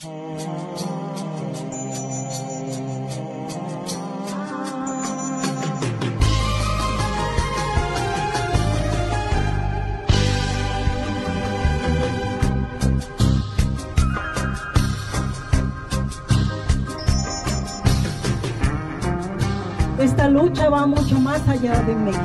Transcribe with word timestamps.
Esta 0.00 0.12
lucha 20.28 20.68
va 20.68 20.86
mucho 20.86 21.18
más 21.18 21.48
allá 21.48 21.82
de 21.82 21.96
México 21.96 22.22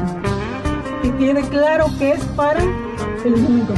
y 1.02 1.10
quede 1.14 1.42
claro 1.50 1.88
que 1.98 2.12
es 2.12 2.24
para 2.36 2.62
el 3.26 3.38
mundo. 3.38 3.74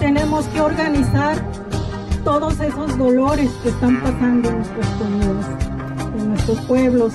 Tenemos 0.00 0.46
que 0.46 0.60
organizar 0.60 1.57
todos 2.28 2.60
esos 2.60 2.98
dolores 2.98 3.50
que 3.62 3.70
están 3.70 4.02
pasando 4.02 4.50
en 4.50 4.56
nuestras 4.58 4.86
comunidades, 4.98 5.46
en 6.14 6.28
nuestros 6.28 6.60
pueblos. 6.66 7.14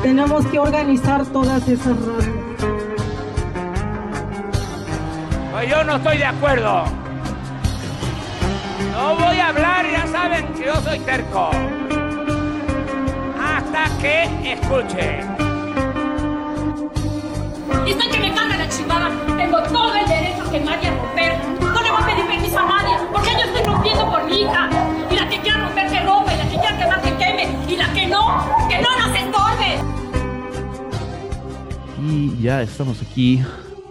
Tenemos 0.00 0.46
que 0.46 0.60
organizar 0.60 1.26
todas 1.26 1.66
esas 1.66 1.96
razas. 2.06 2.28
Pues 5.50 5.68
yo 5.68 5.82
no 5.82 5.96
estoy 5.96 6.18
de 6.18 6.24
acuerdo. 6.24 6.84
No 8.92 9.16
voy 9.16 9.38
a 9.40 9.48
hablar, 9.48 9.86
ya 9.90 10.06
saben 10.06 10.46
que 10.54 10.66
yo 10.66 10.76
soy 10.82 11.00
terco 11.00 11.50
hasta 13.44 13.84
que 14.00 14.52
escuche. 14.52 15.24
Dicen 17.84 18.10
que 18.12 18.18
me 18.20 18.32
carga 18.32 18.56
la 18.56 18.68
chingada. 18.68 19.10
Tengo 19.36 19.62
todo 19.64 19.96
el 19.96 20.06
derecho 20.06 20.44
y 20.52 20.58
a 20.58 20.90
romper. 20.92 21.38
No 21.60 21.82
le 21.82 21.90
voy 21.90 22.02
a 22.02 22.06
pedir 22.06 22.26
permiso 22.28 22.58
a 22.60 22.66
nadie, 22.66 22.96
porque 23.12 23.30
yo 23.32 23.40
estoy 23.40 23.71
rompiendo 23.82 24.10
por 24.10 24.24
mi 24.24 24.42
hija. 24.42 24.70
Y 25.10 25.16
la 25.16 25.28
que 25.28 25.40
quiera 25.40 25.66
romper 25.66 25.88
que 25.88 26.00
rompa, 26.00 26.32
y 26.32 26.36
la 26.36 26.44
que 26.44 26.56
quiera 26.56 26.78
quemar 26.78 27.02
que 27.02 27.16
queme, 27.16 27.56
y 27.68 27.76
la 27.76 27.92
que 27.92 28.06
no, 28.06 28.68
que 28.68 28.80
no 28.80 28.88
nos 28.98 29.16
estorbe. 29.16 29.78
Y 32.00 32.42
ya 32.42 32.62
estamos 32.62 33.02
aquí 33.02 33.42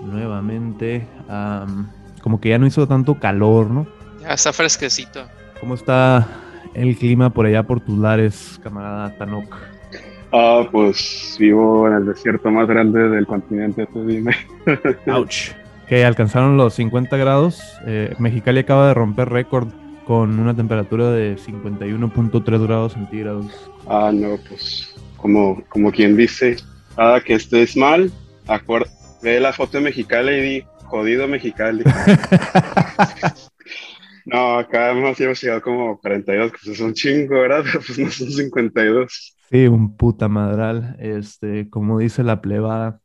nuevamente. 0.01 1.05
am, 1.27 1.89
como 2.21 2.39
que 2.39 2.49
ya 2.49 2.57
no 2.57 2.67
hizo 2.67 2.87
tanto 2.87 3.19
calor, 3.19 3.69
¿no? 3.69 3.87
Ya 4.21 4.33
está 4.33 4.53
fresquecito. 4.53 5.25
¿Cómo 5.59 5.73
está 5.73 6.27
el 6.73 6.95
clima 6.95 7.29
por 7.31 7.45
allá 7.45 7.63
por 7.63 7.81
tus 7.81 7.97
lares, 7.97 8.59
camarada 8.63 9.15
Tanok? 9.17 9.55
Ah, 10.31 10.63
pues 10.71 11.35
vivo 11.39 11.87
en 11.87 11.95
el 11.95 12.05
desierto 12.05 12.49
más 12.51 12.67
grande 12.67 13.09
del 13.09 13.25
continente, 13.27 13.85
tú 13.87 14.05
dime. 14.05 14.33
Ouch. 15.07 15.51
Que 15.87 16.05
alcanzaron 16.05 16.55
los 16.55 16.75
50 16.75 17.17
grados. 17.17 17.61
Eh, 17.85 18.15
Mexicali 18.17 18.59
acaba 18.59 18.87
de 18.87 18.93
romper 18.93 19.27
récord 19.27 19.73
con 20.05 20.39
una 20.39 20.55
temperatura 20.55 21.11
de 21.11 21.37
51.3 21.37 22.67
grados 22.67 22.93
centígrados. 22.93 23.47
Ah, 23.87 24.11
no, 24.13 24.37
pues 24.47 24.95
como, 25.17 25.63
como 25.69 25.91
quien 25.91 26.17
dice, 26.17 26.57
cada 26.95 27.21
que 27.21 27.35
estés 27.35 27.77
mal, 27.77 28.11
ve 29.21 29.39
la 29.39 29.53
foto 29.53 29.77
de 29.77 29.83
Mexicali 29.83 30.33
y 30.33 30.41
di, 30.41 30.65
jodido 30.85 31.27
Mexicali. 31.27 31.83
No, 34.25 34.59
acá 34.59 34.91
hemos 34.91 35.17
llegado 35.19 35.61
como 35.61 35.99
42, 35.99 36.51
pues 36.51 36.67
es 36.67 36.79
un 36.79 36.93
chingo, 36.93 37.41
¿verdad? 37.41 37.63
Pero 37.63 37.83
pues 37.85 37.97
no 37.97 38.09
son 38.11 38.31
52. 38.31 39.35
Sí, 39.49 39.67
un 39.67 39.97
puta 39.97 40.27
madral. 40.27 40.95
Este, 40.99 41.69
como 41.69 41.99
dice 41.99 42.23
la 42.23 42.41
plebada, 42.41 43.01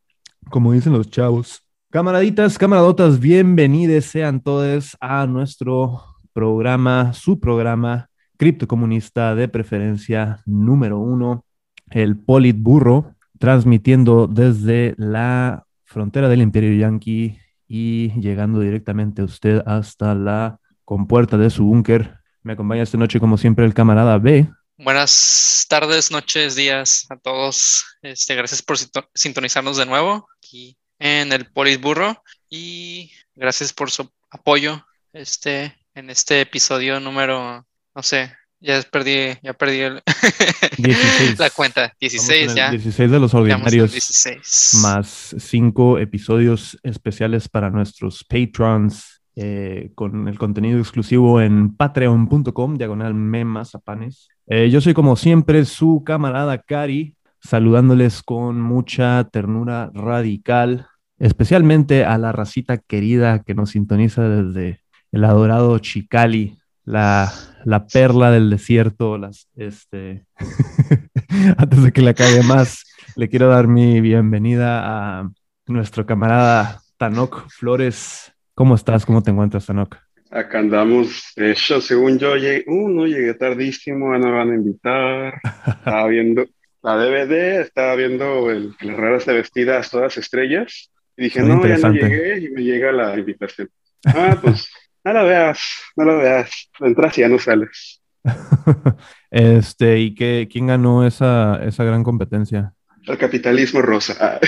como 0.51 0.73
dicen 0.73 0.93
los 0.93 1.11
chavos. 1.11 1.63
Camaraditas, 1.91 2.59
camaradotas, 2.59 3.19
bienvenidos 3.19 4.05
sean 4.05 4.43
todos 4.43 4.97
a 5.01 5.27
nuestro 5.27 6.16
programa, 6.37 7.15
su 7.15 7.41
programa 7.41 8.11
criptocomunista 8.37 9.35
de 9.35 9.49
preferencia 9.49 10.43
número 10.45 10.99
uno, 10.99 11.47
el 11.89 12.19
Politburro, 12.19 13.15
transmitiendo 13.39 14.27
desde 14.27 14.95
la 14.99 15.65
frontera 15.85 16.29
del 16.29 16.43
Imperio 16.43 16.79
Yankee 16.79 17.39
y 17.67 18.11
llegando 18.21 18.61
directamente 18.61 19.23
a 19.23 19.25
usted 19.25 19.63
hasta 19.65 20.15
la 20.15 20.61
compuerta 20.85 21.39
de 21.39 21.49
su 21.49 21.65
búnker. 21.65 22.19
Me 22.43 22.53
acompaña 22.53 22.83
esta 22.83 22.99
noche, 22.99 23.19
como 23.19 23.39
siempre, 23.39 23.65
el 23.65 23.73
camarada 23.73 24.19
B. 24.19 24.47
Buenas 24.77 25.65
tardes, 25.71 26.11
noches, 26.11 26.55
días 26.55 27.07
a 27.09 27.17
todos. 27.17 27.83
Este, 28.03 28.35
gracias 28.35 28.61
por 28.61 28.77
sinto- 28.77 29.09
sintonizarnos 29.15 29.79
de 29.79 29.87
nuevo 29.87 30.29
aquí 30.37 30.77
en 30.99 31.33
el 31.33 31.47
Politburro 31.47 32.23
y 32.51 33.11
gracias 33.35 33.73
por 33.73 33.91
su 33.91 34.11
apoyo 34.31 34.85
este, 35.15 35.75
en 35.97 36.11
este 36.11 36.41
episodio 36.43 37.01
número, 37.01 37.67
no 37.95 38.03
sé, 38.03 38.33
ya 38.61 38.81
perdí, 38.91 39.35
ya 39.43 39.53
perdí 39.55 39.81
el- 39.81 40.03
16. 40.79 41.39
la 41.39 41.51
cuenta. 41.51 41.81
Vamos 41.81 41.93
en 41.95 41.99
16 42.01 42.51
el 42.51 42.55
ya. 42.57 42.71
16 42.71 43.11
de 43.11 43.19
los 43.21 43.35
ordinarios. 43.35 43.93
16. 43.93 44.79
más 44.83 45.35
cinco 45.39 45.99
episodios 45.99 46.79
especiales 46.83 47.49
para 47.49 47.71
nuestros 47.71 48.25
patrons 48.25 49.23
eh, 49.37 49.91
con 49.95 50.29
el 50.29 50.39
contenido 50.39 50.79
exclusivo 50.79 51.41
en 51.41 51.75
patreon.com, 51.77 52.77
diagonal 52.77 53.15
memazapanes. 53.15 54.29
Eh, 54.47 54.71
yo 54.71 54.81
soy 54.81 54.95
como 54.95 55.17
siempre 55.17 55.65
su 55.65 56.03
camarada 56.05 56.59
Cari, 56.59 57.17
saludándoles 57.43 58.23
con 58.23 58.61
mucha 58.61 59.25
ternura 59.31 59.91
radical, 59.95 60.87
especialmente 61.19 62.05
a 62.05 62.17
la 62.19 62.33
racita 62.33 62.79
querida 62.79 63.43
que 63.43 63.55
nos 63.55 63.71
sintoniza 63.71 64.29
desde 64.29 64.81
el 65.17 65.25
adorado 65.25 65.79
Chicali, 65.79 66.59
la, 66.85 67.33
la 67.65 67.87
perla 67.87 68.31
del 68.31 68.51
desierto, 68.51 69.17
las, 69.17 69.49
este, 69.57 70.27
antes 71.57 71.85
de 71.85 71.91
que 71.91 72.03
la 72.03 72.13
cague 72.13 72.43
más, 72.43 72.85
le 73.17 73.31
quiero 73.31 73.49
dar 73.49 73.67
mi 73.67 74.03
bienvenida 74.03 74.83
a 74.85 75.31
nuestro 75.67 76.05
camarada 76.05 76.83
Tanok 76.99 77.49
Flores. 77.49 78.31
¿Cómo 78.55 78.75
estás? 78.75 79.07
¿Cómo 79.07 79.23
te 79.23 79.31
encuentras, 79.31 79.65
Tanok? 79.65 79.97
Acá 80.31 80.59
andamos. 80.59 81.33
De 81.35 81.53
hecho, 81.53 81.81
según 81.81 82.19
yo, 82.19 82.37
llegué, 82.37 82.65
uh, 82.67 82.89
no 82.91 83.07
llegué 83.07 83.33
tardísimo, 83.33 84.13
no 84.13 84.19
me 84.19 84.33
van 84.33 84.51
a 84.51 84.55
invitar. 84.55 85.41
Estaba 85.67 86.07
viendo 86.09 86.45
la 86.83 86.97
DVD, 86.97 87.63
estaba 87.63 87.95
viendo 87.95 88.51
el, 88.51 88.75
las 88.83 88.97
raras 88.97 89.25
de 89.25 89.33
vestidas 89.33 89.91
todas 89.91 90.19
estrellas. 90.19 90.91
Y 91.17 91.25
dije, 91.25 91.43
Muy 91.43 91.57
no, 91.57 91.67
ya 91.67 91.79
no 91.79 91.95
llegué 91.95 92.39
y 92.39 92.51
me 92.51 92.63
llega 92.63 92.93
la 92.93 93.19
invitación. 93.19 93.71
Ah, 94.05 94.39
pues, 94.43 94.69
no 95.07 95.13
lo 95.13 95.25
veas, 95.25 95.61
no 95.95 96.05
lo 96.05 96.19
veas. 96.19 96.69
Entras 96.81 97.17
y 97.17 97.21
ya 97.21 97.29
no 97.29 97.39
sales. 97.39 98.03
este, 99.31 100.01
¿y 100.01 100.15
qué, 100.15 100.49
quién 100.51 100.67
ganó 100.67 101.07
esa, 101.07 101.63
esa 101.65 101.85
gran 101.85 102.03
competencia? 102.03 102.73
El 103.05 103.17
capitalismo 103.17 103.83
rosa. 103.83 104.41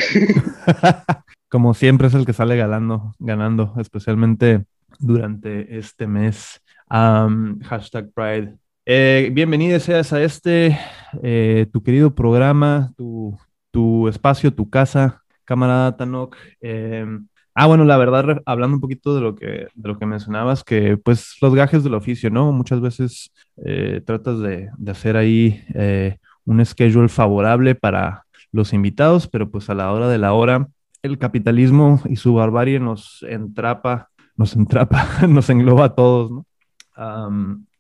Ah, 0.73 1.25
Como 1.49 1.75
siempre 1.75 2.09
es 2.09 2.15
el 2.15 2.27
que 2.27 2.33
sale 2.33 2.57
ganando, 2.57 3.15
ganando, 3.21 3.75
especialmente 3.79 4.65
durante 4.99 5.79
este 5.79 6.09
mes. 6.09 6.61
Am, 6.89 7.61
hashtag 7.61 8.11
Pride. 8.13 8.57
Eh, 8.85 9.31
bienvenido 9.33 9.79
seas 9.79 10.13
a 10.13 10.23
este, 10.23 10.77
eh, 11.23 11.67
tu 11.73 11.85
querido 11.85 12.17
programa, 12.17 12.93
tu, 12.97 13.39
tu 13.71 14.09
espacio, 14.09 14.53
tu 14.53 14.69
casa, 14.69 15.23
camarada 15.45 15.97
Tanok. 15.97 16.37
Eh, 16.61 17.07
ah, 17.59 17.67
bueno, 17.67 17.85
la 17.85 17.97
verdad, 17.97 18.41
hablando 18.47 18.77
un 18.77 18.81
poquito 18.81 19.17
de 19.17 19.21
lo 19.21 19.35
que, 19.35 19.67
de 19.75 19.89
lo 19.89 19.99
que 19.99 20.07
mencionabas, 20.07 20.63
que 20.63 20.97
pues 20.97 21.37
los 21.41 21.55
gajes 21.57 21.83
del 21.83 21.95
oficio, 21.95 22.31
¿no? 22.31 22.53
Muchas 22.53 22.81
veces 22.81 23.33
eh, 23.65 24.01
tratas 24.07 24.39
de, 24.39 24.71
de 24.77 24.91
hacer 24.93 25.17
ahí 25.17 25.65
eh, 25.75 26.19
un 26.45 26.65
schedule 26.65 27.09
favorable 27.09 27.75
para 27.75 28.25
los 28.53 28.73
invitados, 28.73 29.27
pero 29.27 29.51
pues 29.51 29.69
a 29.71 29.75
la 29.75 29.93
hora 29.93 30.09
de 30.09 30.19
la 30.19 30.35
hora 30.35 30.69
el 31.03 31.19
capitalismo 31.19 32.01
y 32.09 32.15
su 32.15 32.33
barbarie 32.33 32.79
nos 32.79 33.25
entrapa, 33.29 34.09
nos 34.37 34.55
entrapa, 34.55 35.27
nos 35.29 35.51
engloba 35.51 35.87
a 35.87 35.95
todos, 35.97 36.31
¿no? 36.31 36.47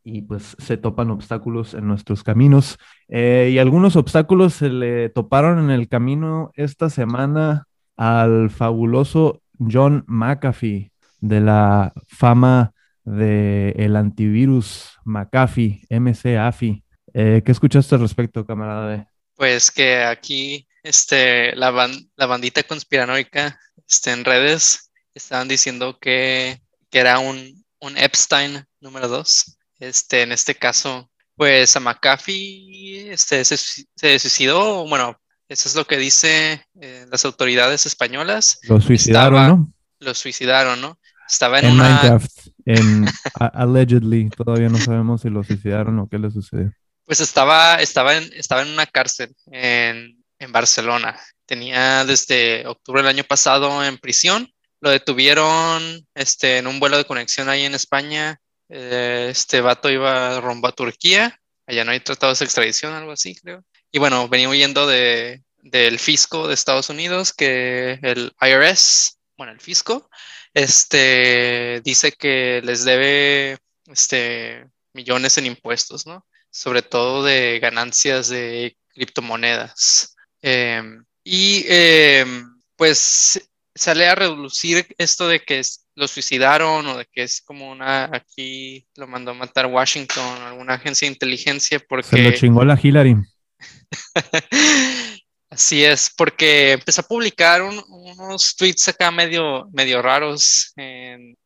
Y 0.02 0.22
pues 0.22 0.56
se 0.58 0.76
topan 0.76 1.10
obstáculos 1.10 1.74
en 1.74 1.86
nuestros 1.86 2.24
caminos. 2.24 2.78
Eh, 3.08 3.50
y 3.52 3.58
algunos 3.58 3.94
obstáculos 3.94 4.54
se 4.54 4.70
le 4.70 5.08
toparon 5.10 5.58
en 5.60 5.70
el 5.70 5.86
camino 5.86 6.50
esta 6.54 6.90
semana 6.90 7.66
al 7.96 8.50
fabuloso 8.50 9.42
John 9.58 10.04
McAfee 10.06 10.92
de 11.20 11.40
la 11.40 11.92
fama 12.06 12.72
de 13.04 13.70
el 13.76 13.96
antivirus 13.96 14.98
McAfee, 15.04 15.86
MC-AFI. 15.90 16.84
Eh, 17.14 17.42
¿qué 17.44 17.52
escuchaste 17.52 17.94
al 17.94 18.02
respecto, 18.02 18.46
camarada? 18.46 19.10
Pues 19.34 19.70
que 19.70 20.02
aquí 20.04 20.68
este, 20.82 21.54
la, 21.56 21.90
la 22.16 22.26
bandita 22.26 22.62
conspiranoica 22.62 23.58
este, 23.86 24.12
en 24.12 24.24
redes 24.24 24.90
estaban 25.14 25.48
diciendo 25.48 25.98
que, 26.00 26.60
que 26.90 26.98
era 26.98 27.18
un, 27.18 27.64
un 27.80 27.96
Epstein 27.96 28.64
número 28.80 29.08
dos. 29.08 29.58
Este, 29.78 30.22
en 30.22 30.32
este 30.32 30.54
caso, 30.54 31.10
pues 31.34 31.76
a 31.76 31.80
McAfee 31.80 33.10
este, 33.10 33.44
se, 33.44 33.56
se 33.56 34.18
suicidó. 34.18 34.86
Bueno, 34.88 35.18
eso 35.48 35.68
es 35.68 35.74
lo 35.74 35.86
que 35.86 35.96
dice 35.96 36.64
eh, 36.80 37.06
las 37.10 37.24
autoridades 37.24 37.86
españolas. 37.86 38.58
Lo 38.62 38.80
suicidaron, 38.80 39.34
Estaba- 39.40 39.48
¿no? 39.56 39.72
Lo 40.00 40.14
suicidaron, 40.14 40.80
¿no? 40.80 40.98
Estaba 41.28 41.58
en, 41.58 41.66
En 41.66 41.72
una, 41.72 41.88
Minecraft. 41.88 42.30
en 42.66 43.06
allegedly. 43.52 44.30
Todavía 44.30 44.68
no 44.68 44.78
sabemos 44.78 45.22
si 45.22 45.28
lo 45.30 45.42
suicidaron 45.44 45.98
o 45.98 46.08
qué 46.08 46.18
le 46.18 46.30
sucedió. 46.30 46.72
Pues 47.04 47.20
estaba, 47.20 47.76
estaba, 47.76 48.16
en, 48.16 48.30
estaba 48.34 48.62
en 48.62 48.68
una 48.68 48.86
cárcel 48.86 49.34
en, 49.50 50.22
en 50.38 50.52
Barcelona. 50.52 51.18
Tenía 51.46 52.04
desde 52.04 52.66
octubre 52.66 53.02
del 53.02 53.08
año 53.10 53.24
pasado 53.24 53.82
en 53.84 53.98
prisión. 53.98 54.48
Lo 54.80 54.90
detuvieron 54.90 56.06
este, 56.14 56.58
en 56.58 56.66
un 56.66 56.78
vuelo 56.80 56.96
de 56.98 57.04
conexión 57.04 57.48
ahí 57.48 57.64
en 57.64 57.74
España. 57.74 58.38
Eh, 58.68 59.28
este 59.30 59.60
vato 59.60 59.90
iba 59.90 60.40
rumbo 60.40 60.68
a 60.68 60.72
Turquía. 60.72 61.38
Allá 61.66 61.84
no 61.84 61.90
hay 61.90 62.00
tratados 62.00 62.38
de 62.38 62.44
extradición, 62.44 62.92
algo 62.94 63.12
así, 63.12 63.34
creo. 63.34 63.64
Y 63.90 63.98
bueno, 63.98 64.28
venía 64.28 64.48
huyendo 64.48 64.86
de, 64.86 65.42
del 65.62 65.98
fisco 65.98 66.48
de 66.48 66.54
Estados 66.54 66.90
Unidos, 66.90 67.32
que 67.32 67.98
el 68.02 68.32
IRS, 68.40 69.18
bueno, 69.36 69.52
el 69.52 69.60
fisco, 69.60 70.08
este, 70.54 71.80
dice 71.84 72.12
que 72.12 72.60
les 72.64 72.84
debe 72.84 73.58
este, 73.86 74.66
millones 74.92 75.38
en 75.38 75.46
impuestos, 75.46 76.06
¿no? 76.06 76.26
Sobre 76.50 76.82
todo 76.82 77.24
de 77.24 77.58
ganancias 77.60 78.28
de 78.28 78.76
criptomonedas. 78.88 80.16
Em, 80.42 81.04
y 81.24 81.64
em, 81.68 82.60
pues 82.76 83.50
sale 83.74 84.06
a 84.06 84.14
reducir 84.14 84.86
esto 84.98 85.28
de 85.28 85.40
que 85.40 85.62
lo 85.94 86.08
suicidaron 86.08 86.86
o 86.86 86.98
de 86.98 87.06
que 87.06 87.22
es 87.22 87.40
como 87.42 87.70
una, 87.70 88.10
aquí 88.12 88.86
lo 88.96 89.06
mandó 89.06 89.32
a 89.32 89.34
matar 89.34 89.66
Washington, 89.66 90.42
alguna 90.42 90.74
agencia 90.74 91.06
de 91.06 91.12
inteligencia 91.12 91.80
porque... 91.88 92.08
Se 92.08 92.22
lo 92.22 92.30
chingó 92.32 92.64
la 92.64 92.78
Hillary. 92.80 93.16
Así 95.50 95.82
es, 95.82 96.12
porque 96.14 96.72
empezó 96.72 97.00
a 97.00 97.04
publicar 97.04 97.62
unos 97.62 98.54
tweets 98.54 98.88
acá 98.88 99.10
medio, 99.10 99.68
medio 99.72 100.02
raros 100.02 100.72
en, 100.76 101.36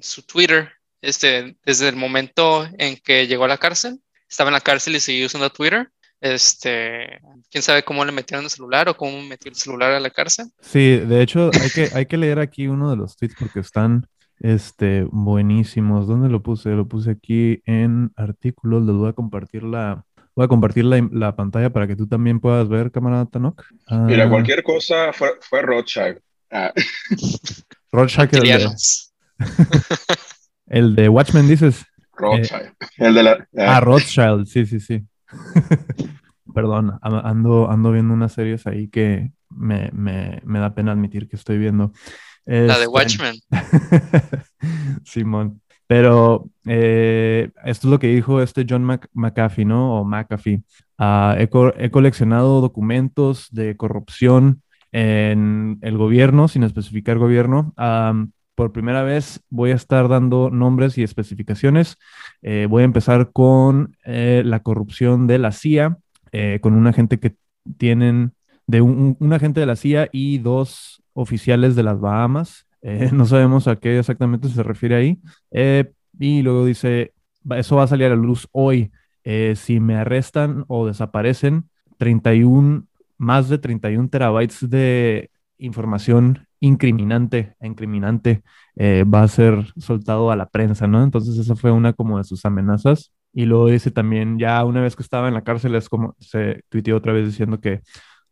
su 0.00 0.22
Twitter, 0.22 0.72
este, 1.02 1.56
desde 1.64 1.88
el 1.88 1.96
momento 1.96 2.66
en 2.78 2.96
que 2.96 3.26
llegó 3.26 3.44
a 3.44 3.48
la 3.48 3.58
cárcel. 3.58 4.00
Estaba 4.28 4.48
en 4.48 4.54
la 4.54 4.60
cárcel 4.60 4.96
y 4.96 5.00
seguía 5.00 5.26
usando 5.26 5.50
Twitter. 5.50 5.90
Este, 6.20 7.20
quién 7.50 7.62
sabe 7.62 7.82
cómo 7.82 8.04
le 8.04 8.12
metieron 8.12 8.44
el 8.44 8.50
celular 8.50 8.88
o 8.88 8.96
cómo 8.96 9.20
metió 9.22 9.50
el 9.50 9.56
celular 9.56 9.92
a 9.92 10.00
la 10.00 10.10
cárcel. 10.10 10.46
Sí, 10.60 10.96
de 10.96 11.20
hecho, 11.20 11.50
hay 11.60 11.70
que, 11.70 11.90
hay 11.94 12.06
que 12.06 12.16
leer 12.16 12.38
aquí 12.38 12.68
uno 12.68 12.90
de 12.90 12.96
los 12.96 13.16
tweets 13.16 13.36
porque 13.38 13.60
están 13.60 14.06
este, 14.40 15.06
buenísimos. 15.10 16.06
¿Dónde 16.06 16.28
lo 16.28 16.42
puse? 16.42 16.70
Lo 16.70 16.88
puse 16.88 17.10
aquí 17.10 17.62
en 17.66 18.12
artículos. 18.16 18.84
Les 18.84 18.96
voy 18.96 19.10
a 19.10 19.14
compartir 19.14 19.62
la, 19.62 20.04
Voy 20.34 20.44
a 20.44 20.48
compartir 20.48 20.84
la, 20.84 21.36
pantalla 21.36 21.70
para 21.70 21.86
que 21.86 21.96
tú 21.96 22.06
también 22.06 22.40
puedas 22.40 22.68
ver, 22.68 22.90
camarada 22.90 23.26
Tanok. 23.26 23.64
Mira, 23.90 24.24
ah. 24.24 24.30
cualquier 24.30 24.62
cosa 24.62 25.12
fue, 25.12 25.32
fue 25.40 25.62
Rothschild. 25.62 26.20
Ah. 26.50 26.72
Rothschild, 27.92 28.34
el 28.34 28.42
de, 28.42 28.68
el 30.66 30.94
de 30.96 31.08
Watchmen, 31.08 31.46
dices. 31.46 31.84
Rothschild. 32.14 32.72
el 32.96 33.14
de 33.14 33.22
la, 33.22 33.48
ah, 33.58 33.80
Rothschild, 33.80 34.46
sí, 34.46 34.64
sí, 34.64 34.80
sí. 34.80 35.02
Perdón, 36.54 36.98
ando, 37.02 37.70
ando 37.70 37.92
viendo 37.92 38.12
unas 38.12 38.32
series 38.32 38.66
ahí 38.66 38.88
que 38.88 39.32
me, 39.48 39.90
me, 39.92 40.40
me 40.44 40.58
da 40.58 40.74
pena 40.74 40.92
admitir 40.92 41.28
que 41.28 41.36
estoy 41.36 41.58
viendo. 41.58 41.92
La 42.44 42.54
de 42.54 42.72
este, 42.72 42.86
Watchmen. 42.88 43.34
Simón. 45.04 45.61
Pero 45.92 46.48
eh, 46.64 47.50
esto 47.66 47.86
es 47.86 47.90
lo 47.90 47.98
que 47.98 48.06
dijo 48.06 48.40
este 48.40 48.64
John 48.66 48.82
McAfee, 49.12 49.66
¿no? 49.66 50.00
O 50.00 50.04
McAfee. 50.04 50.62
Ah, 50.96 51.36
he, 51.38 51.90
coleccionado 51.90 52.62
documentos 52.62 53.48
de 53.50 53.76
corrupción 53.76 54.62
en 54.90 55.76
el 55.82 55.98
gobierno, 55.98 56.48
sin 56.48 56.62
especificar 56.62 57.18
gobierno. 57.18 57.74
por 58.54 58.72
primera 58.72 59.02
vez 59.02 59.42
voy 59.50 59.72
a 59.72 59.74
estar 59.74 60.08
dando 60.08 60.48
nombres 60.48 60.96
y 60.96 61.02
especificaciones. 61.02 61.98
Eh, 62.40 62.66
voy 62.70 62.84
a 62.84 62.86
empezar 62.86 63.30
con 63.30 63.94
eh, 64.06 64.42
la 64.46 64.60
corrupción 64.60 65.26
de 65.26 65.38
la 65.40 65.52
CIA, 65.52 65.98
con 66.62 66.72
un 66.72 66.86
agente 66.86 67.20
que 67.20 67.36
tienen, 67.76 68.32
de 68.66 68.80
un 68.80 69.32
agente 69.34 69.60
de 69.60 69.66
la 69.66 69.76
CIA 69.76 70.08
y 70.10 70.38
dos 70.38 71.02
oficiales 71.12 71.76
de 71.76 71.82
las 71.82 72.00
Bahamas. 72.00 72.66
Eh, 72.82 73.10
no 73.12 73.26
sabemos 73.26 73.68
a 73.68 73.76
qué 73.76 73.98
exactamente 73.98 74.48
se 74.48 74.62
refiere 74.62 74.96
ahí. 74.96 75.20
Eh, 75.50 75.92
y 76.18 76.42
luego 76.42 76.64
dice, 76.64 77.14
eso 77.56 77.76
va 77.76 77.84
a 77.84 77.86
salir 77.88 78.06
a 78.06 78.10
la 78.10 78.16
luz 78.16 78.48
hoy. 78.52 78.92
Eh, 79.24 79.54
si 79.56 79.80
me 79.80 79.96
arrestan 79.96 80.64
o 80.68 80.86
desaparecen, 80.86 81.68
31, 81.98 82.86
más 83.18 83.48
de 83.48 83.58
31 83.58 84.08
terabytes 84.08 84.68
de 84.68 85.30
información 85.58 86.46
incriminante, 86.58 87.54
incriminante 87.60 88.42
va 88.76 89.22
a 89.22 89.28
ser 89.28 89.72
soltado 89.76 90.30
a 90.30 90.36
la 90.36 90.46
prensa, 90.46 90.86
¿no? 90.86 91.04
Entonces 91.04 91.36
esa 91.38 91.54
fue 91.54 91.70
una 91.70 91.92
como 91.92 92.18
de 92.18 92.24
sus 92.24 92.44
amenazas. 92.44 93.12
Y 93.32 93.46
luego 93.46 93.68
dice 93.68 93.90
también, 93.90 94.38
ya 94.38 94.64
una 94.64 94.80
vez 94.80 94.96
que 94.96 95.02
estaba 95.02 95.28
en 95.28 95.34
la 95.34 95.44
cárcel, 95.44 95.74
es 95.74 95.88
como 95.88 96.16
se 96.18 96.62
tuiteó 96.68 96.96
otra 96.96 97.12
vez 97.12 97.26
diciendo 97.26 97.60
que 97.60 97.80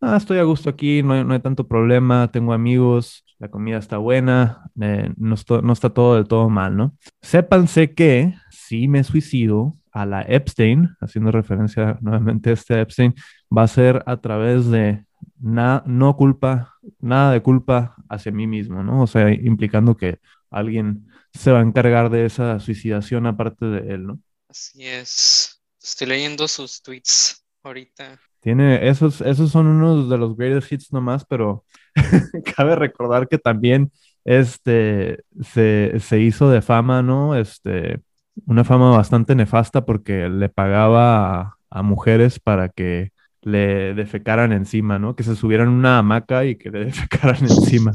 ah, 0.01 0.17
estoy 0.17 0.39
a 0.39 0.45
gusto 0.45 0.71
aquí, 0.71 1.03
no 1.03 1.15
hay, 1.15 1.25
no 1.25 1.35
hay 1.35 1.41
tanto 1.41 1.67
problema, 1.67 2.31
tengo 2.31 2.53
amigos, 2.53 3.25
la 3.39 3.49
comida 3.49 3.79
está 3.79 3.99
buena, 3.99 4.71
no, 4.75 5.35
está 5.73 5.91
todo 5.91 6.17
del 6.17 6.29
todo 6.29 6.49
mal, 6.49 6.77
¿no? 6.77 6.97
Sépanse 7.23 7.95
que 7.95 8.35
si 8.51 8.87
me 8.87 9.03
suicido 9.05 9.77
a 9.93 10.07
la 10.07 10.23
Epstein, 10.23 10.97
haciendo 11.01 11.33
referencia 11.33 11.99
nuevamente 12.01 12.51
a 12.51 12.53
este 12.53 12.81
Epstein, 12.81 13.15
va 13.57 13.63
a 13.63 13.69
ser 13.69 14.03
a 14.07 14.19
través 14.19 14.67
de 14.67 15.05
no 15.39 16.17
culpa, 16.17 16.77
nada 17.01 17.33
de 17.33 17.43
culpa 17.43 17.97
hacia 18.09 18.31
mí 18.31 18.47
mismo, 18.47 18.83
¿no? 18.83 19.03
O 19.03 19.07
sea, 19.07 19.33
implicando 19.33 19.97
que 19.97 20.19
alguien 20.51 21.09
se 21.33 21.51
va 21.51 21.61
a 21.61 21.63
encargar 21.63 22.11
de 22.11 22.27
esa 22.27 22.61
suicidación 22.61 23.27
aparte 23.27 23.67
de 23.67 23.95
él, 23.95 24.07
¿no? 24.07 24.21
Así 24.49 24.85
es. 24.87 25.63
Estoy 25.83 26.09
leyendo 26.09 26.47
sus 26.47 26.83
tweets 26.83 27.45
ahorita. 27.63 28.21
Tiene, 28.41 28.89
esos, 28.89 29.21
esos 29.21 29.51
son 29.51 29.67
unos 29.67 30.09
de 30.09 30.17
los 30.17 30.37
greatest 30.37 30.73
hits 30.73 30.93
nomás, 30.93 31.25
pero 31.27 31.65
cabe 32.57 32.75
recordar 32.75 33.29
que 33.29 33.39
también 33.39 33.93
este, 34.25 35.25
se, 35.43 36.21
hizo 36.21 36.51
de 36.51 36.63
fama, 36.63 37.03
¿no? 37.03 37.37
Este, 37.37 38.01
una 38.47 38.65
fama 38.65 38.91
bastante 38.97 39.35
nefasta 39.35 39.85
porque 39.85 40.29
le 40.29 40.49
pagaba 40.49 41.57
a, 41.71 41.83
mujeres 41.83 42.39
para 42.39 42.69
que 42.69 43.13
le 43.43 43.95
defecaran 43.95 44.53
encima, 44.53 44.99
¿no? 44.99 45.17
Que 45.17 45.23
se 45.23 45.37
subieran 45.37 45.69
a 45.69 45.73
una 45.73 45.99
hamaca 45.99 46.45
y 46.45 46.57
que 46.57 46.71
le 46.71 46.85
defecaran 46.87 47.43
encima. 47.43 47.93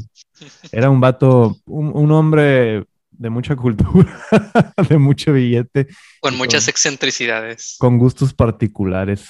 Era 0.72 0.90
un 0.90 1.00
vato, 1.00 1.56
un, 1.66 2.10
hombre 2.12 2.84
de 3.10 3.30
mucha 3.30 3.56
cultura, 3.56 4.14
de 4.88 4.98
mucho 4.98 5.32
billete. 5.32 5.88
Con 6.20 6.36
muchas 6.36 6.68
excentricidades. 6.68 7.76
Con 7.78 7.98
gustos 7.98 8.34
particulares. 8.34 9.28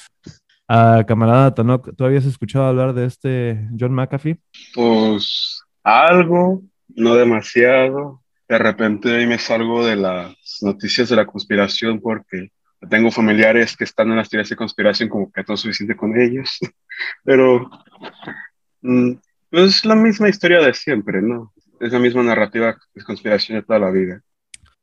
Ah, 0.68 1.04
camarada 1.06 1.54
Tanok, 1.54 1.94
¿tú 1.96 2.04
habías 2.04 2.24
escuchado 2.24 2.64
hablar 2.64 2.92
de 2.92 3.06
este 3.06 3.68
John 3.78 3.92
McAfee? 3.92 4.38
Pues 4.74 5.62
algo, 5.84 6.62
no 6.88 7.14
demasiado. 7.14 8.22
De 8.48 8.58
repente 8.58 9.14
ahí 9.14 9.26
me 9.26 9.38
salgo 9.38 9.84
de 9.84 9.96
las 9.96 10.34
noticias 10.62 11.08
de 11.08 11.16
la 11.16 11.26
conspiración 11.26 12.00
porque 12.00 12.50
tengo 12.90 13.10
familiares 13.10 13.76
que 13.76 13.84
están 13.84 14.10
en 14.10 14.16
las 14.16 14.28
teorías 14.28 14.48
de 14.48 14.56
conspiración 14.56 15.08
como 15.08 15.30
que 15.30 15.44
todo 15.44 15.54
es 15.54 15.60
suficiente 15.60 15.96
con 15.96 16.20
ellos. 16.20 16.58
Pero 17.24 17.70
mm, 18.82 19.12
pues 19.50 19.76
es 19.76 19.84
la 19.84 19.94
misma 19.94 20.28
historia 20.28 20.60
de 20.60 20.74
siempre, 20.74 21.22
¿no? 21.22 21.52
Es 21.78 21.92
la 21.92 21.98
misma 21.98 22.22
narrativa 22.22 22.76
de 22.94 23.04
conspiración 23.04 23.58
de 23.58 23.64
toda 23.64 23.78
la 23.78 23.90
vida. 23.90 24.20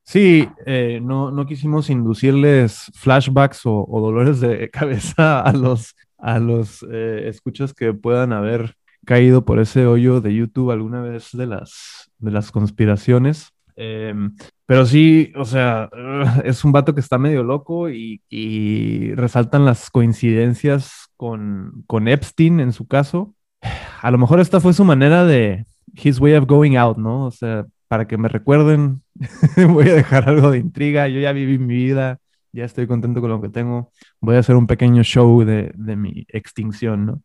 Sí, 0.03 0.47
eh, 0.65 0.99
no, 1.01 1.31
no, 1.31 1.45
quisimos 1.45 1.89
inducirles 1.89 2.91
flashbacks 2.95 3.61
o, 3.65 3.87
dolores 3.89 4.41
de 4.41 4.69
cabeza 4.71 5.39
a 5.39 5.53
los, 5.53 5.95
a 6.17 6.39
los 6.39 6.85
eh, 6.91 7.27
escuchas 7.27 7.73
que 7.73 7.93
puedan 7.93 8.33
haber 8.33 8.75
caído 9.05 9.45
por 9.45 9.59
ese 9.59 9.85
hoyo 9.85 10.21
de 10.21 10.33
YouTube 10.33 10.71
alguna 10.71 11.01
vez 11.01 11.29
de 11.33 11.47
las, 11.47 12.11
de 12.19 12.31
las 12.31 12.51
conspiraciones. 12.51 13.49
Em, 13.75 14.35
pero 14.65 14.85
sí, 14.85 15.31
o 15.35 15.45
sea, 15.45 15.89
es 16.43 16.63
un 16.63 16.71
vato 16.71 16.93
que 16.93 16.99
está 16.99 17.17
medio 17.17 17.43
loco 17.43 17.89
y, 17.89 18.21
y 18.29 19.13
resaltan 19.15 19.65
las 19.65 19.89
coincidencias 19.89 21.09
con, 21.17 21.83
con 21.87 22.07
Epstein 22.07 22.59
en 22.59 22.73
su 22.73 22.87
caso. 22.87 23.35
A 24.01 24.11
lo 24.11 24.17
mejor 24.17 24.41
esta 24.41 24.59
fue 24.59 24.73
su 24.73 24.83
manera 24.83 25.23
de, 25.25 25.65
his 25.93 26.19
way 26.19 26.33
of 26.33 26.45
going 26.45 26.75
out, 26.75 26.97
¿no? 26.97 27.25
O 27.25 27.31
sea, 27.31 27.65
para 27.93 28.07
que 28.07 28.17
me 28.17 28.27
recuerden, 28.27 29.03
voy 29.69 29.87
a 29.87 29.93
dejar 29.93 30.27
algo 30.27 30.49
de 30.49 30.57
intriga, 30.57 31.07
yo 31.07 31.19
ya 31.19 31.31
viví 31.31 31.59
mi 31.59 31.75
vida, 31.75 32.17
ya 32.51 32.65
estoy 32.65 32.87
contento 32.87 33.21
con 33.21 33.29
lo 33.29 33.39
que 33.39 33.49
tengo, 33.49 33.91
voy 34.19 34.35
a 34.35 34.39
hacer 34.39 34.55
un 34.55 34.65
pequeño 34.65 35.03
show 35.03 35.43
de, 35.43 35.71
de 35.75 35.95
mi 35.95 36.25
extinción, 36.29 37.05
¿no? 37.05 37.21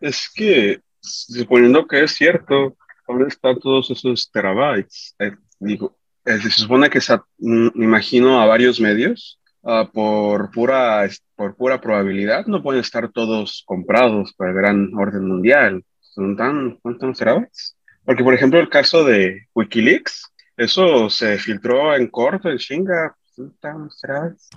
Es 0.00 0.28
que, 0.34 0.80
suponiendo 1.00 1.86
que 1.86 2.02
es 2.02 2.10
cierto, 2.10 2.76
¿dónde 3.06 3.28
están 3.28 3.60
todos 3.60 3.88
esos 3.92 4.28
terabytes? 4.32 5.14
Eh, 5.20 5.30
digo, 5.60 5.96
eh, 6.24 6.40
se 6.40 6.50
supone 6.50 6.90
que 6.90 7.00
se, 7.00 7.16
mm, 7.38 7.80
imagino 7.80 8.40
a 8.40 8.46
varios 8.46 8.80
medios, 8.80 9.38
uh, 9.62 9.86
por, 9.92 10.50
pura, 10.50 11.08
por 11.36 11.54
pura 11.54 11.80
probabilidad, 11.80 12.46
no 12.46 12.64
pueden 12.64 12.80
estar 12.80 13.12
todos 13.12 13.62
comprados 13.64 14.32
por 14.32 14.48
el 14.48 14.54
gran 14.56 14.92
orden 14.92 15.24
mundial. 15.24 15.84
¿Son 16.00 16.36
tan, 16.36 16.80
¿Cuántos 16.82 17.16
terabytes? 17.16 17.76
Porque, 18.10 18.24
por 18.24 18.34
ejemplo, 18.34 18.58
el 18.58 18.68
caso 18.68 19.04
de 19.04 19.46
Wikileaks, 19.54 20.32
Eso 20.56 21.08
se 21.08 21.38
filtró 21.38 21.94
en 21.94 22.08
corto, 22.08 22.50
en 22.50 22.58
chinga. 22.58 23.14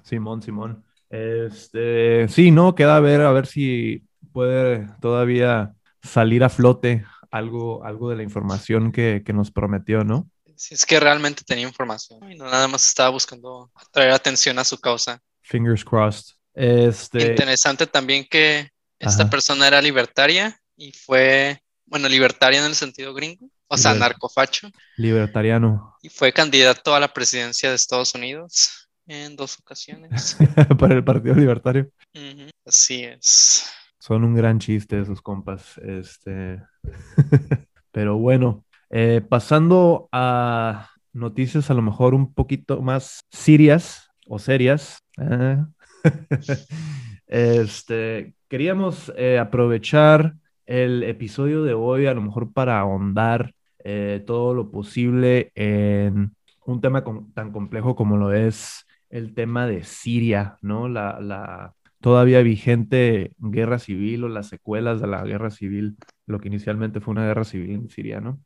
Simón, 0.02 0.42
Simón. 0.42 0.84
Este, 1.08 2.28
sí, 2.30 2.50
no, 2.50 2.74
queda 2.74 2.96
a 2.96 3.00
ver, 3.00 3.22
a 3.22 3.32
ver 3.32 3.46
si 3.46 4.02
puede 4.32 4.88
todavía 5.00 5.74
salir 6.02 6.44
a 6.44 6.50
flote 6.50 7.06
algo, 7.30 7.86
algo 7.86 8.10
de 8.10 8.16
la 8.16 8.24
información 8.24 8.92
que, 8.92 9.22
que 9.24 9.34
nos 9.34 9.52
prometió, 9.52 10.04
¿no? 10.04 10.28
Si 10.56 10.74
es 10.74 10.84
que 10.84 11.00
realmente 11.00 11.44
tenía 11.46 11.68
información 11.68 12.32
y 12.32 12.36
no 12.36 12.46
nada 12.46 12.68
más 12.68 12.88
estaba 12.88 13.10
buscando 13.10 13.70
atraer 13.76 14.14
atención 14.14 14.58
a 14.58 14.64
su 14.64 14.80
causa. 14.80 15.20
Fingers 15.44 15.86
crossed. 15.86 16.34
Este, 16.56 17.22
Interesante 17.22 17.86
también 17.86 18.26
que 18.28 18.70
esta 18.98 19.22
Ajá. 19.22 19.30
persona 19.30 19.68
era 19.68 19.80
libertaria 19.80 20.60
y 20.76 20.92
fue, 20.92 21.62
bueno, 21.86 22.08
libertaria 22.10 22.60
en 22.60 22.66
el 22.66 22.76
sentido 22.76 23.14
gringo, 23.14 23.50
o 23.68 23.78
sea, 23.78 23.94
Liber- 23.94 24.00
narcofacho, 24.00 24.70
libertariano 24.98 25.96
y 26.02 26.10
fue 26.10 26.32
candidato 26.34 26.94
a 26.96 27.00
la 27.00 27.14
presidencia 27.14 27.70
de 27.70 27.76
Estados 27.76 28.14
Unidos 28.16 28.90
en 29.08 29.36
dos 29.36 29.58
ocasiones. 29.60 30.38
para 30.80 30.96
el 30.96 31.04
Partido 31.04 31.36
Libertario. 31.36 31.90
Ujú, 32.16 32.50
Así 32.66 33.04
es. 33.04 33.70
Son 34.00 34.24
un 34.24 34.36
gran 34.36 34.60
chiste 34.60 35.00
esos 35.00 35.22
compas. 35.22 35.78
Este. 35.78 36.62
Pero 37.92 38.18
bueno, 38.18 38.66
eh, 38.90 39.22
pasando 39.28 40.10
a 40.12 40.90
noticias 41.14 41.70
a 41.70 41.74
lo 41.74 41.82
mejor 41.82 42.14
un 42.14 42.34
poquito 42.34 42.82
más 42.82 43.20
serias 43.32 44.10
o 44.28 44.40
serias. 44.40 44.98
ah, 45.18 45.68
Este, 47.28 48.36
queríamos 48.50 49.12
eh, 49.18 49.40
aprovechar 49.40 50.36
el 50.66 51.04
episodio 51.04 51.64
de 51.64 51.74
hoy 51.74 52.06
a 52.06 52.14
lo 52.14 52.22
mejor 52.22 52.54
para 52.54 52.80
ahondar 52.80 53.54
eh, 53.84 54.24
todo 54.26 54.54
lo 54.54 54.72
posible 54.72 55.52
en 55.56 56.36
un 56.66 56.82
tema 56.82 57.04
tan 57.34 57.52
complejo 57.52 57.96
como 57.96 58.18
lo 58.18 58.34
es 58.34 58.86
el 59.10 59.34
tema 59.36 59.68
de 59.68 59.84
Siria, 59.84 60.58
¿no? 60.62 60.88
La, 60.88 61.74
todavía 62.02 62.42
vigente 62.42 63.34
guerra 63.40 63.80
civil 63.80 64.24
o 64.26 64.30
las 64.30 64.48
secuelas 64.48 65.00
de 65.02 65.08
la 65.08 65.24
guerra 65.24 65.50
civil, 65.52 65.96
lo 66.26 66.40
que 66.40 66.48
inicialmente 66.50 67.00
fue 67.02 67.12
una 67.14 67.26
guerra 67.26 67.44
civil 67.46 67.72
en 67.72 67.90
Siria, 67.90 68.20
¿no? 68.22 68.40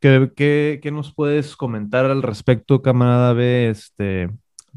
¿qué, 0.00 0.30
qué- 0.36 0.80
qué 0.82 0.90
nos 0.90 1.14
puedes 1.14 1.56
comentar 1.56 2.06
al 2.06 2.22
respecto, 2.22 2.82
camarada 2.82 3.32
B? 3.32 3.68
Este, 3.70 4.30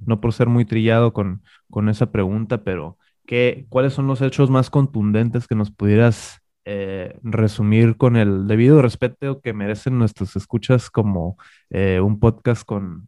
no 0.05 0.19
por 0.21 0.33
ser 0.33 0.47
muy 0.47 0.65
trillado 0.65 1.13
con, 1.13 1.43
con 1.69 1.89
esa 1.89 2.11
pregunta, 2.11 2.63
pero 2.63 2.97
¿qué, 3.25 3.65
cuáles 3.69 3.93
son 3.93 4.07
los 4.07 4.21
hechos 4.21 4.49
más 4.49 4.69
contundentes 4.69 5.47
que 5.47 5.55
nos 5.55 5.71
pudieras 5.71 6.39
eh, 6.65 7.15
resumir 7.21 7.97
con 7.97 8.15
el 8.15 8.47
debido 8.47 8.81
respeto 8.81 9.39
que 9.41 9.53
merecen 9.53 9.97
nuestras 9.99 10.35
escuchas 10.35 10.89
como 10.89 11.37
eh, 11.69 11.99
un 11.99 12.19
podcast 12.19 12.63
con 12.65 13.07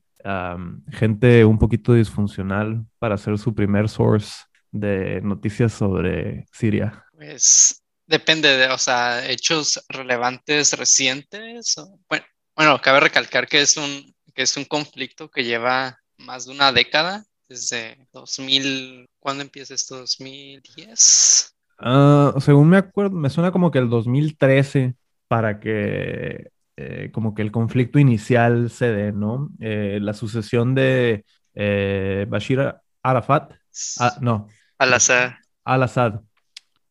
gente 0.91 1.45
un 1.45 1.57
poquito 1.57 1.93
disfuncional 1.93 2.85
para 2.99 3.17
ser 3.17 3.37
su 3.37 3.55
primer 3.55 3.87
source 3.87 4.43
de 4.71 5.21
noticias 5.21 5.71
sobre 5.71 6.45
Siria? 6.51 7.05
Pues 7.13 7.81
depende 8.05 8.49
de, 8.57 8.67
o 8.67 8.77
sea, 8.77 9.29
hechos 9.29 9.81
relevantes 9.87 10.73
recientes. 10.77 11.77
o- 11.77 11.99
Bueno, 12.09 12.25
bueno, 12.55 12.81
cabe 12.81 12.99
recalcar 12.99 13.47
que 13.47 13.61
es 13.61 13.77
un, 13.77 14.13
que 14.33 14.41
es 14.43 14.57
un 14.57 14.65
conflicto 14.65 15.29
que 15.29 15.43
lleva 15.45 15.97
más 16.17 16.45
de 16.45 16.51
una 16.51 16.71
década, 16.71 17.23
desde 17.49 18.07
2000, 18.13 19.05
¿cuándo 19.19 19.43
empieza 19.43 19.73
esto? 19.73 19.97
¿2010? 19.97 21.53
Ah, 21.79 22.33
según 22.39 22.69
me 22.69 22.77
acuerdo, 22.77 23.11
me 23.15 23.29
suena 23.29 23.51
como 23.51 23.69
que 23.71 23.79
el 23.79 23.89
2013 23.89 24.95
para 25.27 25.59
que 25.59 26.49
eh, 26.75 27.11
como 27.13 27.35
que 27.35 27.41
el 27.43 27.51
conflicto 27.51 27.99
inicial 27.99 28.69
se 28.69 28.91
dé, 28.91 29.11
¿no? 29.11 29.49
Eh, 29.59 29.99
la 30.01 30.13
sucesión 30.13 30.73
de 30.73 31.25
eh, 31.53 32.25
Bashir 32.29 32.73
Arafat, 33.03 33.53
ah, 33.99 34.17
no, 34.21 34.47
Al-Assad. 34.79 35.33
al-Assad, 35.65 36.21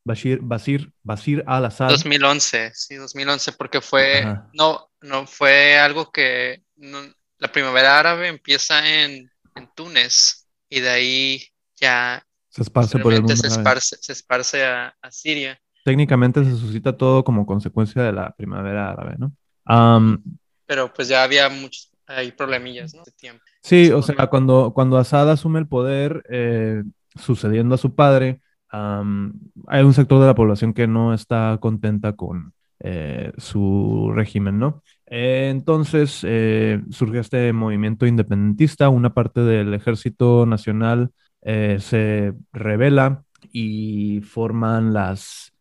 Bashir, 0.04 0.38
Basir, 0.42 0.92
Basir 1.02 1.42
al-Assad. 1.46 1.90
2011, 1.90 2.70
sí, 2.74 2.94
2011, 2.94 3.52
porque 3.52 3.80
fue, 3.80 4.22
Ajá. 4.22 4.48
no, 4.52 4.88
no 5.00 5.26
fue 5.26 5.78
algo 5.78 6.10
que, 6.12 6.62
no- 6.76 7.02
la 7.38 7.52
primavera 7.52 7.98
árabe 7.98 8.28
empieza 8.28 8.86
en, 9.04 9.30
en 9.56 9.68
Túnez 9.74 10.45
y 10.68 10.80
de 10.80 10.88
ahí 10.88 11.42
ya 11.76 12.22
Se 12.48 12.62
esparce 12.62 12.98
por 12.98 13.12
el 13.12 13.22
mundo. 13.22 13.36
se 13.36 13.46
esparce, 13.46 13.96
se 14.00 14.12
esparce 14.12 14.64
a, 14.64 14.94
a 15.00 15.10
Siria. 15.10 15.58
Técnicamente 15.84 16.44
se 16.44 16.50
suscita 16.50 16.96
todo 16.96 17.22
como 17.22 17.46
consecuencia 17.46 18.02
de 18.02 18.12
la 18.12 18.34
primavera 18.34 18.90
árabe, 18.90 19.16
¿no? 19.18 19.32
Pero 20.66 20.92
pues 20.92 21.08
ya 21.08 21.22
había 21.22 21.48
muchos, 21.48 21.92
hay 22.06 22.32
problemillas, 22.32 22.94
¿no? 22.94 23.04
De 23.04 23.12
tiempo. 23.12 23.42
Sí, 23.62 23.90
o 23.92 24.02
sea, 24.02 24.26
cuando, 24.26 24.72
cuando 24.74 24.96
Assad 24.98 25.30
asume 25.30 25.60
el 25.60 25.68
poder, 25.68 26.24
eh, 26.28 26.82
sucediendo 27.14 27.76
a 27.76 27.78
su 27.78 27.94
padre, 27.94 28.40
hay 28.68 29.82
un 29.84 29.94
sector 29.94 30.20
de 30.20 30.26
la 30.26 30.34
población 30.34 30.74
que 30.74 30.86
no 30.86 31.14
está 31.14 31.56
contenta 31.60 32.14
con 32.14 32.52
eh, 32.80 33.32
su 33.38 34.12
régimen, 34.14 34.58
¿no? 34.58 34.82
Eh, 35.08 35.48
entonces 35.50 36.20
eh, 36.24 36.80
surge 36.90 37.20
este 37.20 37.52
movimiento 37.52 38.06
independentista, 38.06 38.88
una 38.88 39.14
parte 39.14 39.40
del 39.40 39.72
ejército 39.74 40.46
nacional 40.46 41.10
eh, 41.42 41.78
se 41.80 42.32
rebela 42.52 43.24
y 43.52 44.20
forman 44.22 44.92
las 44.92 45.52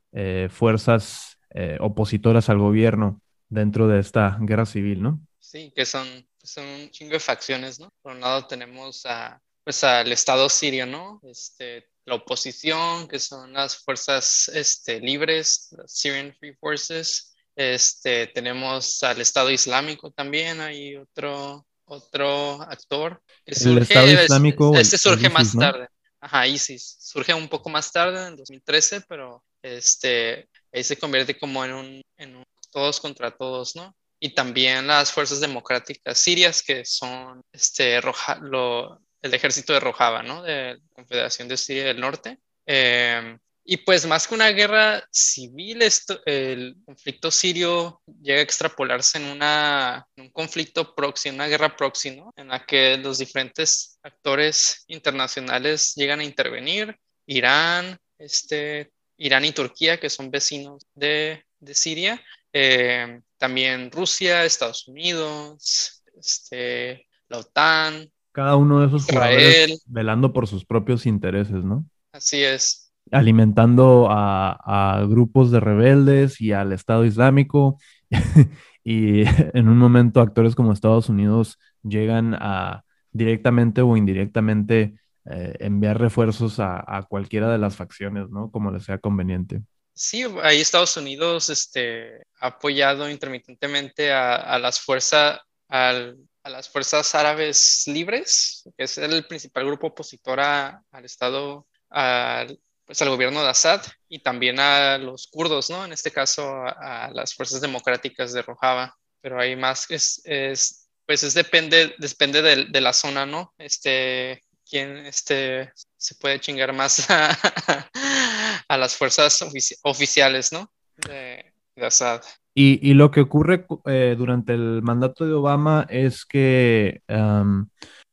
fuerzas 0.50 1.38
opositoras 1.82 2.50
al 2.50 2.58
gobierno 2.58 3.22
dentro 3.50 3.90
de 3.90 4.00
esta 4.00 4.38
guerra 4.40 4.66
civil, 4.66 5.04
¿no? 5.04 5.20
Sí, 5.40 5.74
que 5.76 5.86
son, 5.86 6.08
son 6.42 6.66
un 6.66 6.90
chingo 6.90 7.12
de 7.12 7.20
facciones, 7.20 7.82
¿no? 7.82 7.90
Por 8.02 8.14
un 8.14 8.22
lado 8.22 8.48
tenemos 8.48 9.06
a, 9.06 9.42
pues 9.66 9.84
al 9.84 10.10
Estado 10.14 10.48
sirio, 10.48 10.86
¿no? 10.86 11.20
Este, 11.24 11.90
la 12.06 12.16
oposición, 12.16 13.08
que 13.08 13.20
son 13.20 13.54
las 13.54 13.78
fuerzas 13.78 14.50
este, 14.54 15.02
libres, 15.02 15.70
las 15.78 15.92
Syrian 15.92 16.34
Free 16.40 16.54
Forces. 16.54 17.35
Este, 17.56 18.28
tenemos 18.28 19.02
al 19.04 19.22
Estado 19.22 19.50
Islámico 19.50 20.12
también, 20.12 20.60
hay 20.60 20.96
otro, 20.98 21.66
otro 21.86 22.62
actor. 22.64 23.22
que 23.46 23.54
El 23.54 23.78
Estado 23.80 24.08
es- 24.08 24.24
Islámico 24.24 24.76
Este 24.78 24.98
surge 24.98 25.28
el 25.28 25.34
más 25.34 25.44
ISIS, 25.44 25.56
¿no? 25.56 25.62
tarde. 25.62 25.88
Ajá, 26.20 26.48
ISIS. 26.48 26.98
Surge 27.00 27.34
un 27.34 27.48
poco 27.48 27.70
más 27.70 27.92
tarde, 27.92 28.28
en 28.28 28.36
2013, 28.36 29.02
pero 29.08 29.44
este, 29.62 30.50
ahí 30.74 30.84
se 30.84 30.98
convierte 30.98 31.38
como 31.38 31.64
en 31.64 31.74
un, 31.74 32.02
en 32.18 32.36
un 32.38 32.44
todos 32.72 33.00
contra 33.00 33.32
todos, 33.32 33.76
¿no? 33.76 33.96
Y 34.20 34.34
también 34.34 34.88
las 34.88 35.12
fuerzas 35.12 35.40
democráticas 35.40 36.18
sirias, 36.18 36.62
que 36.64 36.84
son 36.84 37.42
este, 37.54 38.02
Roja- 38.02 38.40
lo- 38.42 39.00
el 39.22 39.34
ejército 39.34 39.74
de 39.74 39.80
Rojava, 39.80 40.24
¿no? 40.24 40.42
De 40.44 40.76
la 40.76 40.80
Confederación 40.94 41.48
de 41.48 41.58
Siria 41.58 41.86
del 41.86 42.00
Norte. 42.02 42.40
Eh, 42.66 43.38
y 43.68 43.78
pues 43.78 44.06
más 44.06 44.28
que 44.28 44.36
una 44.36 44.50
guerra 44.50 45.04
civil, 45.12 45.82
esto, 45.82 46.20
el 46.28 46.76
conflicto 46.86 47.32
sirio 47.32 48.00
llega 48.22 48.40
a 48.40 48.44
extrapolarse 48.44 49.18
en, 49.18 49.26
una, 49.26 50.06
en 50.16 50.26
un 50.26 50.32
conflicto 50.32 50.94
proxy, 50.94 51.30
una 51.30 51.48
guerra 51.48 51.76
proxy, 51.76 52.16
¿no? 52.16 52.32
En 52.36 52.50
la 52.50 52.64
que 52.64 52.96
los 52.98 53.18
diferentes 53.18 53.98
actores 54.04 54.84
internacionales 54.88 55.94
llegan 55.96 56.20
a 56.20 56.24
intervenir. 56.24 56.96
Irán, 57.26 57.98
este, 58.20 58.92
Irán 59.18 59.46
y 59.46 59.52
Turquía, 59.52 60.00
que 60.00 60.12
son 60.12 60.30
vecinos 60.30 60.86
de, 60.94 61.44
de 61.60 61.74
Siria. 61.74 62.22
Eh, 62.54 63.20
también 63.40 63.90
Rusia, 63.92 64.46
Estados 64.46 64.88
Unidos, 64.88 66.04
este, 66.16 67.08
la 67.30 67.40
OTAN, 67.40 68.12
Cada 68.32 68.58
uno 68.58 68.82
de 68.82 68.88
esos 68.88 69.06
jugadores 69.06 69.40
Israel. 69.42 69.80
velando 69.88 70.32
por 70.32 70.48
sus 70.48 70.64
propios 70.66 71.08
intereses, 71.08 71.64
¿no? 71.64 71.84
así 72.12 72.44
es. 72.44 72.85
Alimentando 73.12 74.08
a, 74.10 75.04
grupos 75.08 75.52
de 75.52 75.60
rebeldes 75.60 76.42
y 76.42 76.52
al 76.54 76.74
Estado 76.74 77.06
Islámico. 77.06 77.78
y 78.84 79.24
en 79.58 79.68
un 79.70 79.78
momento 79.78 80.22
actores 80.22 80.56
como 80.56 80.74
Estados 80.74 81.10
Unidos 81.10 81.60
llegan 81.84 82.36
a 82.40 82.84
directamente 83.12 83.82
o 83.82 83.96
indirectamente 83.96 84.96
eh, 85.26 85.56
enviar 85.60 86.00
refuerzos 86.00 86.60
a, 86.60 86.84
a 86.86 87.04
cualquiera 87.04 87.50
de 87.52 87.58
las 87.58 87.76
facciones, 87.76 88.30
¿no? 88.30 88.52
Como 88.52 88.72
les 88.72 88.84
sea 88.84 88.98
conveniente. 88.98 89.62
Sí, 89.94 90.24
ahí 90.44 90.60
Estados 90.60 90.98
Unidos 90.98 91.50
este, 91.50 92.24
ha 92.42 92.48
apoyado 92.48 93.10
intermitentemente 93.10 94.12
a, 94.12 94.36
a 94.36 94.60
las 94.60 94.80
fuerzas 94.80 95.40
al- 95.68 96.18
a 96.44 96.50
las 96.50 96.70
fuerzas 96.70 97.16
árabes 97.16 97.86
libres, 97.88 98.70
que 98.78 98.84
es 98.84 99.00
el 99.00 99.26
principal 99.26 99.66
grupo 99.66 99.88
opositor 99.88 100.40
a- 100.40 100.84
al 100.92 101.06
Estado, 101.06 101.66
al, 101.90 102.60
pues 102.86 103.02
al 103.02 103.10
gobierno 103.10 103.42
de 103.42 103.50
Assad, 103.50 103.82
y 104.08 104.20
también 104.20 104.60
a 104.60 104.98
los 104.98 105.28
kurdos, 105.28 105.70
¿no? 105.70 105.86
En 105.86 105.92
este 105.92 106.12
caso 106.12 106.48
a, 106.66 107.10
las 107.14 107.34
fuerzas 107.34 107.62
democráticas 107.62 108.34
de 108.34 108.42
Rojava. 108.42 108.96
Pero 109.22 109.40
hay 109.40 109.56
más, 109.56 109.90
es, 109.90 110.22
es 110.26 110.88
pues 111.06 111.24
es 111.24 111.34
depende, 111.34 111.96
depende 111.98 112.42
de, 112.42 112.66
de 112.66 112.82
la 112.82 112.94
zona, 112.94 113.26
¿no? 113.26 113.54
Este, 113.58 114.42
quién 114.70 114.98
este, 115.06 115.72
se 115.98 116.16
puede 116.16 116.40
chingar 116.40 116.74
más 116.74 117.08
a, 117.10 118.78
las 118.78 118.96
fuerzas 118.96 119.42
ofici- 119.42 119.78
oficiales, 119.84 120.52
¿no? 120.52 120.72
De, 120.96 121.54
de 121.76 121.86
Assad. 121.86 122.22
Y, 122.54 122.80
y 122.88 122.94
lo 122.94 123.12
que 123.12 123.22
ocurre 123.22 123.66
eh, 123.86 124.16
durante 124.18 124.54
el 124.54 124.82
mandato 124.82 125.26
de 125.26 125.34
Obama 125.34 125.86
es 125.90 126.26
que 126.26 127.02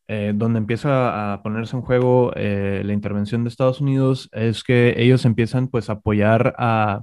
eh, 0.09 0.33
donde 0.35 0.59
empieza 0.59 1.33
a 1.35 1.43
ponerse 1.43 1.77
en 1.77 1.83
juego 1.83 2.33
eh, 2.37 2.83
la 2.85 2.93
intervención 2.93 3.45
de 3.45 3.49
Estados 3.49 3.81
Unidos 3.81 4.29
es 4.33 4.65
que 4.65 4.95
ellos 4.99 5.25
empiezan 5.25 5.69
pues 5.69 5.89
a 5.91 5.95
apoyar 5.95 6.55
a, 6.59 7.03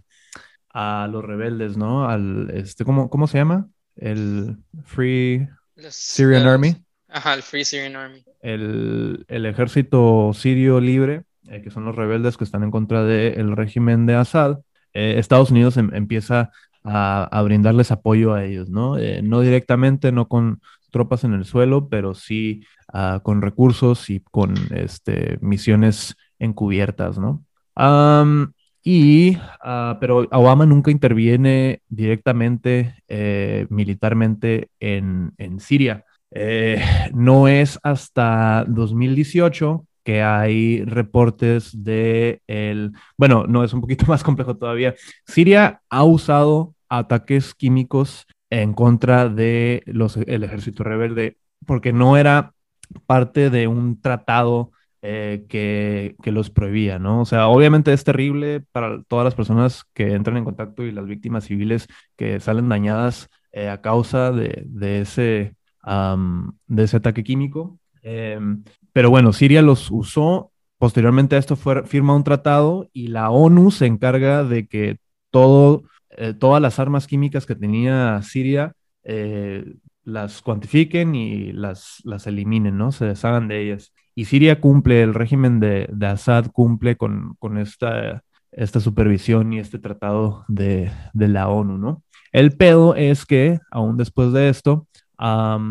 a 0.74 1.08
los 1.12 1.24
rebeldes, 1.24 1.78
¿no? 1.78 2.08
Al, 2.10 2.52
este, 2.54 2.86
¿cómo, 2.86 3.10
¿Cómo 3.10 3.28
se 3.28 3.38
llama? 3.40 3.68
El 3.96 4.58
Free 4.86 5.48
Los- 5.76 5.96
Syrian 5.96 6.44
los- 6.44 6.54
Army. 6.54 6.76
Ajá, 7.08 7.34
el 7.34 7.42
Free 7.42 7.66
Syrian 7.66 7.96
Army. 7.96 8.24
el, 8.42 9.26
el 9.28 9.46
ejército 9.48 10.32
sirio 10.34 10.80
libre, 10.80 11.24
eh, 11.50 11.62
que 11.64 11.72
son 11.72 11.86
los 11.86 11.96
rebeldes 11.96 12.38
que 12.38 12.44
están 12.44 12.64
en 12.64 12.72
contra 12.72 13.04
del 13.04 13.56
régimen 13.56 14.06
de 14.06 14.16
Assad, 14.16 14.60
Estados 14.94 15.52
Unidos 15.52 15.78
em- 15.78 15.92
empieza 15.94 16.52
a, 16.84 17.24
a 17.24 17.42
brindarles 17.44 17.92
apoyo 17.92 18.34
a 18.34 18.44
ellos, 18.46 18.70
¿no? 18.70 18.96
No 19.24 19.42
directamente, 19.42 20.12
no 20.12 20.28
con 20.28 20.62
tropas 20.92 21.24
en 21.24 21.34
el 21.34 21.46
suelo, 21.46 21.90
pero 21.90 22.14
sí 22.16 22.64
ah, 22.94 23.20
con 23.24 23.42
recursos 23.42 24.10
y 24.10 24.20
con 24.20 24.56
este, 24.72 25.38
misiones 25.42 26.16
encubiertas, 26.40 27.18
¿no? 27.18 27.44
Y, 28.84 29.38
ah, 29.62 29.98
pero 30.00 30.28
Obama 30.32 30.66
nunca 30.66 30.92
interviene 30.92 31.82
directamente 31.90 32.96
eh, 33.08 33.68
militarmente 33.70 34.70
en, 34.80 35.34
en 35.38 35.60
Siria. 35.60 36.06
Eh, 36.32 36.82
no 37.14 37.48
es 37.48 37.80
hasta 37.84 38.66
2018 38.68 39.86
que 40.04 40.22
hay 40.22 40.84
reportes 40.86 41.84
de 41.84 42.42
el, 42.48 42.94
bueno, 43.18 43.46
no 43.48 43.64
es 43.64 43.74
un 43.74 43.82
poquito 43.82 44.06
más 44.08 44.24
complejo 44.24 44.58
todavía. 44.58 44.96
Siria 45.26 45.82
ha 45.90 46.04
usado 46.04 46.74
ataques 46.90 47.54
químicos 47.54 48.26
en 48.50 48.74
contra 48.74 49.30
de 49.30 49.84
los, 49.86 50.18
el 50.18 50.44
ejército 50.44 50.84
rebelde 50.84 51.38
porque 51.66 51.94
no 51.94 52.18
era 52.18 52.54
parte 53.06 53.50
de 53.50 53.68
un 53.68 54.02
tratado 54.02 54.72
eh, 55.02 55.46
que, 55.48 56.18
que 56.22 56.32
los 56.34 56.50
prohibía, 56.50 57.00
¿no? 57.00 57.22
O 57.22 57.26
sea, 57.26 57.48
obviamente 57.48 57.94
es 57.94 58.04
terrible 58.04 58.62
para 58.74 59.02
todas 59.04 59.24
las 59.24 59.36
personas 59.36 59.86
que 59.94 60.14
entran 60.14 60.36
en 60.36 60.44
contacto 60.44 60.84
y 60.84 60.92
las 60.92 61.06
víctimas 61.08 61.46
civiles 61.46 61.88
que 62.18 62.42
salen 62.42 62.68
dañadas 62.68 63.30
eh, 63.54 63.70
a 63.70 63.82
causa 63.82 64.32
de, 64.32 64.64
de 64.66 65.02
ese 65.02 65.56
de 66.68 66.84
ese 66.84 66.98
ataque 66.98 67.24
químico. 67.24 67.80
Em, 68.04 68.64
pero 68.94 69.10
bueno, 69.10 69.34
Siria 69.34 69.62
los 69.62 69.90
usó. 69.90 70.52
Posteriormente 70.78 71.36
a 71.36 71.40
esto 71.40 71.56
fue, 71.56 71.86
firma 71.86 72.16
un 72.16 72.24
tratado 72.24 72.90
y 72.94 73.08
la 73.08 73.30
ONU 73.32 73.72
se 73.72 73.86
encarga 73.86 74.44
de 74.44 74.68
que 74.68 74.98
todo, 75.32 75.84
eh, 76.12 76.34
todas 76.34 76.62
las 76.62 76.78
armas 76.80 77.08
químicas 77.08 77.46
que 77.46 77.56
tenía 77.56 78.22
Siria 78.22 78.74
las 80.04 80.42
cuantifiquen 80.42 81.16
y 81.16 81.52
las, 81.52 82.02
las 82.04 82.28
eliminen, 82.28 82.78
¿no? 82.78 82.92
Se 82.92 83.06
deshagan 83.06 83.48
de 83.48 83.62
ellas. 83.62 83.94
Y 84.16 84.26
Siria 84.26 84.60
cumple, 84.60 85.02
el 85.02 85.14
régimen 85.14 85.60
de, 85.60 85.88
de 85.92 86.08
Assad 86.08 86.48
cumple 86.52 86.98
con, 86.98 87.36
con 87.40 87.58
esta, 87.58 88.24
esta 88.52 88.80
supervisión 88.80 89.54
y 89.54 89.60
este 89.60 89.80
tratado 89.80 90.46
de, 90.48 90.92
de 91.14 91.28
la 91.28 91.48
ONU, 91.48 91.78
¿no? 91.78 92.04
El 92.32 92.52
pedo 92.52 92.96
es 92.96 93.26
que, 93.26 93.60
aún 93.72 93.98
después 93.98 94.34
de 94.34 94.50
esto, 94.50 94.88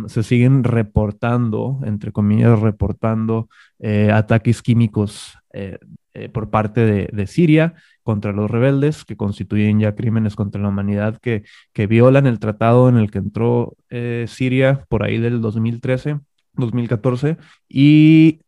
se 0.09 0.23
siguen 0.23 0.63
reportando, 0.63 1.81
entre 1.85 2.13
comillas, 2.13 2.61
reportando 2.61 3.49
eh, 3.79 4.11
ataques 4.13 4.61
químicos 4.61 5.39
eh, 5.55 5.79
eh, 6.19 6.29
por 6.29 6.51
parte 6.51 7.09
de, 7.13 7.27
Siria 7.27 7.75
contra 8.03 8.33
los 8.33 8.51
rebeldes, 8.51 9.05
que 9.05 9.17
constituyen 9.17 9.79
ya 9.79 9.95
crímenes 9.95 10.35
contra 10.35 10.61
la 10.61 10.69
humanidad, 10.69 11.19
que, 11.21 11.45
que 11.73 11.87
violan 11.87 12.27
el 12.27 12.41
tratado 12.41 12.89
en 12.89 12.97
el 12.97 13.11
que 13.11 13.19
entró 13.19 13.77
eh, 13.91 14.25
Siria 14.27 14.85
por 14.89 15.05
ahí 15.05 15.19
del 15.19 15.41
2013, 15.41 16.19
2014, 16.55 17.37
y 17.69 18.41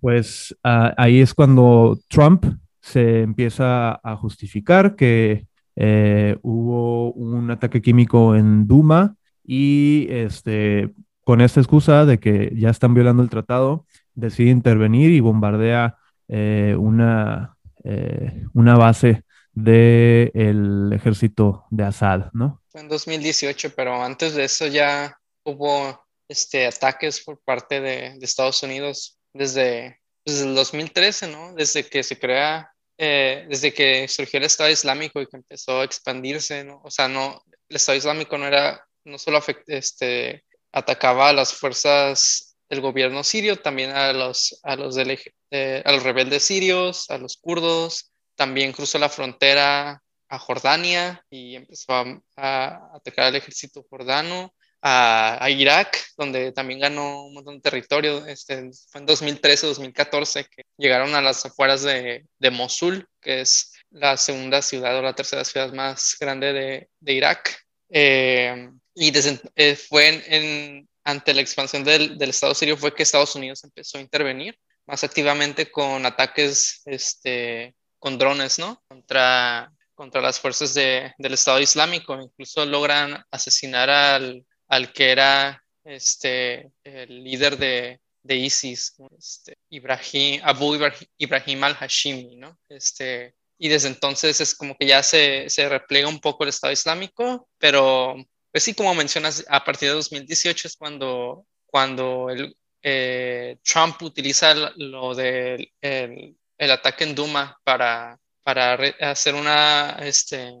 pues 0.00 0.54
ah, 0.62 0.92
ahí 0.98 1.20
es 1.20 1.32
cuando 1.32 1.98
Trump 2.08 2.44
se 2.80 3.22
empieza 3.22 3.98
a 4.02 4.16
justificar 4.16 4.94
que 4.94 5.46
eh, 5.76 6.36
hubo 6.42 7.12
un 7.12 7.50
ataque 7.50 7.80
químico 7.80 8.36
en 8.36 8.66
Duma 8.66 9.16
y 9.42 10.06
este, 10.10 10.92
con 11.24 11.40
esta 11.40 11.60
excusa 11.60 12.04
de 12.04 12.18
que 12.18 12.52
ya 12.56 12.70
están 12.70 12.92
violando 12.94 13.22
el 13.22 13.30
tratado, 13.30 13.86
decide 14.14 14.50
intervenir 14.50 15.12
y 15.12 15.20
bombardea 15.20 15.96
eh, 16.28 16.74
una, 16.78 17.56
eh, 17.84 18.44
una 18.54 18.76
base 18.76 19.24
del 19.52 20.92
ejército 20.92 21.64
de 21.70 21.84
Assad, 21.84 22.30
¿no? 22.32 22.62
En 22.74 22.88
2018, 22.88 23.74
pero 23.74 24.02
antes 24.02 24.34
de 24.34 24.44
eso 24.44 24.66
ya 24.66 25.16
hubo 25.44 26.04
este, 26.28 26.66
ataques 26.66 27.22
por 27.24 27.40
parte 27.42 27.80
de, 27.80 28.14
de 28.18 28.24
Estados 28.24 28.62
Unidos 28.62 29.18
desde, 29.32 30.00
desde 30.24 30.44
el 30.46 30.54
2013, 30.54 31.28
¿no? 31.28 31.54
Desde 31.54 31.84
que 31.88 32.02
se 32.02 32.18
crea, 32.18 32.70
eh, 32.98 33.46
desde 33.48 33.72
que 33.72 34.06
surgió 34.08 34.38
el 34.38 34.44
Estado 34.44 34.70
Islámico 34.70 35.20
y 35.20 35.26
que 35.26 35.36
empezó 35.38 35.80
a 35.80 35.84
expandirse, 35.84 36.64
¿no? 36.64 36.80
O 36.84 36.90
sea, 36.90 37.08
no, 37.08 37.42
el 37.68 37.76
Estado 37.76 37.96
Islámico 37.98 38.36
no 38.36 38.46
era, 38.46 38.84
no 39.04 39.18
solo 39.18 39.38
afect- 39.40 39.64
este, 39.68 40.44
atacaba 40.72 41.30
a 41.30 41.32
las 41.32 41.54
fuerzas 41.54 42.55
del 42.68 42.80
gobierno 42.80 43.22
sirio, 43.24 43.56
también 43.56 43.90
a 43.90 44.12
los, 44.12 44.60
a 44.62 44.76
los, 44.76 44.94
del 44.94 45.18
eh, 45.50 45.82
rebeldes 46.02 46.44
sirios, 46.44 47.10
a 47.10 47.18
los 47.18 47.36
kurdos, 47.36 48.12
también 48.34 48.72
cruzó 48.72 48.98
la 48.98 49.08
frontera 49.08 50.02
a 50.28 50.38
Jordania 50.38 51.24
y 51.30 51.54
empezó 51.56 51.92
a, 52.36 52.90
atacar 52.94 53.26
al 53.26 53.36
ejército 53.36 53.84
jordano, 53.88 54.52
a, 54.82 55.48
Irak, 55.50 55.98
donde 56.16 56.52
también 56.52 56.78
ganó 56.78 57.26
un 57.26 57.34
montón 57.34 57.56
de 57.56 57.60
territorio. 57.60 58.24
Este, 58.26 58.70
fue 58.90 59.00
en 59.00 59.06
2013-2014 59.06 60.48
que 60.48 60.62
llegaron 60.76 61.14
a 61.14 61.22
las 61.22 61.44
afueras 61.44 61.82
de, 61.82 62.26
de 62.38 62.50
Mosul, 62.50 63.08
que 63.20 63.40
es 63.40 63.72
la 63.90 64.16
segunda 64.16 64.62
ciudad 64.62 64.96
o 64.96 65.02
la 65.02 65.14
tercera 65.14 65.44
ciudad 65.44 65.72
más 65.72 66.16
grande 66.20 66.52
de, 66.52 66.88
de 67.00 67.12
Irak. 67.12 67.58
Eh, 67.88 68.70
y 68.94 69.10
desde, 69.10 69.40
eh, 69.56 69.76
fue 69.76 70.22
en- 70.26 70.88
ante 71.06 71.32
la 71.32 71.40
expansión 71.40 71.84
del, 71.84 72.20
Estado 72.20 72.52
sirio 72.52 72.76
fue 72.76 72.92
que 72.92 73.04
Estados 73.04 73.36
Unidos 73.36 73.62
empezó 73.62 73.98
a 73.98 74.00
intervenir 74.00 74.58
más 74.86 75.04
activamente 75.04 75.70
con 75.70 76.04
ataques 76.04 76.82
este, 76.84 77.76
con 78.00 78.18
drones, 78.18 78.58
¿no? 78.58 78.82
Contra, 78.88 79.72
contra 79.94 80.20
las 80.20 80.40
fuerzas 80.40 80.74
de- 80.74 81.12
del 81.16 81.34
Estado 81.34 81.60
Islámico. 81.60 82.20
Incluso 82.20 82.66
logran 82.66 83.22
asesinar 83.30 83.88
al, 83.88 84.44
al 84.66 84.92
que 84.92 85.12
era 85.12 85.62
este, 85.84 86.72
el 86.82 87.22
líder 87.22 87.56
de, 87.56 88.00
ISIS, 88.28 88.94
este, 89.16 89.58
Ibrahim, 89.70 90.40
Abu 90.42 90.76
Ibrahim, 91.18 91.64
al-Hashimi. 91.64 92.40
Este, 92.68 93.36
y 93.58 93.68
desde 93.68 93.88
entonces 93.88 94.40
es 94.40 94.56
como 94.56 94.76
que 94.76 94.86
ya 94.86 95.04
se, 95.04 95.48
se 95.50 95.68
replega 95.68 96.08
un 96.08 96.18
poco 96.18 96.42
el 96.42 96.50
Estado 96.50 96.72
Islámico, 96.72 97.48
pero 97.58 98.16
pues 98.56 98.64
sí, 98.64 98.72
como 98.72 98.94
mencionas, 98.94 99.44
a 99.50 99.62
partir 99.62 99.90
de 99.90 99.96
2018 99.96 100.68
es 100.68 100.76
cuando, 100.78 101.44
cuando 101.66 102.30
el, 102.30 102.56
eh, 102.80 103.58
Trump 103.62 104.00
utiliza 104.00 104.54
lo 104.76 105.14
del 105.14 105.70
el, 105.78 106.34
el 106.56 106.70
ataque 106.70 107.04
en 107.04 107.14
Duma 107.14 107.54
para, 107.62 108.18
para 108.42 108.78
hacer 109.10 109.34
una, 109.34 109.98
este, 110.00 110.54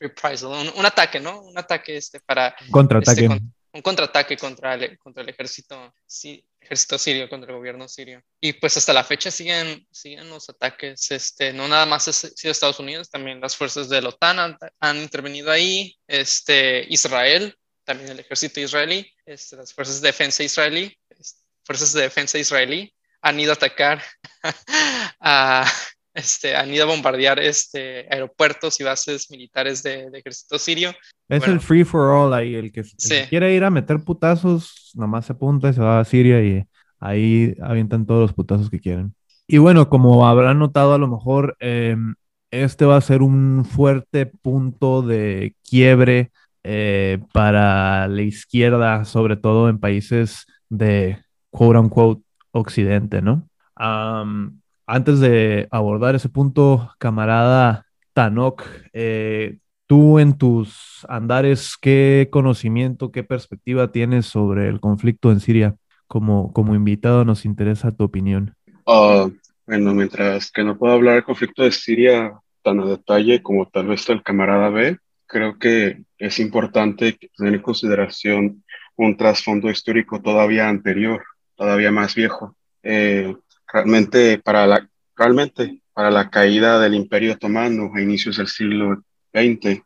reprisal, 0.00 0.52
un, 0.52 0.72
un 0.74 0.86
ataque, 0.86 1.20
¿no? 1.20 1.42
Un 1.42 1.58
ataque 1.58 1.98
este, 1.98 2.18
para 2.20 2.56
Contraataque. 2.70 3.24
Este, 3.24 3.28
con- 3.28 3.54
un 3.72 3.82
contraataque 3.82 4.36
contra 4.36 4.74
el, 4.74 4.98
contra 4.98 5.22
el 5.22 5.28
ejército, 5.28 5.94
sí, 6.06 6.44
ejército 6.60 6.98
sirio, 6.98 7.28
contra 7.28 7.50
el 7.50 7.56
gobierno 7.58 7.86
sirio. 7.88 8.22
Y 8.40 8.54
pues 8.54 8.76
hasta 8.76 8.92
la 8.92 9.04
fecha 9.04 9.30
siguen, 9.30 9.86
siguen 9.90 10.28
los 10.30 10.48
ataques, 10.48 11.10
este, 11.10 11.52
no 11.52 11.68
nada 11.68 11.86
más 11.86 12.08
ha 12.08 12.12
sido 12.12 12.50
Estados 12.50 12.80
Unidos, 12.80 13.10
también 13.10 13.40
las 13.40 13.56
fuerzas 13.56 13.88
de 13.88 14.00
la 14.02 14.08
OTAN 14.10 14.38
han, 14.38 14.58
han 14.80 14.96
intervenido 14.98 15.50
ahí, 15.50 15.96
este, 16.06 16.86
Israel, 16.88 17.56
también 17.84 18.10
el 18.10 18.20
ejército 18.20 18.60
israelí, 18.60 19.10
este, 19.24 19.56
las 19.56 19.72
fuerzas 19.72 20.00
de 20.00 20.08
defensa 20.08 20.42
israelí, 20.42 20.96
es- 21.10 21.44
fuerzas 21.64 21.92
de 21.92 22.02
defensa 22.02 22.38
israelí 22.38 22.94
han 23.20 23.38
ido 23.40 23.52
a 23.52 23.54
atacar 23.54 24.02
a, 25.20 25.70
este, 26.18 26.56
han 26.56 26.72
ido 26.72 26.84
a 26.84 26.88
bombardear 26.88 27.38
este, 27.38 28.06
aeropuertos 28.10 28.80
y 28.80 28.84
bases 28.84 29.30
militares 29.30 29.82
de, 29.82 30.10
de 30.10 30.18
ejército 30.18 30.58
sirio. 30.58 30.90
Es 31.28 31.40
Bueno. 31.40 31.54
el 31.54 31.60
free 31.60 31.84
for 31.84 32.10
all 32.10 32.32
ahí, 32.34 32.54
el 32.54 32.72
que, 32.72 32.80
el 32.80 32.86
que 33.08 33.26
quiere 33.28 33.54
ir 33.54 33.64
a 33.64 33.70
meter 33.70 34.00
putazos, 34.00 34.90
nomás 34.94 35.26
se 35.26 35.32
apunta 35.32 35.68
y 35.68 35.74
se 35.74 35.80
va 35.80 36.00
a 36.00 36.04
Siria 36.04 36.42
y 36.42 36.64
ahí 37.00 37.54
avientan 37.62 38.06
todos 38.06 38.22
los 38.22 38.32
putazos 38.32 38.70
que 38.70 38.80
quieren. 38.80 39.14
Y 39.46 39.58
bueno, 39.58 39.88
como 39.88 40.26
habrán 40.26 40.58
notado, 40.58 40.94
a 40.94 40.98
lo 40.98 41.08
mejor 41.08 41.56
em, 41.60 42.14
este 42.50 42.84
va 42.84 42.96
a 42.96 43.00
ser 43.00 43.22
un 43.22 43.64
fuerte 43.64 44.26
punto 44.26 45.02
de 45.02 45.54
quiebre 45.68 46.32
eh, 46.64 47.18
para 47.32 48.08
la 48.08 48.22
izquierda, 48.22 49.04
sobre 49.04 49.36
todo 49.36 49.68
en 49.68 49.78
países 49.78 50.46
de 50.68 51.22
quote 51.50 51.78
unquote 51.78 52.22
occidente, 52.52 53.22
¿no? 53.22 53.48
Am, 53.76 54.57
antes 54.88 55.20
de 55.20 55.68
abordar 55.70 56.14
ese 56.14 56.30
punto, 56.30 56.90
camarada 56.98 57.86
Tanok, 58.14 58.64
eh, 58.94 59.58
tú 59.86 60.18
en 60.18 60.36
tus 60.36 61.06
andares, 61.08 61.76
¿qué 61.80 62.28
conocimiento, 62.32 63.12
qué 63.12 63.22
perspectiva 63.22 63.92
tienes 63.92 64.26
sobre 64.26 64.68
el 64.68 64.80
conflicto 64.80 65.30
en 65.30 65.40
Siria? 65.40 65.76
Como, 66.06 66.54
como 66.54 66.74
invitado 66.74 67.26
nos 67.26 67.44
interesa 67.44 67.92
tu 67.92 68.04
opinión. 68.04 68.54
Ah, 68.86 69.28
bueno, 69.66 69.92
mientras 69.92 70.50
que 70.50 70.64
no 70.64 70.78
puedo 70.78 70.94
hablar 70.94 71.16
del 71.16 71.24
conflicto 71.24 71.64
de 71.64 71.70
Siria 71.70 72.32
tan 72.62 72.80
a 72.80 72.86
detalle 72.86 73.42
como 73.42 73.68
tal 73.68 73.88
vez 73.88 74.08
el 74.08 74.22
camarada 74.22 74.70
B, 74.70 74.96
creo 75.26 75.58
que 75.58 76.02
es 76.16 76.40
importante 76.40 77.18
tener 77.36 77.54
en 77.54 77.60
consideración 77.60 78.64
un 78.96 79.16
trasfondo 79.18 79.68
histórico 79.68 80.22
todavía 80.22 80.66
anterior, 80.66 81.22
todavía 81.56 81.92
más 81.92 82.14
viejo. 82.14 82.56
Eh, 82.82 83.36
realmente, 83.72 84.38
para 84.38 84.66
la, 84.66 84.88
realmente 85.16 85.80
para 85.92 86.10
la 86.10 86.30
caída 86.30 86.78
del 86.78 86.94
Imperio 86.94 87.32
Otomano 87.34 87.90
a 87.94 88.00
inicios 88.00 88.36
del 88.36 88.48
siglo 88.48 89.02
XX, 89.32 89.82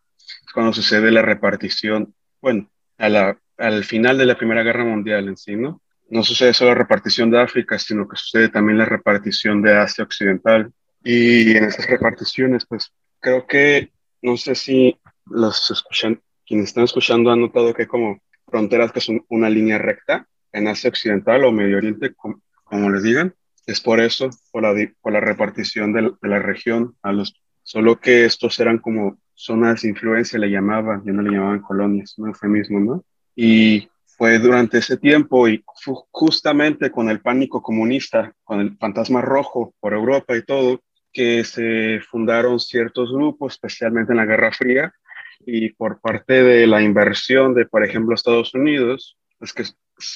cuando 0.52 0.72
sucede 0.72 1.10
la 1.10 1.22
repartición, 1.22 2.14
bueno, 2.40 2.70
a 2.98 3.08
la, 3.08 3.38
al 3.56 3.84
final 3.84 4.18
de 4.18 4.26
la 4.26 4.36
Primera 4.36 4.62
Guerra 4.62 4.84
Mundial 4.84 5.28
en 5.28 5.36
sí, 5.36 5.56
¿no? 5.56 5.80
No 6.10 6.22
sucede 6.22 6.52
solo 6.52 6.72
la 6.72 6.78
repartición 6.78 7.30
de 7.30 7.40
África, 7.40 7.78
sino 7.78 8.06
que 8.06 8.16
sucede 8.16 8.50
también 8.50 8.78
la 8.78 8.84
repartición 8.84 9.62
de 9.62 9.76
Asia 9.76 10.04
Occidental. 10.04 10.70
Y 11.02 11.56
en 11.56 11.64
esas 11.64 11.88
reparticiones, 11.88 12.66
pues 12.66 12.92
creo 13.18 13.46
que, 13.46 13.90
no 14.20 14.36
sé 14.36 14.54
si 14.54 14.98
los 15.24 15.70
escuchan, 15.70 16.20
quienes 16.46 16.68
están 16.68 16.84
escuchando 16.84 17.30
han 17.30 17.40
notado 17.40 17.72
que 17.72 17.82
hay 17.82 17.88
como 17.88 18.20
fronteras 18.46 18.92
que 18.92 19.00
son 19.00 19.24
una 19.28 19.48
línea 19.48 19.78
recta 19.78 20.26
en 20.52 20.68
Asia 20.68 20.90
Occidental 20.90 21.44
o 21.44 21.52
Medio 21.52 21.78
Oriente, 21.78 22.12
como, 22.14 22.42
como 22.64 22.90
les 22.90 23.02
digan. 23.02 23.34
Es 23.66 23.80
por 23.80 24.00
eso, 24.00 24.30
por 24.50 24.62
la, 24.62 24.74
por 25.00 25.12
la 25.12 25.20
repartición 25.20 25.92
de, 25.92 26.12
la 26.22 26.38
región 26.38 26.96
a 27.02 27.12
los 27.12 27.34
solo 27.62 28.00
que 28.00 28.24
estos 28.24 28.58
eran 28.58 28.78
como 28.78 29.18
zonas 29.34 29.82
de 29.82 29.90
influencia, 29.90 30.38
le 30.38 30.50
llamaban, 30.50 31.02
ya 31.04 31.12
no 31.12 31.22
le 31.22 31.30
llamaban 31.30 31.60
colonias, 31.60 32.18
un 32.18 32.28
eufemismo, 32.28 32.80
¿no? 32.80 33.04
Y 33.36 33.88
fue 34.04 34.38
durante 34.38 34.78
ese 34.78 34.96
tiempo 34.96 35.48
y 35.48 35.64
justamente 36.10 36.90
con 36.90 37.08
el 37.08 37.20
pánico 37.20 37.62
comunista, 37.62 38.34
con 38.44 38.60
el 38.60 38.76
fantasma 38.76 39.20
rojo 39.20 39.74
por 39.80 39.94
Europa 39.94 40.36
y 40.36 40.44
todo, 40.44 40.80
que 41.12 41.44
se 41.44 42.00
fundaron 42.10 42.58
ciertos 42.58 43.12
grupos, 43.12 43.54
especialmente 43.54 44.12
en 44.12 44.18
la 44.18 44.26
Guerra 44.26 44.52
Fría, 44.52 44.92
y 45.44 45.70
por 45.70 46.00
parte 46.00 46.42
de 46.42 46.66
la 46.66 46.82
inversión 46.82 47.54
de, 47.54 47.66
por 47.66 47.84
ejemplo, 47.84 48.14
Estados 48.14 48.54
Unidos, 48.54 49.18
es 49.40 49.52
que 49.52 49.64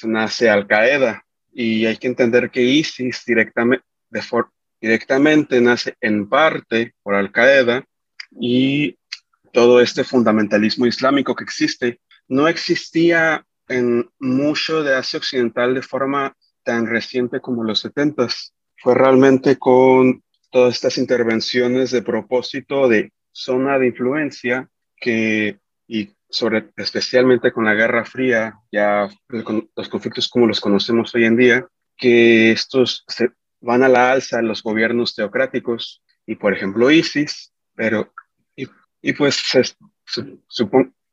nace 0.04 0.48
Al 0.48 0.66
Qaeda. 0.66 1.25
Y 1.58 1.86
hay 1.86 1.96
que 1.96 2.06
entender 2.06 2.50
que 2.50 2.60
ISIS 2.60 3.24
directamente, 3.24 3.82
nace 5.62 5.94
en 6.02 6.28
parte 6.28 6.92
por 7.02 7.14
Al 7.14 7.32
Qaeda 7.32 7.82
y 8.38 8.98
todo 9.54 9.80
este 9.80 10.04
fundamentalismo 10.04 10.84
islámico 10.86 11.34
que 11.34 11.44
existe. 11.44 11.98
No 12.28 12.46
existía 12.46 13.46
en 13.68 14.06
mucho 14.18 14.82
de 14.82 14.96
Asia 14.96 15.18
Occidental 15.18 15.72
de 15.74 15.80
forma 15.80 16.36
tan 16.62 16.86
reciente 16.86 17.40
como 17.40 17.64
los 17.64 17.80
70 17.80 18.28
Fue 18.76 18.94
realmente 18.94 19.56
con 19.56 20.22
todas 20.50 20.74
estas 20.74 20.98
intervenciones 20.98 21.90
de 21.90 22.02
propósito 22.02 22.86
de 22.86 23.14
zona 23.32 23.78
de 23.78 23.86
influencia 23.86 24.68
que, 24.94 25.58
y 25.88 26.10
sobre, 26.28 26.70
especialmente 26.76 27.52
con 27.52 27.64
la 27.64 27.74
Guerra 27.74 28.04
Fría, 28.04 28.58
ya 28.70 29.08
los 29.28 29.88
conflictos 29.88 30.28
como 30.28 30.46
los 30.46 30.60
conocemos 30.60 31.14
hoy 31.14 31.24
en 31.24 31.36
día, 31.36 31.66
que 31.96 32.52
estos 32.52 33.04
se, 33.06 33.30
van 33.60 33.82
a 33.82 33.88
la 33.88 34.12
alza 34.12 34.42
los 34.42 34.62
gobiernos 34.62 35.14
teocráticos 35.14 36.02
y, 36.26 36.36
por 36.36 36.52
ejemplo, 36.52 36.90
ISIS, 36.90 37.52
pero, 37.74 38.12
y, 38.54 38.66
y 39.02 39.12
pues 39.12 39.36
se, 39.36 39.62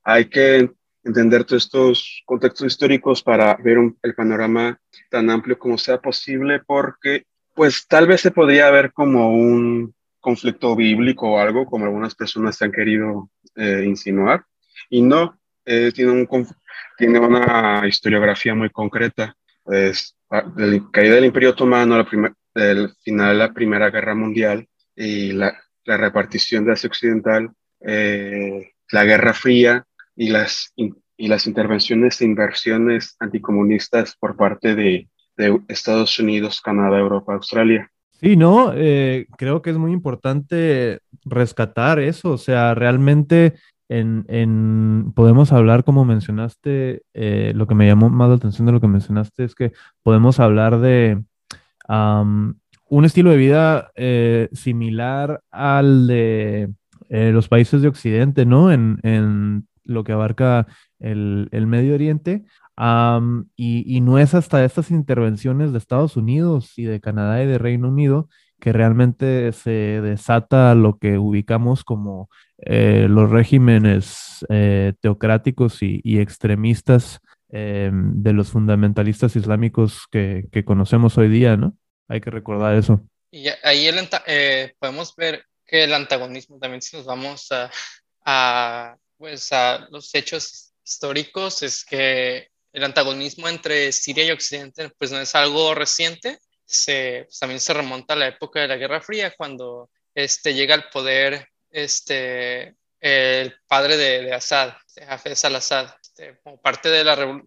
hay 0.03 0.25
que 0.25 0.69
entender 1.03 1.43
todos 1.43 1.63
estos 1.63 2.23
contextos 2.25 2.67
históricos 2.67 3.21
para 3.23 3.55
ver 3.55 3.77
el 4.01 4.15
panorama 4.15 4.79
tan 5.09 5.29
amplio 5.29 5.59
como 5.59 5.77
sea 5.77 5.99
posible, 5.99 6.61
porque 6.65 7.25
pues 7.53 7.87
tal 7.87 8.07
vez 8.07 8.21
se 8.21 8.31
podría 8.31 8.71
ver 8.71 8.93
como 8.93 9.31
un 9.31 9.93
conflicto 10.19 10.75
bíblico 10.75 11.31
o 11.31 11.39
algo, 11.39 11.65
como 11.65 11.85
algunas 11.85 12.15
personas 12.15 12.55
se 12.55 12.65
han 12.65 12.71
querido 12.71 13.29
eh, 13.55 13.83
insinuar, 13.85 14.45
y 14.93 15.01
no, 15.01 15.39
eh, 15.65 15.91
tiene, 15.91 16.11
un, 16.11 16.47
tiene 16.95 17.17
una 17.17 17.81
historiografía 17.87 18.53
muy 18.53 18.69
concreta. 18.69 19.35
Pues, 19.63 20.15
de 20.55 20.67
la 20.67 20.89
caída 20.91 21.15
del 21.15 21.25
Imperio 21.25 21.49
Otomano, 21.49 21.97
la 21.97 22.05
primer, 22.05 22.33
del 22.53 22.91
final 23.03 23.29
de 23.29 23.33
la 23.33 23.53
Primera 23.53 23.89
Guerra 23.89 24.13
Mundial 24.13 24.67
y 24.95 25.31
la, 25.31 25.51
la 25.85 25.97
repartición 25.97 26.65
de 26.65 26.73
Asia 26.73 26.89
Occidental, 26.89 27.49
eh, 27.81 28.73
la 28.91 29.03
Guerra 29.03 29.33
Fría 29.33 29.83
y 30.15 30.29
las, 30.29 30.71
y 30.75 31.27
las 31.27 31.47
intervenciones 31.47 32.21
e 32.21 32.25
inversiones 32.25 33.15
anticomunistas 33.19 34.15
por 34.15 34.35
parte 34.35 34.75
de, 34.75 35.07
de 35.37 35.59
Estados 35.69 36.19
Unidos, 36.19 36.61
Canadá, 36.61 36.99
Europa, 36.99 37.33
Australia. 37.33 37.89
Sí, 38.11 38.37
no, 38.37 38.73
eh, 38.75 39.25
creo 39.37 39.61
que 39.63 39.71
es 39.71 39.77
muy 39.77 39.91
importante 39.91 40.99
rescatar 41.25 41.99
eso, 41.99 42.29
o 42.29 42.37
sea, 42.37 42.75
realmente 42.75 43.55
podemos 45.15 45.51
hablar, 45.51 45.83
como 45.83 46.05
mencionaste, 46.05 47.03
eh, 47.13 47.53
lo 47.55 47.67
que 47.67 47.75
me 47.75 47.87
llamó 47.87 48.09
más 48.09 48.29
la 48.29 48.35
atención 48.35 48.65
de 48.65 48.71
lo 48.71 48.81
que 48.81 48.87
mencionaste 48.87 49.43
es 49.43 49.55
que 49.55 49.73
podemos 50.01 50.39
hablar 50.39 50.79
de 50.79 51.23
un 51.87 53.05
estilo 53.05 53.31
de 53.31 53.37
vida 53.37 53.91
eh, 53.95 54.49
similar 54.53 55.41
al 55.51 56.07
de 56.07 56.71
eh, 57.09 57.31
los 57.31 57.47
países 57.49 57.81
de 57.81 57.87
Occidente, 57.87 58.45
¿no? 58.45 58.71
En, 58.71 59.67
lo 59.85 60.05
que 60.05 60.13
abarca 60.13 60.65
el, 60.99 61.49
el 61.51 61.67
Medio 61.67 61.93
Oriente. 61.93 62.45
y, 63.57 63.83
y, 63.85 63.99
no 63.99 64.17
es 64.17 64.33
hasta 64.33 64.63
estas 64.63 64.91
intervenciones 64.91 65.73
de 65.73 65.77
Estados 65.77 66.15
Unidos 66.15 66.79
y 66.79 66.83
de 66.83 67.01
Canadá 67.01 67.43
y 67.43 67.47
de 67.47 67.57
Reino 67.57 67.89
Unido 67.89 68.29
que 68.63 68.71
realmente 68.71 69.51
se 69.51 69.99
desata 70.01 70.73
lo 70.73 70.97
que 70.97 71.17
ubicamos 71.17 71.83
como 71.83 72.29
eh, 72.65 73.07
los 73.09 73.29
regímenes 73.29 74.45
teocráticos 75.01 75.81
y, 75.81 76.01
y 76.03 76.19
extremistas 76.19 77.21
Em, 77.55 78.23
de 78.23 78.33
los 78.33 78.49
fundamentalistas 78.49 79.35
islámicos 79.35 80.07
que, 80.09 80.45
que, 80.51 80.65
conocemos 80.65 81.19
hoy 81.19 81.29
día, 81.29 81.55
¿no? 81.55 81.77
Hay 82.07 82.19
que 82.19 82.31
recordar 82.31 82.73
eso. 82.73 83.07
Y 83.29 83.45
ahí 83.61 83.85
el, 83.85 84.09
eh, 84.25 84.73
podemos 84.79 85.15
ver 85.15 85.45
que 85.63 85.83
el 85.83 85.93
antagonismo 85.93 86.57
también, 86.57 86.81
si 86.81 86.97
nos 86.97 87.05
vamos 87.05 87.51
a, 87.51 87.69
a, 88.25 88.97
pues 89.19 89.53
a 89.53 89.87
los 89.91 90.15
hechos 90.15 90.73
históricos, 90.83 91.61
es 91.61 91.85
que 91.85 92.47
el 92.71 92.83
antagonismo 92.83 93.47
entre 93.47 93.91
Siria 93.91 94.25
y 94.25 94.31
Occidente 94.31 94.89
pues 94.97 95.11
no 95.11 95.19
es 95.19 95.35
algo 95.35 95.75
reciente, 95.75 96.39
se, 96.65 97.25
pues, 97.27 97.37
también 97.37 97.59
se 97.59 97.75
remonta 97.75 98.15
a 98.15 98.17
la 98.17 98.29
época 98.29 98.61
de 98.61 98.67
la 98.67 98.77
Guerra 98.77 98.99
Fría, 98.99 99.31
cuando 99.37 99.91
este, 100.15 100.55
llega 100.55 100.73
al 100.73 100.89
poder 100.91 101.49
este, 101.73 102.75
el 103.01 103.53
padre 103.67 103.97
de, 103.97 104.21
de 104.21 104.33
Assad, 104.33 104.73
Hafez 105.07 105.43
al-Assad, 105.43 105.89
este, 106.01 106.39
como 106.43 106.61
parte 106.61 106.89
de 106.89 107.03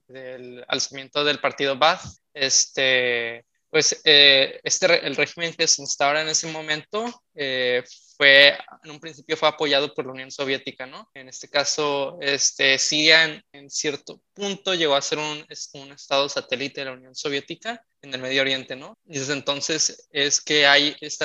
del 0.08 0.64
alzamiento 0.68 1.24
del 1.24 1.38
partido 1.38 1.76
Baath, 1.78 2.02
este, 2.34 3.46
pues 3.70 4.00
eh, 4.04 4.60
este, 4.62 5.06
el 5.06 5.16
régimen 5.16 5.52
que 5.52 5.66
se 5.66 5.82
instaura 5.82 6.22
en 6.22 6.28
ese 6.28 6.46
momento 6.46 7.22
eh, 7.34 7.82
fue, 8.16 8.56
en 8.84 8.90
un 8.90 9.00
principio 9.00 9.36
fue 9.36 9.48
apoyado 9.48 9.92
por 9.92 10.06
la 10.06 10.12
Unión 10.12 10.30
Soviética, 10.30 10.86
¿no? 10.86 11.10
En 11.14 11.28
este 11.28 11.48
caso, 11.48 12.18
este, 12.20 12.78
Siria 12.78 13.42
en, 13.52 13.70
cierto 13.70 14.20
punto 14.32 14.74
llegó 14.74 14.94
a 14.94 15.02
ser 15.02 15.18
un, 15.18 15.44
un, 15.74 15.92
estado 15.92 16.28
satélite 16.28 16.80
de 16.80 16.84
la 16.86 16.92
Unión 16.92 17.14
Soviética 17.14 17.84
en 18.02 18.14
el 18.14 18.20
Medio 18.20 18.42
Oriente, 18.42 18.76
¿no? 18.76 18.98
Y 19.04 19.18
desde 19.18 19.32
entonces 19.32 20.08
es 20.10 20.40
que 20.40 20.66
hay 20.66 20.96
este 21.00 21.24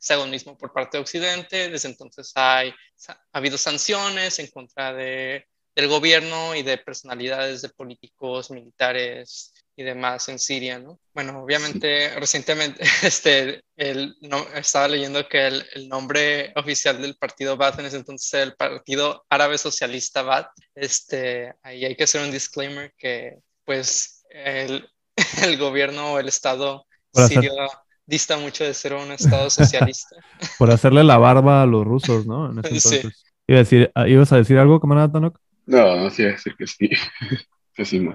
antagonismo 0.00 0.56
por 0.56 0.72
parte 0.72 0.96
de 0.96 1.02
Occidente, 1.02 1.68
desde 1.68 1.88
entonces 1.88 2.32
hay, 2.34 2.72
ha 3.08 3.18
habido 3.32 3.58
sanciones 3.58 4.38
en 4.38 4.48
contra 4.48 4.92
de 4.92 5.46
del 5.74 5.88
gobierno 5.88 6.54
y 6.54 6.62
de 6.62 6.78
personalidades 6.78 7.62
de 7.62 7.68
políticos, 7.68 8.50
militares 8.50 9.54
y 9.76 9.82
demás 9.82 10.28
en 10.28 10.38
Siria, 10.38 10.78
¿no? 10.78 11.00
Bueno, 11.14 11.42
obviamente 11.42 12.14
recientemente 12.16 12.82
este, 13.02 13.62
el, 13.76 14.16
no, 14.20 14.46
estaba 14.54 14.88
leyendo 14.88 15.26
que 15.28 15.46
el, 15.46 15.66
el, 15.74 15.88
nombre 15.88 16.52
oficial 16.56 17.00
del 17.00 17.16
partido 17.16 17.56
Baath 17.56 17.78
en 17.78 17.86
ese 17.86 17.96
entonces 17.96 18.34
el 18.34 18.54
Partido 18.56 19.24
Árabe 19.30 19.58
Socialista 19.58 20.22
Baath. 20.22 20.50
Este, 20.74 21.54
ahí 21.62 21.84
hay 21.84 21.96
que 21.96 22.04
hacer 22.04 22.22
un 22.22 22.32
disclaimer 22.32 22.92
que 22.98 23.38
pues 23.64 24.24
el, 24.30 24.88
el 25.42 25.56
gobierno 25.56 26.14
o 26.14 26.18
el 26.18 26.28
Estado 26.28 26.86
sirio 27.26 27.54
dista 28.10 28.36
mucho 28.36 28.64
de 28.64 28.74
ser 28.74 28.94
un 28.94 29.12
Estado 29.12 29.48
socialista. 29.48 30.16
Por 30.58 30.70
hacerle 30.70 31.04
la 31.04 31.16
barba 31.16 31.62
a 31.62 31.66
los 31.66 31.86
rusos, 31.86 32.26
¿no? 32.26 32.50
En 32.50 32.58
ese 32.58 32.68
entonces. 32.74 33.02
Sí. 33.02 33.30
Iba 33.46 33.58
a 33.58 33.62
decir, 33.62 33.92
¿Ibas 34.06 34.32
a 34.32 34.36
decir 34.36 34.58
algo, 34.58 34.80
camarada 34.80 35.12
Tanok? 35.12 35.38
No, 35.66 35.96
no 35.96 36.10
sí, 36.10 36.24
decir 36.24 36.54
que 36.56 36.66
sí. 36.66 36.90
que 37.74 37.84
sí, 37.84 38.08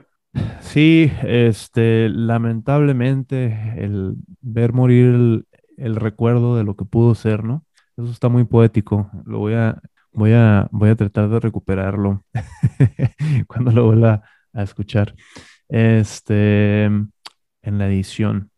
Sí, 0.59 1.11
este, 1.23 2.09
lamentablemente, 2.09 3.73
el 3.77 4.15
ver 4.41 4.73
morir 4.73 5.05
el, 5.05 5.47
el, 5.77 5.95
recuerdo 5.95 6.57
de 6.57 6.65
lo 6.65 6.75
que 6.75 6.83
pudo 6.83 7.15
ser, 7.15 7.45
¿no? 7.45 7.65
Eso 7.97 8.11
está 8.11 8.27
muy 8.27 8.43
poético. 8.43 9.09
Lo 9.25 9.39
voy 9.39 9.53
a 9.53 9.81
voy 10.15 10.31
a, 10.33 10.67
voy 10.71 10.89
a 10.89 10.95
tratar 10.95 11.29
de 11.29 11.39
recuperarlo 11.39 12.23
cuando 13.47 13.71
lo 13.71 13.85
vuelva 13.85 14.23
a 14.53 14.63
escuchar. 14.63 15.15
Este, 15.67 16.85
en 16.85 17.09
la 17.61 17.87
edición. 17.87 18.51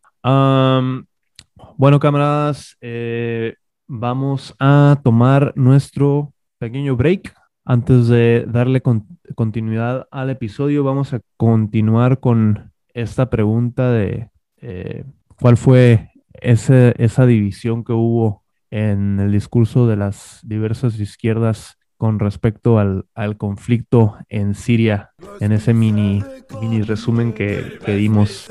Bueno, 1.77 1.99
camaradas, 1.99 2.75
eh, 2.81 3.53
vamos 3.85 4.55
a 4.59 4.99
tomar 5.03 5.53
nuestro 5.55 6.33
pequeño 6.57 6.95
break. 6.95 7.33
Antes 7.63 8.07
de 8.07 8.45
darle 8.47 8.81
continuidad 8.81 10.07
al 10.09 10.31
episodio, 10.31 10.83
vamos 10.83 11.13
a 11.13 11.19
continuar 11.37 12.19
con 12.19 12.71
esta 12.93 13.29
pregunta 13.29 13.91
de 13.91 14.31
eh, 14.57 15.03
cuál 15.39 15.57
fue 15.57 16.09
esa 16.41 17.25
división 17.25 17.83
que 17.83 17.93
hubo 17.93 18.43
en 18.71 19.19
el 19.19 19.31
discurso 19.31 19.85
de 19.85 19.97
las 19.97 20.39
diversas 20.43 20.99
izquierdas 20.99 21.77
con 21.97 22.19
respecto 22.19 22.79
al, 22.79 23.05
conflicto 23.37 24.17
en 24.29 24.55
Siria, 24.55 25.11
en 25.39 25.51
ese 25.51 25.73
mini, 25.73 26.23
mini 26.61 26.81
resumen 26.81 27.33
que, 27.33 27.79
que 27.85 27.95
dimos. 27.95 28.49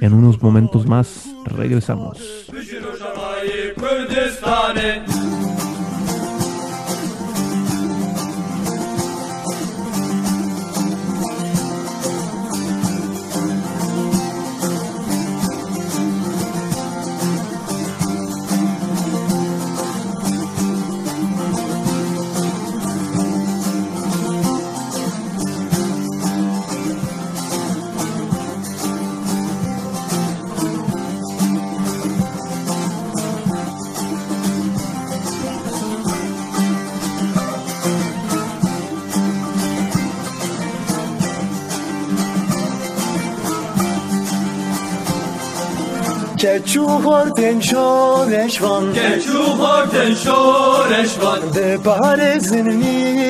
En 0.00 0.12
unos 0.12 0.42
momentos 0.42 0.86
más 0.86 1.26
regresamos. 1.44 2.18
که 46.37 46.61
چوهردن 46.65 47.59
شورشوان 47.59 48.93
که 48.93 49.19
چوهردن 49.19 50.13
شورشوان 50.15 51.39
ده 51.53 51.77
parezin 51.77 52.67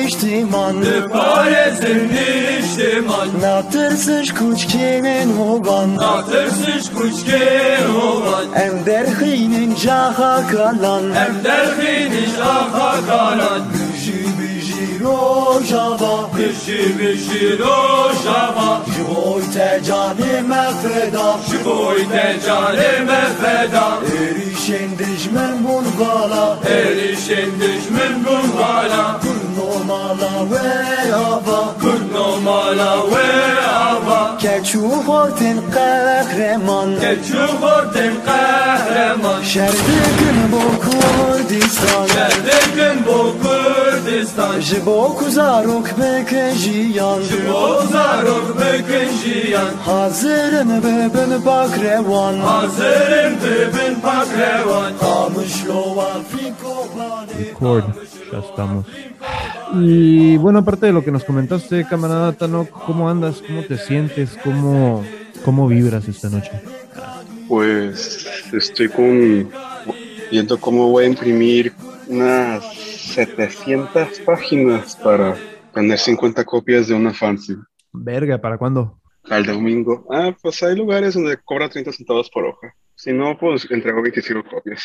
niştiman 0.04 0.82
De 0.82 1.08
parezin 1.08 2.10
niştiman 2.14 3.28
Natırsış 3.42 4.34
kuçkenin 4.34 5.36
hovan 5.38 5.96
Natırsış 5.96 6.90
kuçkenin 6.96 7.86
hovan 7.94 8.46
Em 8.54 8.86
derhinin 8.86 9.76
jaha 9.76 10.46
kalan 10.52 11.04
Em 11.04 11.34
derhinin 11.44 12.28
jaha 12.38 13.06
kalan 13.06 13.62
Biji 13.62 13.77
biji 13.77 13.77
Rojava. 15.09 16.13
Mishi 16.35 16.93
Mishi 16.97 17.57
Rojava. 17.61 18.69
Živojte 18.93 19.81
cane 19.87 20.41
me 20.49 20.63
feda 20.81 21.27
Živojte 21.49 22.39
cane 22.45 22.91
me 23.07 23.21
feda 23.41 23.87
Erişen 24.21 24.89
düşmen 24.99 25.63
bulgala 25.63 26.57
Erişen 26.69 27.51
düşmen 27.61 28.25
bulgala 28.25 29.19
Kur 29.21 29.41
normala 29.57 30.51
ve 30.51 31.15
ava 31.15 31.73
Kur 31.81 32.13
normala 32.13 32.97
ve 33.11 33.67
ava 33.67 34.37
Keçu 34.37 34.81
hortin 34.81 35.61
kar 35.73 36.28
kahreman 36.29 36.89
Tecrübardim 36.99 38.13
kahreman 38.25 39.41
Şerdikin 39.43 40.37
bu 40.51 40.81
Kurdistan. 40.81 42.07
Şerdikin 42.07 43.05
bu 43.05 43.35
Kurdistan. 43.41 44.59
Ji 44.59 44.85
bo 44.85 45.15
kuzarok 45.15 45.87
beke 45.99 46.51
jiyan 46.55 47.21
Ji 47.21 47.49
bo 47.49 47.79
kuzarok 47.81 48.57
beke 48.59 49.05
jiyan 49.23 49.73
Hazırım 49.85 50.69
bebin 50.69 51.45
bakrevan. 51.45 52.37
Hazırım 52.37 53.33
bebin 53.43 54.03
bakrevan 54.03 54.91
Kamışlova 54.99 56.09
fikobani 56.31 57.53
Kord, 57.59 57.83
ya 58.33 58.39
estamos. 58.39 58.85
Y 59.75 60.37
bueno, 60.37 60.59
aparte 60.59 60.87
de 60.87 60.93
lo 60.93 61.03
que 61.03 61.11
nos 61.11 61.23
comentaste, 61.23 61.85
camarada 61.85 62.33
Tanok, 62.33 62.69
¿cómo 62.85 63.09
andas? 63.09 63.35
¿Cómo 63.45 63.61
te 63.63 63.77
sientes? 63.77 64.37
¿Cómo, 64.43 65.03
cómo 65.43 65.67
vibras 65.67 66.07
esta 66.07 66.29
noche? 66.29 66.51
Pues 67.47 68.27
estoy 68.53 68.89
con 68.89 69.49
viendo 70.31 70.59
cómo 70.59 70.89
voy 70.89 71.05
a 71.05 71.07
imprimir 71.07 71.73
unas 72.07 72.63
700 72.73 74.19
páginas 74.25 74.95
para 74.97 75.35
tener 75.73 75.97
50 75.97 76.45
copias 76.45 76.87
de 76.87 76.95
una 76.95 77.13
fancy. 77.13 77.55
Verga, 77.91 78.39
¿para 78.39 78.57
cuándo? 78.57 78.99
Al 79.29 79.45
domingo. 79.45 80.07
Ah, 80.11 80.35
pues 80.41 80.61
hay 80.63 80.75
lugares 80.75 81.13
donde 81.13 81.37
cobra 81.37 81.69
30 81.69 81.91
centavos 81.91 82.29
por 82.29 82.45
hoja. 82.45 82.73
Si 82.95 83.13
no, 83.13 83.37
pues 83.37 83.69
entrego 83.69 84.01
25 84.01 84.43
copias. 84.49 84.83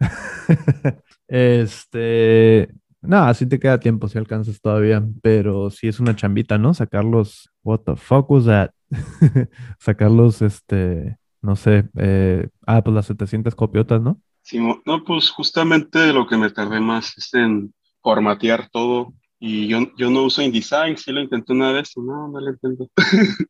este, 1.28 2.68
nada, 3.00 3.34
sí 3.34 3.46
te 3.46 3.58
queda 3.58 3.80
tiempo 3.80 4.08
si 4.08 4.18
alcanzas 4.18 4.60
todavía, 4.60 5.02
pero 5.22 5.70
sí 5.70 5.88
es 5.88 6.00
una 6.00 6.16
chambita, 6.16 6.58
¿no? 6.58 6.74
Sacarlos, 6.74 7.50
what 7.62 7.80
the 7.80 7.96
fuck 7.96 8.30
was 8.30 8.46
that? 8.46 8.70
Sacarlos, 9.78 10.42
este, 10.42 11.18
no 11.42 11.56
sé, 11.56 11.88
eh, 11.96 12.48
ah, 12.66 12.82
pues 12.82 12.94
las 12.94 13.06
700 13.06 13.54
copiotas, 13.54 14.00
¿no? 14.00 14.20
Sí, 14.42 14.58
no, 14.58 15.04
pues 15.04 15.30
justamente 15.30 16.12
lo 16.12 16.26
que 16.26 16.36
me 16.36 16.50
tardé 16.50 16.80
más 16.80 17.16
es 17.18 17.34
en 17.34 17.74
formatear 18.00 18.68
todo 18.70 19.12
y 19.38 19.68
yo, 19.68 19.78
yo 19.96 20.10
no 20.10 20.24
uso 20.24 20.42
InDesign, 20.42 20.96
sí 20.96 21.12
lo 21.12 21.20
intenté 21.20 21.52
una 21.52 21.72
vez 21.72 21.92
no, 21.96 22.28
no 22.28 22.40
lo 22.40 22.50
intento. 22.50 22.88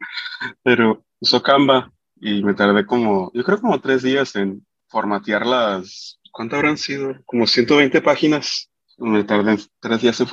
pero 0.62 1.04
uso 1.20 1.42
Canva 1.42 1.92
y 2.16 2.42
me 2.42 2.54
tardé 2.54 2.84
como, 2.84 3.30
yo 3.32 3.44
creo 3.44 3.60
como 3.60 3.80
tres 3.80 4.02
días 4.02 4.34
en 4.36 4.66
formatear 4.88 5.46
las, 5.46 6.18
¿cuánto 6.32 6.56
habrán 6.56 6.76
sido? 6.78 7.14
Como 7.24 7.46
120 7.46 8.02
páginas. 8.02 8.70
Me 8.98 9.22
tardé 9.24 9.56
tres 9.80 10.02
días 10.02 10.20
en, 10.20 10.28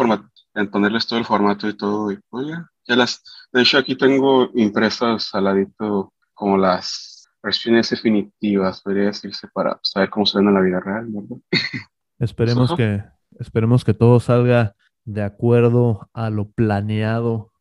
en 0.55 0.71
ponerles 0.71 1.07
todo 1.07 1.19
el 1.19 1.25
formato 1.25 1.69
y 1.69 1.77
todo. 1.77 2.11
Y 2.11 2.17
pues 2.29 2.47
ya, 2.87 2.95
las, 2.95 3.23
de 3.51 3.61
hecho 3.61 3.77
aquí 3.77 3.95
tengo 3.95 4.49
impresas 4.55 5.33
al 5.33 5.45
ladito 5.45 6.13
como 6.33 6.57
las 6.57 7.29
versiones 7.41 7.89
definitivas, 7.89 8.81
podría 8.81 9.05
decirse, 9.05 9.47
para 9.53 9.79
saber 9.83 10.09
cómo 10.09 10.25
se 10.25 10.37
ven 10.37 10.47
en 10.47 10.53
la 10.55 10.61
vida 10.61 10.79
real, 10.79 11.07
¿verdad? 11.09 11.37
Esperemos 12.19 12.75
que, 12.75 13.03
esperemos 13.39 13.83
que 13.83 13.93
todo 13.93 14.19
salga 14.19 14.75
de 15.03 15.21
acuerdo 15.21 16.09
a 16.13 16.29
lo 16.29 16.49
planeado. 16.49 17.51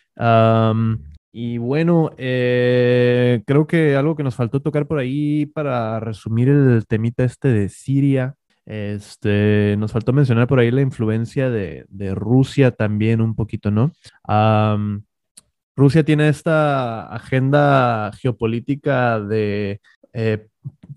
y 1.32 1.58
bueno, 1.58 2.10
eh, 2.16 3.42
creo 3.46 3.66
que 3.66 3.96
algo 3.96 4.16
que 4.16 4.22
nos 4.22 4.36
faltó 4.36 4.62
tocar 4.62 4.86
por 4.86 4.98
ahí 4.98 5.46
para 5.46 6.00
resumir 6.00 6.48
el 6.48 6.86
temita 6.86 7.24
este 7.24 7.48
de 7.48 7.68
Siria, 7.68 8.36
este, 8.64 9.76
nos 9.78 9.92
faltó 9.92 10.12
mencionar 10.12 10.46
por 10.46 10.58
ahí 10.58 10.70
la 10.70 10.80
influencia 10.80 11.50
de, 11.50 11.84
de 11.88 12.14
Rusia 12.14 12.70
también 12.70 13.20
un 13.20 13.34
poquito, 13.34 13.70
¿no? 13.70 13.92
Rusia 15.76 16.04
tiene 16.04 16.28
esta 16.28 17.12
agenda 17.12 18.12
geopolítica 18.20 19.20
de 19.20 19.80
eh, 20.12 20.46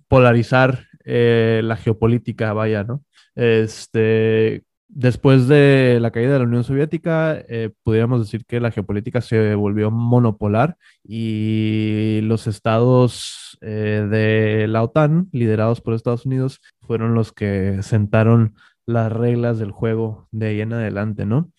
polarizar 0.07 0.85
eh, 1.03 1.61
la 1.63 1.77
geopolítica, 1.77 2.53
vaya, 2.53 2.83
¿no? 2.83 3.03
Este, 3.35 4.63
después 4.87 5.47
de 5.47 5.99
la 5.99 6.11
caída 6.11 6.33
de 6.33 6.39
la 6.39 6.45
Unión 6.45 6.63
Soviética, 6.63 7.43
eh, 7.49 7.71
pudiéramos 7.83 8.19
decir 8.19 8.45
que 8.45 8.59
la 8.59 8.71
geopolítica 8.71 9.21
se 9.21 9.55
volvió 9.55 9.89
monopolar 9.89 10.77
y 11.03 12.19
los 12.23 12.45
estados 12.47 13.57
de 13.61 14.65
la 14.69 14.83
OTAN, 14.83 15.29
liderados 15.31 15.81
por 15.81 15.95
Estados 15.95 16.27
Unidos, 16.27 16.61
fueron 16.81 17.15
los 17.15 17.31
que 17.31 17.81
sentaron 17.81 18.55
las 18.85 19.11
reglas 19.11 19.57
del 19.57 19.71
juego 19.71 20.27
de 20.31 20.47
ahí 20.47 20.61
en 20.61 20.73
adelante, 20.73 21.25
¿no? 21.25 21.51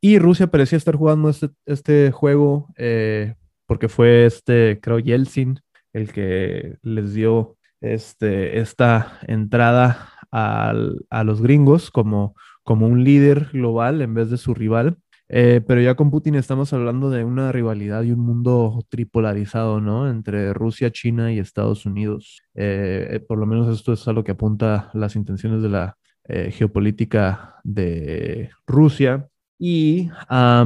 Y 0.00 0.18
Rusia 0.18 0.48
parecía 0.48 0.78
estar 0.78 0.96
jugando 0.96 1.28
este, 1.28 1.50
este 1.66 2.10
juego 2.10 2.68
eh, 2.76 3.34
porque 3.66 3.88
fue 3.88 4.26
este, 4.26 4.80
creo, 4.80 4.98
Yeltsin 4.98 5.60
el 5.92 6.12
que 6.12 6.76
les 6.82 7.14
dio 7.14 7.56
este, 7.80 8.58
esta 8.60 9.18
entrada 9.26 10.12
al, 10.30 11.04
a 11.10 11.24
los 11.24 11.42
gringos 11.42 11.90
como, 11.90 12.34
como 12.62 12.86
un 12.86 13.04
líder 13.04 13.50
global 13.52 14.02
en 14.02 14.14
vez 14.14 14.30
de 14.30 14.38
su 14.38 14.54
rival. 14.54 14.98
Eh, 15.32 15.60
pero 15.64 15.80
ya 15.80 15.94
con 15.94 16.10
Putin 16.10 16.34
estamos 16.34 16.72
hablando 16.72 17.08
de 17.08 17.22
una 17.22 17.52
rivalidad 17.52 18.02
y 18.02 18.10
un 18.10 18.18
mundo 18.18 18.84
tripolarizado, 18.88 19.80
¿no? 19.80 20.10
Entre 20.10 20.52
Rusia, 20.52 20.90
China 20.90 21.32
y 21.32 21.38
Estados 21.38 21.86
Unidos. 21.86 22.42
Eh, 22.56 23.24
por 23.28 23.38
lo 23.38 23.46
menos 23.46 23.72
esto 23.72 23.92
es 23.92 24.08
a 24.08 24.12
lo 24.12 24.24
que 24.24 24.32
apunta 24.32 24.90
las 24.92 25.14
intenciones 25.14 25.62
de 25.62 25.68
la 25.68 25.96
eh, 26.24 26.50
geopolítica 26.50 27.60
de 27.62 28.50
Rusia. 28.66 29.28
Y 29.62 30.08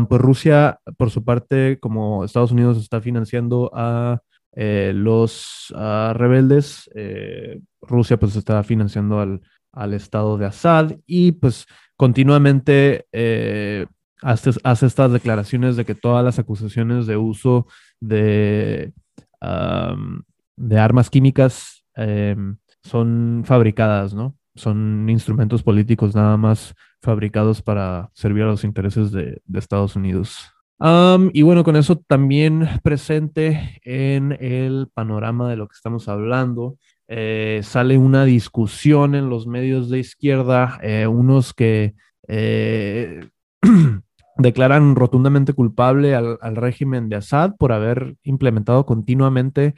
pues 0.08 0.20
Rusia, 0.20 0.78
por 0.96 1.10
su 1.10 1.24
parte, 1.24 1.80
como 1.80 2.24
Estados 2.24 2.52
Unidos 2.52 2.78
está 2.78 3.00
financiando 3.00 3.68
a 3.74 4.22
eh, 4.52 4.92
los 4.94 5.72
uh, 5.72 6.12
rebeldes, 6.12 6.88
eh, 6.94 7.60
Rusia 7.82 8.16
pues 8.18 8.36
está 8.36 8.62
financiando 8.62 9.18
al, 9.18 9.40
al, 9.72 9.94
estado 9.94 10.38
de 10.38 10.46
Assad 10.46 10.92
y 11.08 11.32
pues 11.32 11.66
continuamente 11.96 13.06
eh, 13.10 13.86
hace, 14.22 14.52
hace, 14.62 14.86
estas 14.86 15.10
declaraciones 15.10 15.74
de 15.74 15.84
que 15.84 15.96
todas 15.96 16.24
las 16.24 16.38
acusaciones 16.38 17.08
de 17.08 17.16
uso 17.16 17.66
de, 17.98 18.92
de 20.56 20.78
armas 20.78 21.10
químicas 21.10 21.84
em, 21.96 22.56
son 22.84 23.42
fabricadas, 23.44 24.14
¿no? 24.14 24.36
Son 24.54 25.08
instrumentos 25.08 25.62
políticos 25.62 26.14
nada 26.14 26.36
más 26.36 26.74
fabricados 27.02 27.62
para 27.62 28.10
servir 28.14 28.44
a 28.44 28.46
los 28.46 28.64
intereses 28.64 29.10
de, 29.12 29.42
Estados 29.54 29.96
Unidos. 29.96 30.50
Y 31.32 31.42
bueno, 31.42 31.64
con 31.64 31.76
eso 31.76 31.96
también 31.96 32.68
presente 32.82 33.80
en 33.84 34.32
el 34.32 34.88
panorama 34.92 35.48
de 35.48 35.56
lo 35.56 35.66
que 35.66 35.74
estamos 35.74 36.08
hablando, 36.08 36.76
eh, 37.06 37.60
sale 37.62 37.98
una 37.98 38.24
discusión 38.24 39.14
en 39.14 39.28
los 39.28 39.46
medios 39.46 39.90
de 39.90 39.98
izquierda, 39.98 40.78
eh, 40.82 41.06
unos 41.06 41.52
que 41.52 41.94
eh, 42.28 43.28
declaran 44.36 44.96
rotundamente 44.96 45.52
culpable 45.52 46.14
al, 46.14 46.56
régimen 46.56 47.08
de 47.08 47.16
Assad 47.16 47.52
por 47.58 47.72
haber 47.72 48.16
implementado 48.22 48.86
continuamente 48.86 49.74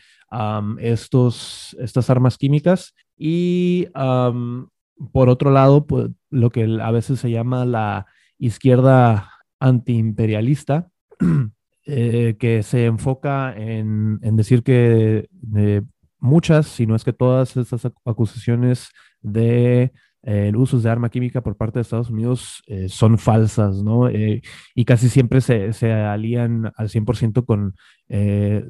estos, 0.79 1.77
estas 1.79 2.11
armas 2.11 2.39
químicas 2.39 2.95
y 3.17 3.89
por 5.13 5.29
otro 5.29 5.51
lado, 5.51 5.87
pues, 5.87 6.11
lo 6.31 6.51
que 6.51 6.79
a 6.81 6.91
veces 6.91 7.21
se 7.21 7.31
llama 7.31 7.65
la 7.65 8.07
izquierda 8.39 9.31
antiimperialista, 9.61 10.91
eh, 11.87 12.37
que 12.39 12.63
se 12.63 12.87
enfoca 12.87 13.55
en, 13.57 14.19
decir 14.37 14.63
que 14.63 15.29
de 15.31 15.85
muchas, 16.19 16.67
si 16.67 16.87
no 16.87 16.97
es 16.97 17.05
que 17.05 17.13
todas 17.13 17.57
estas 17.57 17.87
acusaciones 18.05 18.89
de 19.21 19.93
eh, 20.27 20.53
usos 20.55 20.83
de 20.83 20.91
arma 20.91 21.09
química 21.09 21.41
por 21.41 21.57
parte 21.57 21.79
de 21.79 21.83
Estados 21.83 22.11
Unidos 22.11 22.63
eh, 22.67 22.89
son 22.91 23.17
falsas, 23.17 23.83
¿no? 23.83 24.09
Eh, 24.09 24.43
y 24.75 24.85
casi 24.85 25.09
siempre 25.09 25.41
se, 25.41 25.73
se, 25.73 25.93
alían 25.93 26.73
al 26.77 26.89
100% 26.91 27.47
con 27.47 27.75
eh, 28.09 28.63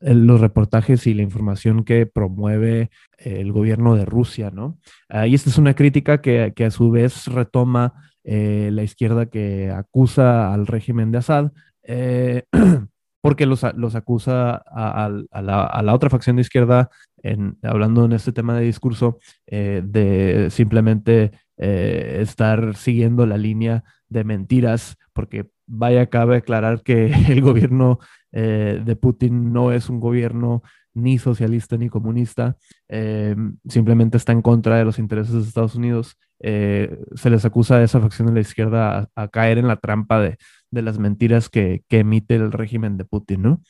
los 0.00 0.40
reportajes 0.40 1.06
y 1.06 1.14
la 1.14 1.22
información 1.22 1.84
que 1.84 2.06
promueve 2.06 2.90
el 3.18 3.52
gobierno 3.52 3.94
de 3.94 4.04
Rusia, 4.04 4.50
¿no? 4.50 4.78
Y 5.26 5.34
esta 5.34 5.50
es 5.50 5.58
una 5.58 5.74
crítica 5.74 6.20
que, 6.20 6.52
que 6.56 6.64
a 6.64 6.70
su 6.70 6.90
vez 6.90 7.26
retoma 7.26 7.94
eh, 8.30 8.68
la 8.74 8.82
izquierda 8.82 9.24
que 9.24 9.70
acusa 9.70 10.52
al 10.52 10.66
régimen 10.66 11.10
de 11.10 11.16
Assad, 11.16 11.50
eh, 11.82 12.42
porque 13.22 13.46
los, 13.46 13.62
los 13.74 13.94
acusa 13.94 14.56
a, 14.66 15.08
la, 15.40 15.64
a, 15.64 15.82
la, 15.82 15.94
otra 15.94 16.10
facción 16.10 16.36
de 16.36 16.42
izquierda, 16.42 16.90
en, 17.22 17.58
hablando 17.62 18.04
en 18.04 18.12
este 18.12 18.32
tema 18.32 18.56
de 18.58 18.64
discurso, 18.64 19.18
eh, 19.46 19.82
de 19.84 20.48
simplemente 20.50 21.32
eh, 21.60 22.18
estar 22.20 22.76
siguiendo 22.76 23.26
la 23.26 23.36
línea 23.36 23.82
de 24.08 24.22
mentiras, 24.22 24.96
porque 25.12 25.50
vaya, 25.66 26.06
cabe 26.06 26.36
aclarar 26.36 26.82
que 26.82 27.06
el 27.28 27.40
gobierno 27.40 27.98
eh, 28.30 28.80
de 28.84 28.96
Putin 28.96 29.52
no 29.52 29.72
es 29.72 29.90
un 29.90 29.98
gobierno 29.98 30.62
ni 30.94 31.18
socialista 31.18 31.76
ni 31.76 31.88
comunista, 31.88 32.56
eh, 32.88 33.34
simplemente 33.68 34.16
está 34.16 34.32
en 34.32 34.42
contra 34.42 34.76
de 34.76 34.84
los 34.84 34.98
intereses 35.00 35.34
de 35.34 35.40
Estados 35.40 35.74
Unidos. 35.74 36.16
Se 36.40 37.30
les 37.30 37.44
acusa 37.44 37.76
a 37.76 37.82
esa 37.82 38.00
facción 38.00 38.28
de 38.28 38.34
la 38.34 38.40
izquierda 38.40 39.08
a 39.14 39.28
caer 39.28 39.58
en 39.58 39.66
la 39.66 39.76
trampa 39.76 40.20
de, 40.20 40.38
de 40.70 40.82
las 40.82 40.98
mentiras 40.98 41.48
que, 41.48 41.82
que, 41.88 42.00
emite 42.00 42.34
el 42.34 42.52
régimen 42.52 42.96
de 42.96 43.04
Putin, 43.04 43.42
¿no? 43.42 43.62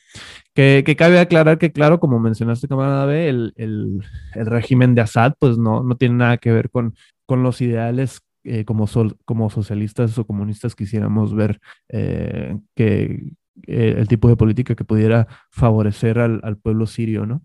Que, 0.53 0.83
que, 0.85 0.95
cabe 0.95 1.19
aclarar 1.19 1.57
que, 1.57 1.71
claro, 1.71 1.99
como 1.99 2.19
mencionaste, 2.19 2.67
camarada 2.67 3.05
B, 3.05 3.29
el, 3.29 3.53
el, 3.55 4.03
régimen 4.33 4.95
de 4.95 5.01
Assad, 5.01 5.33
pues 5.39 5.57
no, 5.57 5.83
no 5.83 5.95
tiene 5.97 6.15
nada 6.15 6.37
que 6.37 6.51
ver 6.51 6.69
con, 6.69 6.95
con 7.25 7.43
los 7.43 7.61
ideales 7.61 8.21
eh, 8.43 8.65
como, 8.65 8.87
sol, 8.87 9.17
como 9.25 9.49
socialistas 9.49 10.17
o 10.17 10.25
comunistas 10.25 10.75
quisiéramos 10.75 11.35
ver 11.35 11.59
eh, 11.89 12.57
que, 12.75 13.33
eh, 13.67 13.95
el 13.97 14.07
tipo 14.07 14.29
de 14.29 14.37
política 14.37 14.75
que 14.75 14.85
pudiera 14.85 15.27
favorecer 15.51 16.19
al, 16.19 16.39
al 16.43 16.57
pueblo 16.57 16.87
sirio, 16.87 17.25
¿no? 17.25 17.41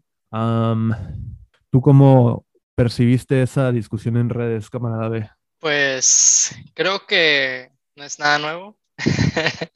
¿Tú 1.71 1.81
cómo 1.81 2.47
percibiste 2.75 3.43
esa 3.43 3.71
discusión 3.71 4.17
en 4.17 4.31
redes, 4.31 4.71
camarada 4.71 5.09
B? 5.09 5.29
Pues 5.61 6.57
creo 6.75 7.07
que 7.07 7.71
no 7.97 8.05
es 8.05 8.19
nada 8.19 8.39
nuevo. 8.39 8.77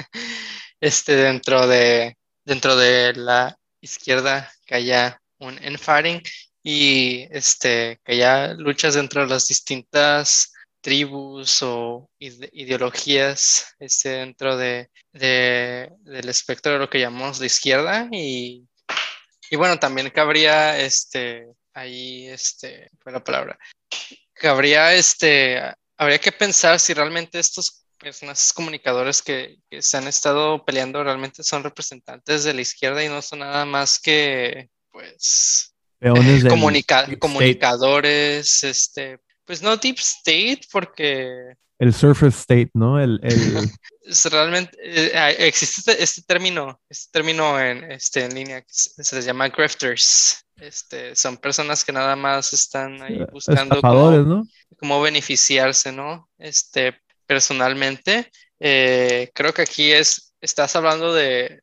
este 0.81 1.17
dentro 1.17 1.67
de 1.67 2.17
dentro 2.45 2.77
de 2.77 3.15
la 3.15 3.59
izquierda 3.81 4.53
que 4.67 4.77
haya 4.77 5.21
un 5.39 5.63
infighting 5.65 6.23
y 6.63 7.27
este 7.31 8.01
que 8.05 8.13
haya 8.13 8.55
luchas 8.55 8.95
dentro 8.95 9.23
de 9.23 9.29
las 9.29 9.47
distintas 9.47 10.53
tribus 10.81 11.63
o 11.63 12.09
ide 12.19 12.49
ideologías 12.53 13.75
este, 13.79 14.11
dentro 14.11 14.57
de, 14.57 14.91
de, 15.13 15.91
del 16.01 16.29
espectro 16.29 16.73
de 16.73 16.79
lo 16.79 16.89
que 16.89 17.01
llamamos 17.01 17.39
de 17.39 17.47
izquierda 17.47 18.09
y, 18.13 18.67
y 19.51 19.57
bueno, 19.57 19.79
también 19.79 20.11
cabría 20.11 20.79
este, 20.79 21.49
ahí, 21.75 22.29
este, 22.29 22.91
fue 23.01 23.13
la 23.13 23.23
palabra, 23.23 23.59
cabría, 24.35 24.95
este, 24.95 25.61
habría 25.97 26.19
que 26.19 26.33
pensar 26.33 26.79
si 26.79 26.95
realmente 26.95 27.39
estos 27.39 27.78
personas 27.99 28.53
comunicadores 28.53 29.23
que, 29.23 29.59
que 29.71 29.83
se 29.83 29.97
han 29.97 30.07
estado 30.07 30.65
peleando 30.65 31.03
realmente 31.03 31.43
son 31.43 31.63
representantes 31.63 32.45
de 32.45 32.55
la 32.55 32.61
izquierda 32.61 33.05
y 33.05 33.09
no 33.09 33.21
son 33.23 33.41
nada 33.41 33.65
más 33.65 33.99
que, 33.99 34.71
pues, 34.91 35.75
eh, 36.01 36.13
comunica 36.49 37.07
comunicadores, 37.19 38.63
este, 38.65 39.19
pues 39.45 39.63
no 39.63 39.77
Deep 39.77 39.97
State, 39.99 40.61
porque... 40.71 41.55
El 41.79 41.95
Surface 41.95 42.39
State, 42.39 42.71
¿no? 42.75 43.01
El, 43.01 43.21
el... 43.23 43.71
Realmente 44.33 44.77
eh, 44.83 45.37
existe 45.47 45.93
este, 45.93 46.03
este, 46.03 46.23
término, 46.23 46.81
este 46.89 47.11
término 47.13 47.61
en, 47.61 47.85
este, 47.93 48.25
en 48.25 48.35
línea 48.35 48.61
que 48.63 48.69
se, 48.71 49.05
se 49.05 49.17
les 49.17 49.25
llama 49.25 49.49
grifters. 49.49 50.45
Este, 50.57 51.15
son 51.15 51.37
personas 51.37 51.85
que 51.85 51.93
nada 51.93 52.17
más 52.17 52.53
están 52.53 53.01
ahí 53.01 53.25
buscando 53.31 53.81
cómo, 53.81 54.11
¿no? 54.11 54.45
cómo, 54.77 55.01
beneficiarse, 55.01 55.93
¿no? 55.93 56.29
Este, 56.37 57.01
personalmente, 57.29 58.31
eh, 58.59 59.31
creo 59.35 59.53
que 59.53 59.63
aquí 59.63 59.93
es, 59.93 60.35
estás 60.41 60.75
hablando 60.75 61.13
de, 61.13 61.61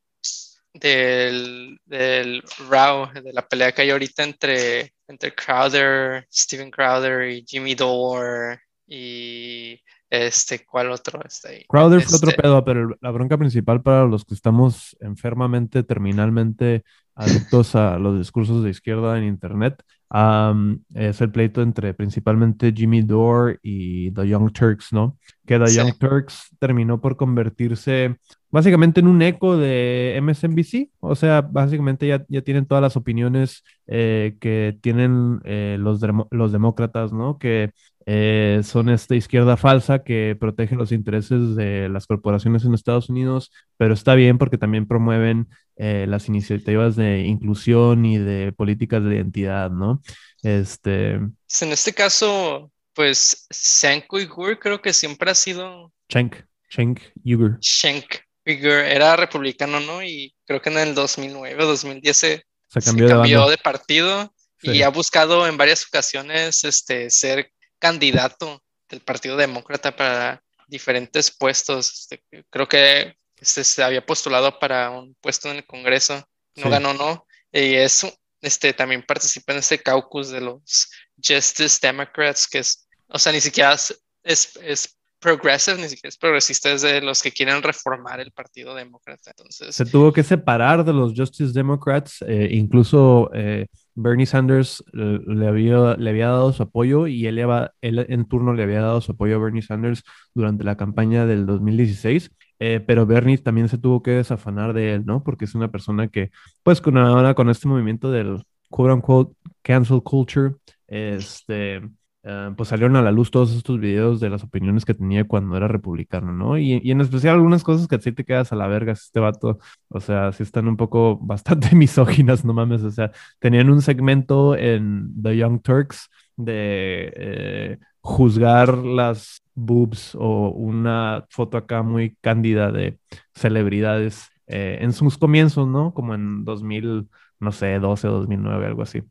del, 0.73 1.79
del 1.85 2.43
row, 2.69 3.11
de 3.11 3.33
la 3.33 3.47
pelea 3.47 3.71
que 3.71 3.81
hay 3.81 3.89
ahorita 3.89 4.23
entre, 4.23 4.93
entre 5.07 5.33
Crowder, 5.33 6.27
Steven 6.31 6.69
Crowder 6.69 7.29
y 7.31 7.43
Jimmy 7.45 7.73
Dore 7.73 8.59
y 8.87 9.81
este, 10.07 10.63
¿cuál 10.63 10.91
otro 10.91 11.19
está 11.25 11.49
ahí? 11.49 11.65
Crowder 11.67 11.99
este, 11.99 12.09
fue 12.11 12.29
otro 12.29 12.41
pedo, 12.41 12.63
pero 12.63 12.95
la 13.01 13.09
bronca 13.09 13.35
principal 13.37 13.81
para 13.81 14.05
los 14.05 14.23
que 14.23 14.35
estamos 14.35 14.95
enfermamente, 14.99 15.81
terminalmente 15.81 16.83
adictos 17.15 17.75
a 17.75 17.97
los 17.97 18.19
discursos 18.19 18.63
de 18.63 18.69
izquierda 18.69 19.17
en 19.17 19.23
Internet 19.23 19.81
um, 20.11 20.79
es 20.93 21.21
el 21.21 21.31
pleito 21.31 21.61
entre 21.61 21.93
principalmente 21.93 22.73
Jimmy 22.75 23.01
Dore 23.01 23.59
y 23.61 24.11
The 24.11 24.27
Young 24.27 24.51
Turks, 24.51 24.93
¿no? 24.93 25.17
Que 25.45 25.59
The 25.59 25.67
sí. 25.67 25.77
Young 25.77 25.97
Turks 25.97 26.55
terminó 26.59 26.99
por 26.99 27.15
convertirse 27.17 28.17
básicamente 28.55 29.01
en 29.01 29.07
un 29.07 29.21
eco 29.21 29.57
de 29.57 30.17
MSNBC, 30.21 30.89
o 31.01 31.13
sea, 31.15 31.41
básicamente 31.41 32.07
ya, 32.07 32.25
ya 32.29 32.41
tienen 32.41 32.65
todas 32.65 32.81
las 32.81 32.95
opiniones 32.95 33.63
eh, 33.85 34.37
que 34.39 34.77
tienen 34.81 35.41
eh, 35.43 35.75
los, 35.77 35.99
los 36.31 36.51
demócratas, 36.53 37.11
¿no? 37.11 37.37
Que 37.37 37.73
eh, 38.07 38.61
son 38.63 38.89
esta 38.89 39.15
izquierda 39.15 39.57
falsa 39.57 40.03
que 40.03 40.37
protege 40.39 40.75
los 40.75 40.91
intereses 40.91 41.55
de 41.55 41.89
las 41.89 42.05
corporaciones 42.05 42.63
en 42.63 42.75
Estados 42.75 43.09
Unidos, 43.09 43.51
pero 43.77 43.95
está 43.95 44.13
bien 44.13 44.37
porque 44.37 44.59
también 44.59 44.87
promueven 44.87 45.47
eh, 45.77 46.05
las 46.07 46.27
iniciativas 46.27 46.95
de 46.95 47.21
inclusión 47.21 48.05
y 48.05 48.19
de 48.19 48.51
políticas 48.51 49.03
de 49.03 49.15
identidad, 49.15 49.71
¿no? 49.71 50.01
Este... 50.43 51.13
En 51.13 51.71
este 51.71 51.93
caso, 51.93 52.71
pues 52.93 53.47
Cenk 53.51 54.11
Uyghur 54.13 54.59
creo 54.59 54.81
que 54.81 54.93
siempre 54.93 55.31
ha 55.31 55.35
sido... 55.35 55.91
Cenk, 56.11 56.35
Cenk 56.69 57.01
Uyghur. 57.23 57.57
Cenk 57.59 58.05
Uyghur 58.45 58.85
era 58.85 59.15
republicano, 59.15 59.79
¿no? 59.79 60.03
Y 60.03 60.35
creo 60.45 60.61
que 60.61 60.69
en 60.69 60.77
el 60.77 60.93
2009 60.93 61.63
o 61.63 61.67
2010 61.67 62.17
se, 62.17 62.45
se 62.67 62.81
cambió, 62.81 63.07
se 63.07 63.13
cambió 63.15 63.45
de, 63.45 63.51
de, 63.51 63.57
partido 63.57 64.31
sí. 64.61 64.71
y 64.73 64.83
ha 64.83 64.89
buscado 64.89 65.47
en 65.47 65.57
varias 65.57 65.87
ocasiones 65.87 66.63
este, 66.63 67.09
ser 67.09 67.51
candidato 67.85 68.63
del 68.89 69.01
Partido 69.01 69.37
Demócrata 69.37 69.95
para 69.95 70.41
diferentes 70.67 71.29
puestos. 71.29 71.91
Este, 71.91 72.23
creo 72.49 72.67
que 72.67 73.15
este, 73.37 73.63
se 73.63 73.83
había 73.83 74.05
postulado 74.05 74.57
para 74.57 74.89
un 74.89 75.15
puesto 75.21 75.51
en 75.51 75.57
el 75.57 75.65
Congreso, 75.65 76.15
no 76.55 76.63
sí. 76.63 76.69
ganó, 76.69 76.93
no. 76.93 77.27
Y 77.51 77.75
eso, 77.75 78.11
este, 78.41 78.73
también 78.73 79.03
participa 79.03 79.53
en 79.53 79.59
este 79.59 79.79
caucus 79.79 80.29
de 80.29 80.41
los 80.41 80.89
Justice 81.15 81.79
Democrats, 81.81 82.47
que 82.47 82.59
es 82.59 82.85
o 83.07 83.19
sea, 83.19 83.31
ni 83.31 83.41
siquiera 83.41 83.73
es, 83.73 84.03
es, 84.23 84.55
es 84.61 84.97
progressive, 85.25 85.77
ni 85.81 85.89
siquiera 85.89 86.09
es 86.09 86.17
progresista, 86.17 86.71
es 86.71 86.83
de 86.83 87.01
los 87.01 87.23
que 87.23 87.31
quieren 87.31 87.63
reformar 87.63 88.19
el 88.19 88.31
Partido 88.31 88.75
Demócrata. 88.75 89.31
Entonces, 89.31 89.75
Se 89.75 89.85
tuvo 89.85 90.13
que 90.13 90.21
separar 90.23 90.85
de 90.85 90.93
los 90.93 91.13
Justice 91.15 91.51
Democrats, 91.51 92.23
eh, 92.27 92.49
incluso 92.51 93.31
eh, 93.33 93.65
Bernie 93.95 94.27
Sanders 94.27 94.83
eh, 94.93 95.19
le, 95.25 95.47
había, 95.47 95.95
le 95.95 96.09
había 96.11 96.27
dado 96.27 96.53
su 96.53 96.61
apoyo 96.63 97.07
y 97.07 97.25
él, 97.25 97.39
en 97.81 98.27
turno 98.27 98.53
le 98.53 98.63
había 98.63 98.81
dado 98.81 99.01
su 99.01 99.13
apoyo 99.13 99.35
a 99.35 99.39
Bernie 99.39 99.63
Sanders 99.63 100.03
durante 100.35 100.63
la 100.63 100.77
campaña 100.77 101.25
del 101.25 101.45
2016. 101.45 102.31
eh, 102.59 102.79
pero 102.85 103.05
Bernie 103.05 103.37
también 103.39 103.67
se 103.67 103.77
tuvo 103.77 104.03
que 104.03 104.11
desafanar 104.11 104.73
de 104.73 104.93
él, 104.93 105.05
¿no? 105.05 105.23
Porque 105.23 105.45
es 105.45 105.55
una 105.55 105.71
persona 105.71 106.07
que, 106.07 106.29
pues, 106.63 106.81
con 106.81 106.97
ahora 106.97 107.33
con 107.33 107.49
este 107.49 107.67
movimiento 107.67 108.11
del 108.11 108.43
quote 108.69 108.93
unquote 108.93 109.35
cancel 109.63 110.01
culture, 110.03 110.53
este, 110.87 111.81
eh, 112.27 112.51
pues 112.57 112.69
salieron 112.69 112.95
a 112.95 113.03
la 113.03 113.11
luz 113.11 113.29
todos 113.29 113.55
estos 113.55 113.79
videos 113.79 114.19
de 114.19 114.31
las 114.31 114.43
opiniones 114.43 114.83
que 114.83 114.95
tenía 114.95 115.25
cuando 115.25 115.55
era 115.55 115.67
republicano, 115.67 116.31
¿no? 116.33 116.57
Y, 116.57 116.81
en 116.89 116.99
especial 116.99 117.35
algunas 117.35 117.63
cosas 117.63 117.87
que 117.87 117.99
sí 117.99 118.11
te 118.13 118.25
quedas 118.25 118.51
a 118.51 118.55
la 118.55 118.65
verga, 118.65 118.93
este 118.93 119.19
vato, 119.19 119.59
o 119.89 119.99
sea, 119.99 120.31
sí 120.31 120.41
están 120.41 120.67
un 120.67 120.75
poco 120.75 121.17
bastante 121.21 121.75
misóginas, 121.75 122.43
no 122.43 122.53
mames, 122.53 122.81
o 122.81 122.89
sea, 122.89 123.11
tenían 123.37 123.69
un 123.69 123.83
segmento 123.83 124.55
en 124.57 125.13
The 125.21 125.37
Young 125.37 125.61
Turks 125.61 126.09
de 126.35 127.13
eh, 127.15 127.77
juzgar 128.01 128.75
las 128.75 129.43
boobs 129.53 130.15
o 130.15 130.49
una 130.49 131.27
foto 131.29 131.57
acá 131.57 131.83
muy 131.83 132.15
cándida 132.21 132.71
de 132.71 132.97
celebridades 133.35 134.29
eh, 134.47 134.79
en 134.81 134.93
sus 134.93 135.19
comienzos, 135.19 135.67
¿no? 135.67 135.93
Como 135.93 136.15
en 136.15 136.43
2000, 136.43 137.07
no 137.39 137.51
sé, 137.51 137.77
12 137.77 138.07
o 138.07 138.11
2009, 138.13 138.65
algo 138.65 138.81
así. 138.81 139.03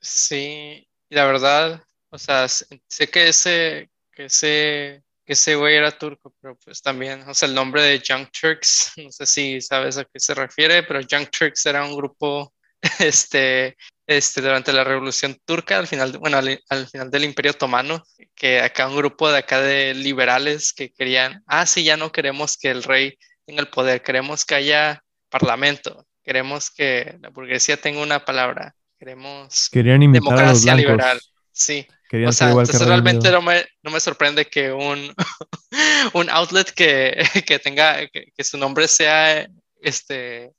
sí, 0.00 0.86
la 1.10 1.26
verdad, 1.26 1.82
o 2.10 2.18
sea, 2.18 2.48
sé 2.48 3.08
que 3.10 3.28
ese, 3.28 3.90
que 4.12 4.24
ese, 4.26 5.02
que 5.24 5.32
ese 5.32 5.54
güey 5.54 5.76
era 5.76 5.96
turco, 5.96 6.34
pero 6.40 6.56
pues 6.56 6.82
también, 6.82 7.22
o 7.28 7.34
sea, 7.34 7.48
el 7.48 7.54
nombre 7.54 7.82
de 7.82 8.00
Young 8.00 8.28
Turks, 8.30 8.92
no 8.96 9.12
sé 9.12 9.26
si 9.26 9.60
sabes 9.60 9.96
a 9.96 10.04
qué 10.04 10.18
se 10.18 10.34
refiere, 10.34 10.82
pero 10.82 11.00
Young 11.00 11.28
Turks 11.30 11.66
era 11.66 11.84
un 11.84 11.96
grupo, 11.96 12.52
este, 12.98 13.76
este, 14.06 14.40
durante 14.40 14.72
la 14.72 14.84
Revolución 14.84 15.36
Turca, 15.44 15.78
al 15.78 15.86
final, 15.86 16.18
bueno, 16.18 16.38
al, 16.38 16.60
al 16.68 16.88
final 16.88 17.10
del 17.10 17.24
Imperio 17.24 17.52
Otomano, 17.52 18.02
que 18.34 18.60
acá 18.60 18.88
un 18.88 18.96
grupo 18.96 19.30
de 19.30 19.38
acá 19.38 19.60
de 19.60 19.94
liberales 19.94 20.72
que 20.72 20.92
querían, 20.92 21.42
ah, 21.46 21.64
sí, 21.66 21.84
ya 21.84 21.96
no 21.96 22.10
queremos 22.10 22.56
que 22.56 22.70
el 22.70 22.82
rey 22.82 23.16
tenga 23.46 23.60
el 23.60 23.68
poder, 23.68 24.02
queremos 24.02 24.44
que 24.44 24.56
haya 24.56 25.02
parlamento, 25.28 26.06
queremos 26.24 26.70
que 26.70 27.16
la 27.20 27.28
burguesía 27.28 27.76
tenga 27.76 28.02
una 28.02 28.24
palabra, 28.24 28.74
queremos 28.98 29.68
Querían 29.70 30.02
imitar 30.02 30.38
a 30.38 30.46
los 30.46 30.64
democracia 30.64 30.74
blancos. 30.74 30.90
liberal. 30.90 31.20
Sí, 31.52 31.86
Querían 32.10 32.30
o 32.30 32.32
ser 32.32 32.38
sea, 32.38 32.50
igual 32.50 32.68
que 32.68 32.76
entonces 32.76 32.88
Reino 32.88 32.88
realmente 32.88 33.30
no 33.30 33.42
me, 33.42 33.64
no 33.84 33.90
me 33.92 34.00
sorprende 34.00 34.46
que 34.46 34.72
un, 34.72 35.14
un 36.14 36.30
outlet 36.30 36.70
que, 36.72 37.22
que 37.46 37.58
tenga, 37.60 38.06
que, 38.08 38.32
que 38.36 38.44
su 38.44 38.58
nombre 38.58 38.88
sea, 38.88 39.46
este, 39.80 40.52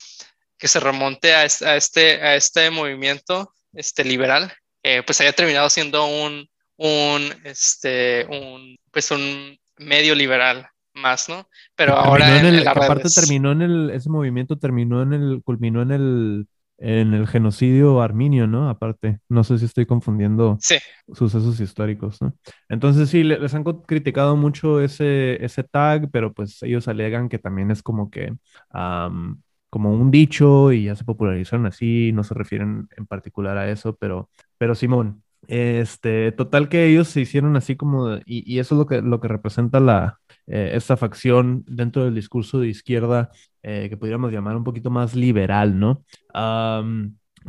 que 0.57 0.67
se 0.67 0.79
remonte 0.79 1.33
a, 1.35 1.41
a 1.41 1.75
este, 1.75 2.21
a 2.21 2.35
este 2.35 2.71
movimiento 2.71 3.53
este, 3.73 4.03
liberal, 4.05 4.53
eh, 4.83 5.03
pues 5.05 5.19
haya 5.21 5.33
terminado 5.33 5.69
siendo 5.69 6.05
un, 6.05 6.47
un, 6.77 7.33
este, 7.43 8.25
un, 8.29 8.77
pues 8.91 9.11
un 9.11 9.57
medio 9.77 10.15
liberal 10.15 10.67
más, 10.93 11.29
¿no? 11.29 11.49
Pero 11.75 11.93
Que 11.93 11.99
ahora 11.99 12.25
terminó 12.27 12.39
en, 12.39 12.45
el- 12.45 12.59
en 12.59 12.65
las 12.65 12.73
que 12.73 12.79
aparte 12.85 13.09
terminó 13.09 13.51
en 13.51 13.61
el, 13.61 13.89
ese 13.91 14.09
movimiento 14.09 14.57
terminó 14.57 15.01
en 15.03 15.13
el, 15.13 15.41
culminó 15.43 15.81
en 15.81 15.91
el, 15.91 16.47
en 16.81 17.13
el 17.13 17.27
genocidio 17.27 18.01
arminio, 18.01 18.47
¿no? 18.47 18.69
Aparte, 18.69 19.19
no 19.29 19.43
sé 19.45 19.57
si 19.59 19.65
estoy 19.65 19.85
confundiendo 19.87 20.63
Sí, 20.67 20.77
sucesos 21.13 21.59
históricos, 21.59 22.21
¿no? 22.21 22.33
Entonces 22.69 23.09
sí, 23.09 23.23
le- 23.23 23.39
les 23.39 23.53
han 23.53 23.63
criticado 23.63 24.35
mucho 24.37 24.81
ese, 24.81 25.43
ese 25.43 25.63
tag, 25.63 26.09
pero 26.11 26.33
pues 26.33 26.61
ellos 26.63 26.87
alegan 26.87 27.29
que 27.29 27.39
también 27.39 27.71
es 27.71 27.83
como 27.83 28.09
que, 28.09 28.33
am, 28.69 29.41
como 29.69 29.93
un 29.93 30.11
dicho 30.11 30.71
y 30.71 30.85
ya 30.85 30.95
se 30.95 31.03
popularizaron 31.05 31.65
así, 31.65 32.11
no 32.13 32.23
se 32.23 32.33
refieren 32.33 32.87
en 32.97 33.05
particular 33.07 33.57
a 33.57 33.69
eso, 33.71 33.95
pero, 33.97 34.29
pero 34.57 34.75
Simón, 34.75 35.23
este, 35.47 36.31
total 36.33 36.69
que 36.69 36.85
ellos 36.87 37.07
se 37.09 37.21
hicieron 37.21 37.55
así 37.57 37.75
como, 37.75 38.15
y, 38.25 38.43
y 38.45 38.59
eso 38.59 38.75
es 38.75 38.79
lo 38.79 38.85
que, 38.85 39.01
lo 39.01 39.19
que 39.21 39.27
representa 39.27 39.79
la, 39.79 40.19
eh, 40.47 40.71
esta 40.73 40.97
facción 40.97 41.63
dentro 41.67 42.03
del 42.03 42.15
discurso 42.15 42.59
de 42.59 42.67
izquierda, 42.67 43.29
eh, 43.63 43.87
que 43.89 43.97
podríamos 43.97 44.31
llamar 44.31 44.55
un 44.55 44.63
poquito 44.63 44.89
más 44.89 45.15
liberal, 45.15 45.79
¿no? 45.79 46.03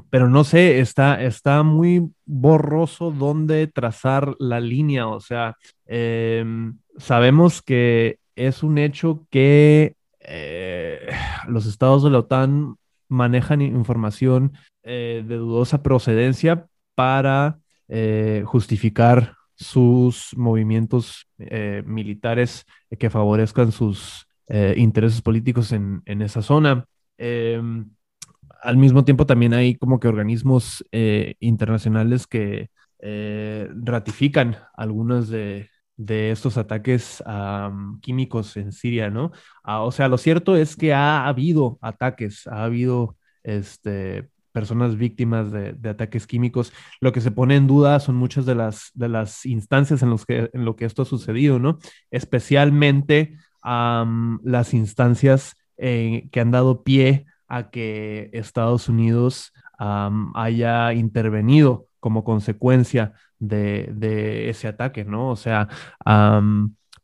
Pero 0.09 0.29
no 0.29 0.45
sé, 0.45 0.81
está, 0.81 1.23
está 1.23 1.63
muy 1.63 2.11
borroso 2.25 3.11
dónde 3.11 3.67
trazar 3.67 4.35
la 4.39 4.59
línea, 4.59 5.07
o 5.07 5.21
sea, 5.21 5.57
em, 5.85 6.79
sabemos 6.97 7.61
que 7.61 8.19
es 8.35 8.63
un 8.63 8.79
hecho 8.79 9.27
que 9.31 9.97
eh, 10.21 11.09
los 11.47 11.67
estados 11.67 12.05
de 12.05 12.11
la 12.11 12.21
OTAN 12.21 12.77
manejan 13.09 13.61
información 13.61 14.53
de 14.83 15.23
dudosa 15.23 15.83
procedencia 15.83 16.67
para 16.95 17.59
justificar 18.45 19.35
sus 19.63 20.37
movimientos 20.37 21.27
eh, 21.39 21.83
militares 21.87 22.67
que 22.99 23.11
favorezcan 23.11 23.73
sus 23.73 24.27
eh, 24.49 24.75
intereses 24.77 25.23
políticos 25.23 25.73
en, 25.73 26.03
en 26.07 26.23
esa 26.23 26.43
zona. 26.43 26.87
Em, 27.17 27.91
al 28.63 28.77
mismo 28.77 29.05
tiempo 29.05 29.27
también 29.27 29.55
hay 29.55 29.77
como 29.77 29.99
que 30.01 30.09
organismos 30.09 30.85
eh, 30.93 31.37
internacionales 31.41 32.27
que 32.27 32.71
ratifican 33.85 34.59
algunos 34.77 35.29
de, 35.29 35.69
de 35.97 36.31
estos 36.31 36.57
ataques 36.57 37.21
químicos 38.01 38.57
en 38.57 38.71
Siria, 38.71 39.11
¿no? 39.11 39.33
Ah, 39.65 39.83
o 39.83 39.91
sea, 39.91 40.07
lo 40.07 40.19
cierto 40.19 40.55
es 40.55 40.77
que 40.77 40.95
ha 40.95 41.27
habido 41.27 41.79
ataques, 41.83 42.47
ha 42.47 42.63
habido 42.63 43.17
este, 43.43 44.29
personas 44.53 44.97
víctimas 44.97 45.51
de, 45.51 45.77
ataques 45.89 46.27
químicos. 46.27 46.73
Lo 47.01 47.13
que 47.13 47.21
se 47.21 47.31
pone 47.31 47.57
en 47.57 47.67
duda 47.67 47.99
son 48.01 48.17
muchas 48.17 48.47
de 48.47 48.55
las, 48.55 48.91
de 48.95 49.09
las 49.09 49.47
instancias 49.47 50.03
en, 50.03 50.11
los 50.11 50.27
que, 50.27 50.51
en 50.53 50.65
lo 50.65 50.77
que 50.77 50.85
esto 50.85 51.03
ha 51.03 51.07
sucedido, 51.07 51.59
¿no? 51.59 51.79
Especialmente 52.11 53.37
am, 53.63 54.41
las 54.45 54.75
instancias 54.75 55.57
eh, 55.77 56.29
que 56.31 56.41
han 56.41 56.51
dado 56.51 56.85
pie 56.85 57.27
a 57.49 57.71
que 57.71 58.31
Estados 58.33 58.89
Unidos 58.89 59.53
am, 59.79 60.33
haya 60.35 60.93
intervenido 60.93 61.89
como 61.99 62.25
consecuencia 62.25 63.15
de, 63.39 64.49
ese 64.49 64.69
ataque, 64.69 65.05
¿no? 65.05 65.31
O 65.31 65.37
sea, 65.37 65.69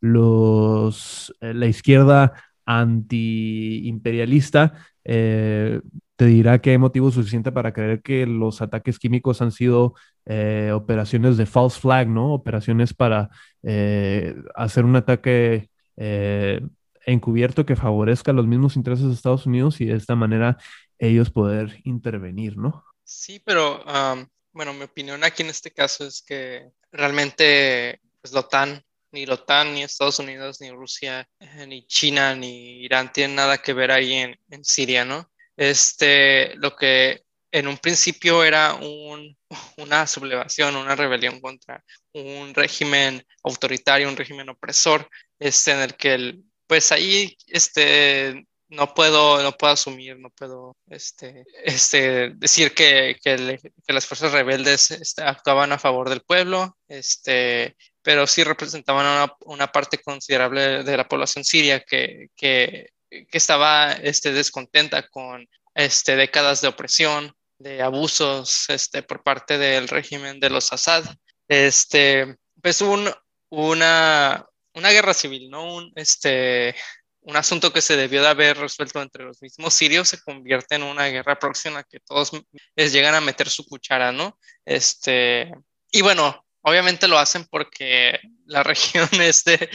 los, 0.01 1.35
eh, 1.41 1.55
la 1.55 1.67
izquierda 1.67 2.33
antiimperialista 2.65 4.75
eh, 5.05 5.81
te 6.19 6.27
dirá 6.27 6.61
que 6.61 6.71
hay 6.71 6.79
motivo 6.79 7.13
suficiente 7.13 7.53
para 7.53 7.73
creer 7.73 8.03
que 8.03 8.27
los 8.27 8.61
ataques 8.61 8.99
químicos 8.99 9.41
han 9.41 9.53
sido 9.53 9.95
eh, 10.27 10.73
operaciones 10.75 11.37
de 11.37 11.47
false 11.47 11.79
flag, 11.79 12.09
¿no? 12.09 12.35
Operaciones 12.35 12.93
para 12.93 13.31
eh, 13.63 14.35
hacer 14.57 14.85
un 14.85 14.97
ataque 14.97 15.71
eh, 15.97 16.61
encubierto 17.07 17.65
que 17.65 17.77
favorezca 17.77 18.33
los 18.33 18.49
mismos 18.49 18.75
intereses 18.75 19.07
de 19.07 19.13
Estados 19.13 19.47
Unidos 19.47 19.81
y 19.81 19.85
de 19.85 19.95
esta 19.95 20.17
manera 20.17 20.59
ellos 20.99 21.31
poder 21.31 21.81
intervenir, 21.85 22.57
¿no? 22.57 22.85
Sí, 23.05 23.41
pero 23.45 23.85
um, 23.85 24.27
bueno, 24.51 24.75
mi 24.75 24.83
opinión 24.83 25.23
aquí 25.23 25.45
en 25.45 25.51
este 25.51 25.71
caso 25.71 26.05
es 26.05 26.21
que 26.27 26.69
realmente 26.91 28.01
pues, 28.21 28.33
la 28.33 28.41
OTAN, 28.41 28.83
ni 29.13 29.25
la 29.25 29.35
OTAN, 29.35 29.73
ni 29.73 29.85
Estados 29.85 30.19
Unidos, 30.19 30.61
ni 30.61 30.73
Rusia, 30.73 31.29
ni 31.69 31.87
China, 31.87 32.35
ni 32.35 32.83
Irán 32.83 33.13
tienen 33.13 33.37
nada 33.37 33.59
que 33.59 33.73
ver 33.73 33.93
ahí 33.93 34.15
en 34.15 34.65
Siria, 34.65 35.05
¿no? 35.05 35.31
Este, 35.59 36.55
lo 36.55 36.77
que 36.77 37.25
en 37.51 37.67
un 37.67 37.79
principio 37.79 38.45
era 38.45 38.75
un, 38.75 39.37
una 39.77 40.07
sublevación, 40.07 40.77
una 40.77 40.95
rebelión 40.95 41.41
contra 41.41 41.85
un 42.15 42.55
régimen 42.55 43.27
autoritario, 43.43 44.09
un 44.09 44.17
régimen 44.17 44.49
opresor, 44.49 45.09
este, 45.39 45.73
en 45.73 45.81
el 45.81 45.97
que 45.97 46.15
el, 46.15 46.45
pues 46.69 46.93
ahí 46.93 47.37
este, 47.49 48.47
no 48.69 48.95
puedo, 48.95 49.43
no 49.43 49.53
puedo 49.53 49.73
asumir, 49.73 50.17
no 50.21 50.31
puedo 50.31 50.77
este, 50.91 51.45
este, 51.65 52.31
decir 52.37 52.73
que, 52.73 53.17
que, 53.21 53.59
las 53.89 54.07
fuerzas 54.07 54.33
rebeldes 54.33 54.93
este, 54.93 55.23
actuaban 55.23 55.73
a 55.73 55.79
favor 55.79 56.09
del 56.09 56.23
pueblo, 56.23 56.77
este, 56.87 57.77
pero 58.03 58.29
sí 58.29 58.45
representaban 58.45 59.07
una, 59.07 59.33
una 59.47 59.73
parte 59.73 59.99
considerable 59.99 60.85
de 60.85 60.97
la 60.97 61.09
población 61.09 61.45
siria 61.45 61.81
que, 61.81 62.29
que, 62.37 62.91
que 63.11 63.39
estaba 63.39 63.93
este, 63.93 64.33
descontenta 64.33 65.09
con 65.09 65.49
este, 65.75 66.17
décadas 66.17 66.61
de 66.61 66.69
opresión, 66.69 67.35
de 67.59 67.83
abusos 67.83 68.69
este, 68.69 69.03
por 69.03 69.23
parte 69.23 69.59
del 69.59 69.89
régimen 69.89 70.41
de 70.41 70.51
los 70.51 70.73
Assad. 70.73 71.05
Este, 71.49 72.37
pues 72.63 72.81
un, 72.81 73.11
una, 73.51 74.47
una 74.75 74.91
guerra 74.91 75.15
civil, 75.15 75.51
¿no? 75.51 75.75
Un, 75.75 75.93
este, 75.97 76.75
un 77.23 77.37
asunto 77.37 77.73
que 77.73 77.83
se 77.83 77.97
debió 77.97 78.23
de 78.23 78.29
haber 78.29 78.57
resuelto 78.57 79.03
entre 79.03 79.25
los 79.25 79.43
mismos 79.43 79.75
sirios 79.75 80.09
se 80.09 80.21
convierte 80.23 80.77
en 80.77 80.83
una 80.83 81.07
guerra 81.07 81.39
próxima 81.39 81.85
que 81.85 82.01
todos 82.01 82.33
les 82.75 82.93
llegan 82.93 83.15
a 83.15 83.21
meter 83.21 83.49
su 83.51 83.67
cuchara, 83.67 84.13
¿no? 84.13 84.39
Este, 84.65 85.53
y 85.91 86.03
bueno, 86.03 86.47
obviamente 86.63 87.09
lo 87.09 87.19
hacen 87.19 87.47
porque 87.51 88.21
la 88.47 88.63
región 88.65 89.09
este, 89.21 89.69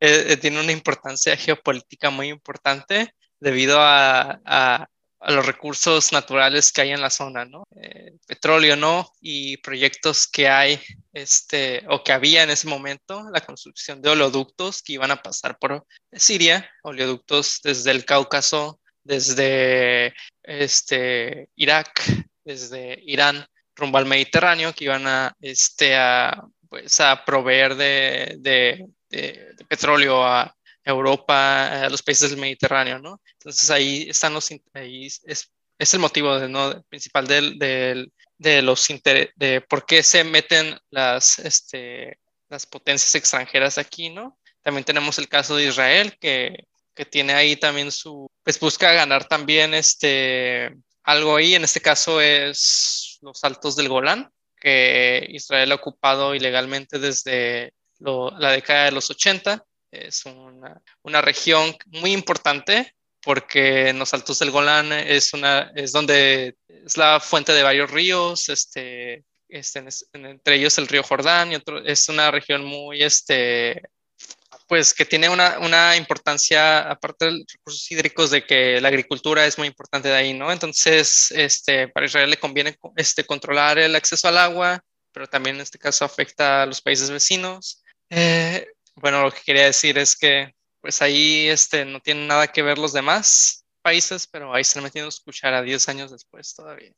eh, 0.00 0.36
tiene 0.36 0.60
una 0.60 0.72
importancia 0.72 1.36
geopolítica 1.36 2.10
muy 2.10 2.28
importante 2.28 3.14
debido 3.40 3.78
a, 3.80 4.88
los 5.24 5.46
recursos 5.46 6.10
naturales 6.10 6.72
que 6.72 6.80
hay 6.80 6.90
en 6.90 7.00
la 7.00 7.08
zona, 7.08 7.44
¿no? 7.44 7.62
Eh, 7.80 8.16
petróleo, 8.26 8.74
¿no? 8.74 9.08
Y 9.20 9.56
proyectos 9.58 10.26
que 10.26 10.48
hay, 10.48 10.80
este, 11.12 11.84
o 11.88 12.02
que 12.02 12.10
había 12.10 12.42
en 12.42 12.50
ese 12.50 12.66
momento, 12.66 13.30
la 13.32 13.40
construcción 13.40 14.02
de 14.02 14.10
oleoductos 14.10 14.82
que 14.82 14.94
iban 14.94 15.12
a 15.12 15.22
pasar 15.22 15.60
por 15.60 15.86
Siria, 16.10 16.68
oleoductos 16.82 17.60
desde 17.62 17.92
el 17.92 18.04
Cáucaso, 18.04 18.80
desde 19.04 20.12
este, 20.42 21.48
Irak, 21.54 22.02
desde 22.44 23.00
Irán 23.06 23.46
rumbo 23.74 23.98
al 23.98 24.06
Mediterráneo, 24.06 24.72
que 24.72 24.84
iban 24.84 25.06
a, 25.06 25.34
este, 25.40 25.96
a, 25.96 26.42
pues, 26.68 27.00
a 27.00 27.24
proveer 27.24 27.74
de, 27.74 28.36
de, 28.38 28.86
petróleo 29.68 30.24
a 30.24 30.54
Europa, 30.84 31.84
a 31.84 31.88
los 31.88 32.02
países 32.02 32.30
del 32.30 32.40
Mediterráneo, 32.40 32.98
¿no? 32.98 33.20
Entonces 33.34 33.70
ahí 33.70 34.06
están 34.08 34.34
los, 34.34 34.50
ahí 34.74 35.06
es, 35.06 35.52
es 35.82 35.94
el 35.94 36.00
motivo 36.00 36.38
de, 36.38 36.48
¿no? 36.48 36.82
principal 36.88 37.26
del, 37.26 37.58
del, 37.58 38.12
de 38.38 38.62
los 38.62 38.86
de 39.36 39.60
por 39.68 39.84
qué 39.84 40.02
se 40.02 40.22
meten 40.22 40.78
las, 40.90 41.38
este, 41.40 42.18
las 42.48 42.66
potencias 42.66 43.14
extranjeras 43.14 43.78
aquí, 43.78 44.08
¿no? 44.08 44.38
También 44.62 44.84
tenemos 44.84 45.18
el 45.18 45.28
caso 45.28 45.56
de 45.56 45.66
Israel, 45.66 46.16
que, 46.20 46.66
que 46.94 47.04
tiene 47.04 47.32
ahí 47.32 47.56
también 47.56 47.90
su, 47.90 48.30
pues 48.44 48.60
busca 48.60 48.92
ganar 48.92 49.26
también 49.26 49.74
este, 49.74 50.72
algo 51.02 51.36
ahí, 51.36 51.54
en 51.54 51.64
este 51.64 51.80
caso 51.80 52.20
es 52.20 53.01
los 53.22 53.42
altos 53.44 53.76
del 53.76 53.88
Golán, 53.88 54.30
que 54.60 55.26
Israel 55.30 55.72
ha 55.72 55.76
ocupado 55.76 56.34
ilegalmente 56.34 56.98
desde 56.98 57.72
lo, 57.98 58.30
la 58.38 58.52
década 58.52 58.86
de 58.86 58.92
los 58.92 59.10
80. 59.10 59.64
Es 59.90 60.24
una, 60.24 60.80
una, 61.02 61.20
región 61.20 61.76
muy 61.86 62.12
importante 62.12 62.94
porque 63.20 63.88
en 63.88 63.98
los 63.98 64.14
altos 64.14 64.38
del 64.38 64.50
Golán 64.50 64.92
es, 64.92 65.32
una, 65.32 65.70
es 65.74 65.92
donde 65.92 66.56
es 66.68 66.96
la 66.96 67.20
fuente 67.20 67.52
de 67.52 67.62
varios 67.62 67.90
ríos, 67.90 68.48
este, 68.48 69.24
este, 69.48 69.84
entre 70.12 70.56
ellos 70.56 70.78
el 70.78 70.88
río 70.88 71.02
Jordán, 71.02 71.52
y 71.52 71.56
otro, 71.56 71.84
es 71.84 72.08
una 72.08 72.30
región 72.30 72.64
muy 72.64 73.02
este, 73.02 73.82
pues 74.68 74.94
que 74.94 75.04
tiene 75.04 75.28
una, 75.28 75.58
una, 75.58 75.96
importancia, 75.96 76.90
aparte 76.90 77.26
de 77.26 77.32
los 77.32 77.46
recursos 77.52 77.90
hídricos, 77.90 78.30
de 78.30 78.44
que 78.44 78.80
la 78.80 78.88
agricultura 78.88 79.46
es 79.46 79.58
muy 79.58 79.68
importante 79.68 80.08
de 80.08 80.14
ahí, 80.14 80.34
¿no? 80.34 80.50
Entonces, 80.52 81.30
este, 81.32 81.88
para 81.88 82.06
Israel 82.06 82.30
le 82.30 82.38
conviene 82.38 82.76
este, 82.96 83.24
controlar 83.24 83.78
el 83.78 83.94
acceso 83.94 84.28
al 84.28 84.38
agua, 84.38 84.82
pero 85.12 85.26
también 85.26 85.56
en 85.56 85.62
este 85.62 85.78
caso 85.78 86.04
afecta 86.04 86.62
a 86.62 86.66
los 86.66 86.80
países 86.80 87.10
vecinos. 87.10 87.82
Eh, 88.10 88.66
bueno, 88.96 89.22
lo 89.22 89.30
que 89.30 89.40
quería 89.44 89.64
decir 89.64 89.98
es 89.98 90.16
que, 90.16 90.54
pues 90.80 91.00
ahí 91.02 91.48
este, 91.48 91.84
no 91.84 92.00
tienen 92.00 92.26
nada 92.26 92.48
que 92.48 92.62
ver 92.62 92.78
los 92.78 92.92
demás 92.92 93.64
países, 93.82 94.26
pero 94.26 94.54
ahí 94.54 94.64
se 94.64 94.78
han 94.78 94.84
metido 94.84 95.06
a 95.06 95.10
escuchar 95.10 95.54
a 95.54 95.62
10 95.62 95.88
años 95.88 96.10
después 96.10 96.54
todavía. 96.54 96.92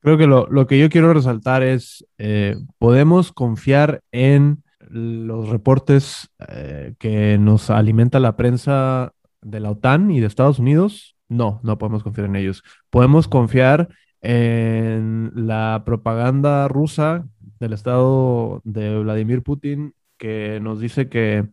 Creo 0.00 0.18
que 0.18 0.26
lo, 0.26 0.46
lo 0.48 0.66
que 0.66 0.78
yo 0.78 0.90
quiero 0.90 1.14
resaltar 1.14 1.62
es, 1.62 2.04
eh, 2.18 2.56
podemos 2.78 3.32
confiar 3.32 4.02
en 4.12 4.63
los 4.94 5.48
reportes 5.48 6.30
eh, 6.48 6.94
que 7.00 7.36
nos 7.36 7.68
alimenta 7.68 8.20
la 8.20 8.36
prensa 8.36 9.12
de 9.42 9.58
la 9.58 9.72
OTAN 9.72 10.12
y 10.12 10.20
de 10.20 10.26
Estados 10.28 10.60
Unidos, 10.60 11.16
no, 11.28 11.60
no 11.64 11.78
podemos 11.78 12.04
confiar 12.04 12.28
en 12.28 12.36
ellos. 12.36 12.62
Podemos 12.90 13.26
confiar 13.26 13.88
en 14.20 15.32
la 15.34 15.82
propaganda 15.84 16.68
rusa 16.68 17.26
del 17.58 17.72
Estado 17.72 18.60
de 18.64 19.00
Vladimir 19.00 19.42
Putin 19.42 19.94
que 20.16 20.60
nos 20.60 20.78
dice 20.78 21.08
que 21.08 21.48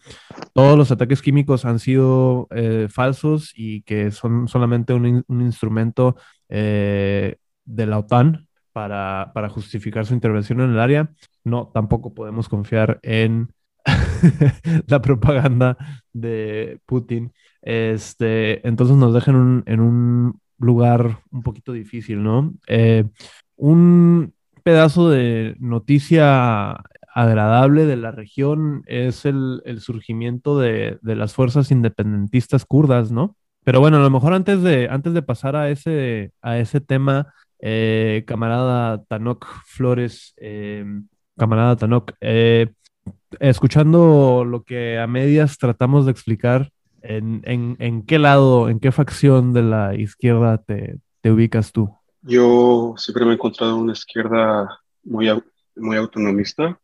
todos 0.53 0.77
los 0.77 0.91
ataques 0.91 1.23
químicos 1.23 1.65
han 1.65 1.79
sido 1.79 2.47
eh, 2.51 2.87
falsos 2.91 3.53
y 3.55 3.81
que 3.81 4.11
son 4.11 4.47
solamente 4.47 4.93
un, 4.93 5.25
instrumento 5.27 6.15
eh, 6.47 7.37
de 7.65 7.85
la 7.87 7.97
OTAN 7.97 8.47
para, 8.74 9.32
para, 9.34 9.49
justificar 9.49 10.05
su 10.05 10.13
intervención 10.13 10.61
en 10.61 10.72
el 10.72 10.80
área. 10.80 11.11
No, 11.43 11.72
tampoco 11.74 12.13
podemos 12.13 12.49
confiar 12.49 12.99
en 13.03 13.53
la 14.88 15.01
propaganda 15.01 15.78
de 16.13 16.80
Putin. 16.86 17.32
Este, 17.61 18.65
entonces 18.67 18.95
nos 18.97 19.13
dejan 19.13 19.63
en 19.65 19.80
un 19.80 20.39
lugar 20.57 21.19
un 21.32 21.43
poquito 21.43 21.74
difícil, 21.74 22.24
¿no? 22.24 22.53
Eh, 22.67 23.05
un 23.55 24.34
pedazo 24.63 25.09
de 25.09 25.55
noticia 25.59 26.82
agradable 27.13 27.86
de 27.86 27.97
la 27.97 28.11
región 28.11 28.84
es 28.86 29.26
el, 29.26 29.61
el 29.65 29.82
surgimiento 29.82 30.59
de, 30.59 30.97
de, 31.01 31.15
las 31.15 31.34
fuerzas 31.34 31.72
independentistas 31.72 32.65
kurdas, 32.65 33.11
¿no? 33.11 33.36
Pero 33.63 33.80
bueno, 33.80 33.97
a 33.97 34.01
lo 34.01 34.09
mejor 34.09 34.34
antes 34.34 34.61
de, 34.63 34.88
antes 34.89 35.13
de 35.13 35.22
pasar 35.22 35.55
a 35.55 35.69
ese, 35.69 36.32
a 36.41 36.57
ese 36.57 36.82
tema, 36.82 37.34
eh, 37.62 38.24
camarada 38.26 39.03
Tanok 39.05 39.45
Flores, 39.66 40.34
eh, 40.38 40.84
camarada 41.38 41.76
Tanok, 41.76 42.14
eh, 42.20 42.74
escuchando 43.39 44.43
lo 44.45 44.64
que 44.64 44.97
a 44.97 45.05
medias 45.05 45.59
tratamos 45.59 46.05
de 46.05 46.12
explicar, 46.12 46.72
¿en, 47.03 48.03
qué 48.07 48.20
lado, 48.20 48.68
en 48.68 48.80
qué 48.80 48.91
facción 48.91 49.53
de 49.53 49.62
la 49.62 49.95
izquierda 49.95 50.57
te, 50.57 50.97
te, 51.22 51.32
ubicas 51.32 51.72
tú? 51.72 51.95
Yo 52.24 52.95
siempre 52.97 53.26
me 53.26 53.32
he 53.32 53.34
encontrado 53.36 53.78
una 53.78 53.93
izquierda 53.93 54.80
muy, 55.03 55.30
muy 55.76 55.97
autonomista, 55.97 56.80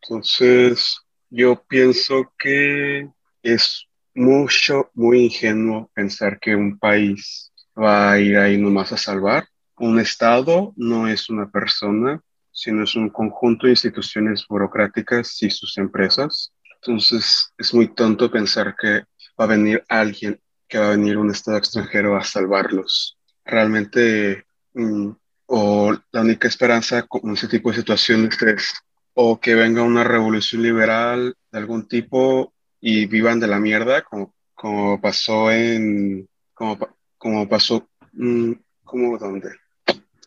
entonces 0.00 1.00
yo 1.28 1.60
pienso 1.68 2.32
que 2.38 3.10
es 3.42 3.86
mucho, 4.14 4.90
muy 4.94 5.24
ingenuo 5.24 5.90
pensar 5.92 6.38
que 6.38 6.54
un 6.54 6.78
país 6.78 7.52
va 7.76 8.12
a 8.12 8.20
ir 8.20 8.36
ahí 8.36 8.56
nomás 8.56 8.92
a 8.92 8.96
salvar 8.96 9.48
un 9.84 10.00
Estado 10.00 10.72
no 10.76 11.08
es 11.08 11.28
una 11.28 11.50
persona, 11.50 12.20
sino 12.50 12.84
es 12.84 12.94
un 12.94 13.10
conjunto 13.10 13.66
de 13.66 13.72
instituciones 13.72 14.46
burocráticas 14.48 15.42
y 15.42 15.50
sus 15.50 15.76
empresas. 15.76 16.52
Entonces, 16.76 17.52
es 17.58 17.74
muy 17.74 17.88
tonto 17.88 18.30
pensar 18.30 18.74
que 18.80 19.04
va 19.38 19.44
a 19.44 19.46
venir 19.46 19.84
alguien, 19.88 20.40
que 20.66 20.78
va 20.78 20.86
a 20.86 20.96
venir 20.96 21.18
un 21.18 21.30
Estado 21.30 21.58
extranjero 21.58 22.16
a 22.16 22.24
salvarlos. 22.24 23.18
Realmente, 23.44 24.44
mm, 24.72 25.10
o 25.46 25.94
la 26.12 26.20
única 26.22 26.48
esperanza 26.48 27.02
con 27.02 27.32
ese 27.32 27.48
tipo 27.48 27.70
de 27.70 27.76
situaciones 27.76 28.40
es 28.42 28.72
o 29.12 29.38
que 29.38 29.54
venga 29.54 29.82
una 29.82 30.02
revolución 30.02 30.62
liberal 30.62 31.34
de 31.52 31.58
algún 31.58 31.86
tipo 31.86 32.54
y 32.80 33.06
vivan 33.06 33.38
de 33.38 33.48
la 33.48 33.60
mierda, 33.60 34.02
como, 34.02 34.34
como 34.54 35.00
pasó 35.00 35.50
en, 35.50 36.26
como, 36.54 36.78
como 37.18 37.48
pasó, 37.48 37.86
mm, 38.12 38.52
como 38.82 39.18
dónde, 39.18 39.50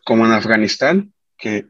como 0.08 0.24
en 0.24 0.32
Afganistán, 0.32 1.12
que 1.36 1.66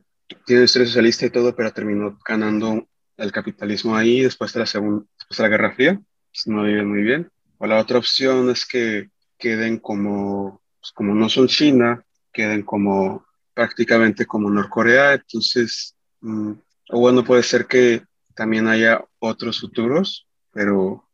tiene 0.47 0.63
historia 0.63 0.87
socialista 0.87 1.27
y 1.27 1.31
todo, 1.31 1.57
pero 1.57 1.73
terminó 1.73 2.21
ganando 2.25 2.87
el 3.17 3.33
capitalismo 3.33 3.97
ahí 3.97 4.21
después 4.21 4.53
de 4.53 4.61
la, 4.61 4.67
segunda, 4.67 5.05
después 5.19 5.39
de 5.39 5.43
la 5.43 5.49
Guerra 5.49 5.75
Fría. 5.75 6.01
Pues 6.31 6.47
no 6.47 6.63
viven 6.63 6.89
muy 6.89 7.03
bien. 7.03 7.33
O 7.59 7.67
la 7.67 7.81
otra 7.81 7.99
opción 7.99 8.49
es 8.49 8.65
que 8.65 9.11
queden 9.37 9.79
como, 9.81 10.63
pues 10.79 10.93
como 10.93 11.17
no 11.17 11.29
son 11.29 11.49
China, 11.49 12.05
queden 12.33 12.63
como 12.63 13.27
prácticamente 13.55 14.25
como 14.25 14.49
Norcorea. 14.51 15.15
Entonces, 15.15 15.97
mmm, 16.21 16.53
o 16.91 17.01
bueno, 17.01 17.25
puede 17.25 17.43
ser 17.43 17.67
que 17.67 18.05
también 18.37 18.69
haya 18.69 19.05
otros 19.19 19.59
futuros, 19.61 20.29
pero 20.53 21.09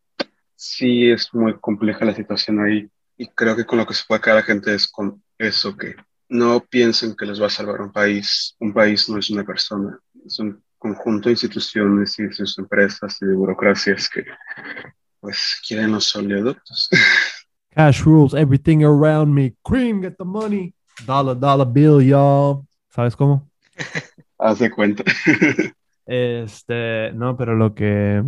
sí 0.57 1.11
es 1.11 1.33
muy 1.33 1.59
compleja 1.59 2.05
la 2.05 2.15
situación 2.15 2.61
ahí. 2.61 2.87
Y 3.17 3.29
creo 3.29 3.57
que 3.57 3.65
con 3.65 3.79
lo 3.79 3.87
que 3.87 3.95
se 3.95 4.05
puede 4.07 4.21
quedar 4.21 4.37
la 4.37 4.43
gente 4.43 4.75
es 4.75 4.87
con 4.87 5.25
eso 5.39 5.75
que 5.75 5.97
no 6.29 6.61
piensen 6.65 7.15
que 7.17 7.27
les 7.27 7.41
va 7.41 7.47
a 7.47 7.51
salvar 7.51 7.81
un 7.81 7.93
país. 7.93 8.57
Un 8.61 8.73
país 8.73 9.09
no 9.09 9.19
es 9.19 9.31
una 9.31 9.45
persona, 9.45 9.99
es 10.25 10.39
un 10.39 10.63
conjunto 10.79 11.29
de 11.29 11.33
instituciones 11.33 12.19
y 12.19 12.25
de 12.25 12.33
sus 12.33 12.59
empresas 12.59 13.17
y 13.23 13.27
de 13.27 13.35
burocracias 13.35 14.09
que 14.09 14.25
pues 15.21 15.61
quieren 15.67 15.93
los 15.93 16.15
oleoductos. 16.15 16.89
Cash 17.71 18.05
rules 18.05 18.35
everything 18.35 18.85
around 18.85 19.35
me. 19.35 19.55
Cream, 19.65 20.01
get 20.03 20.17
the 20.19 20.25
money. 20.25 20.75
Dollar, 21.07 21.35
dollar 21.35 21.67
bill, 21.67 22.01
y'all. 22.01 22.67
¿Sabes 22.91 23.17
cómo? 23.17 23.51
Haz 24.39 24.61
de 24.61 24.71
cuenta. 24.71 25.03
Este, 26.07 27.13
no, 27.15 27.37
pero 27.37 27.57
lo 27.57 27.75
que... 27.75 28.23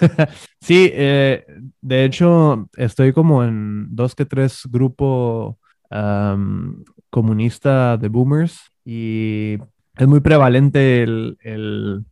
sí, 0.60 0.90
eh, 0.92 1.46
de 1.80 2.04
hecho, 2.04 2.68
estoy 2.76 3.12
como 3.12 3.44
en 3.44 3.94
dos 3.94 4.14
que 4.14 4.26
tres 4.26 4.62
grupos 4.68 5.56
um, 5.92 6.84
comunista 7.10 7.96
de 7.96 8.08
boomers 8.08 8.72
y 8.84 9.58
es 9.96 10.08
muy 10.08 10.20
prevalente 10.20 11.02
el, 11.02 11.36
el, 11.42 12.04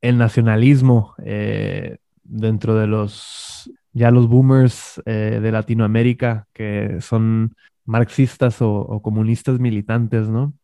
el 0.00 0.18
nacionalismo 0.18 1.14
eh, 1.24 1.98
dentro 2.22 2.74
de 2.76 2.86
los, 2.86 3.70
ya 3.92 4.10
los 4.10 4.28
boomers 4.28 5.02
eh, 5.06 5.40
de 5.42 5.52
Latinoamérica 5.52 6.46
que 6.52 7.00
son 7.00 7.54
marxistas 7.84 8.62
o, 8.62 8.70
o 8.70 9.02
comunistas 9.02 9.58
militantes, 9.58 10.28
¿no? 10.28 10.54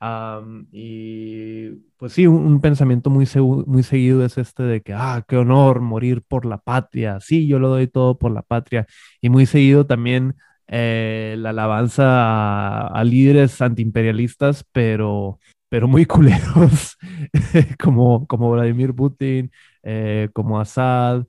Am, 0.00 0.66
y 0.70 1.70
pues 1.96 2.12
sí, 2.12 2.26
un, 2.26 2.44
un 2.44 2.60
pensamiento 2.60 3.08
muy, 3.08 3.26
muy 3.66 3.82
seguido 3.82 4.24
es 4.24 4.36
este 4.36 4.62
de 4.62 4.82
que, 4.82 4.92
ah, 4.92 5.24
qué 5.26 5.36
honor 5.36 5.80
morir 5.80 6.22
por 6.22 6.44
la 6.44 6.58
patria. 6.58 7.20
Sí, 7.20 7.46
yo 7.46 7.58
lo 7.58 7.68
doy 7.68 7.86
todo 7.86 8.18
por 8.18 8.30
la 8.32 8.42
patria. 8.42 8.86
Y 9.22 9.30
muy 9.30 9.46
seguido 9.46 9.86
también 9.86 10.34
eh, 10.68 11.36
la 11.38 11.50
alabanza 11.50 12.04
a, 12.06 12.86
a 12.88 13.04
líderes 13.04 13.60
antiimperialistas, 13.60 14.64
pero, 14.72 15.38
pero 15.68 15.88
muy 15.88 16.06
culeros, 16.06 16.96
como, 17.82 18.26
como 18.26 18.50
Vladimir 18.52 18.94
Putin, 18.94 19.50
eh, 19.82 20.28
como 20.32 20.60
Assad. 20.60 21.24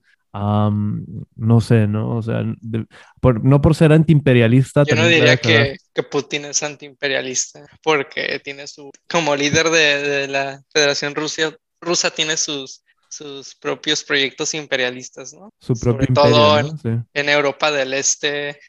no 1.36 1.62
sé, 1.62 1.88
¿no? 1.88 2.18
O 2.18 2.22
sea, 2.22 2.44
de- 2.62 2.86
por- 3.22 3.44
no 3.44 3.62
por 3.62 3.76
ser 3.76 3.92
antiimperialista. 3.94 4.84
Yo 4.84 4.96
no 4.96 5.08
diría 5.08 5.38
que, 5.38 5.78
que 5.94 6.04
Putin 6.04 6.46
es 6.46 6.62
antiimperialista, 6.64 7.66
porque 7.84 8.40
tiene 8.44 8.68
su, 8.68 8.92
como 9.10 9.36
líder 9.36 9.70
de, 9.70 10.02
de 10.02 10.28
la 10.28 10.62
Federación 10.74 11.16
Rusia, 11.16 11.56
rusa, 11.82 12.10
tiene 12.12 12.36
sus, 12.38 12.84
sus 13.10 13.56
propios 13.56 14.04
proyectos 14.04 14.54
imperialistas, 14.54 15.34
¿no? 15.34 15.50
su 15.60 15.76
Sobre 15.76 16.08
propio 16.08 16.14
todo 16.16 16.62
¿no? 16.64 16.78
Sí. 16.78 16.90
En 17.14 17.30
Europa 17.30 17.72
del 17.72 17.94
Este, 17.94 18.60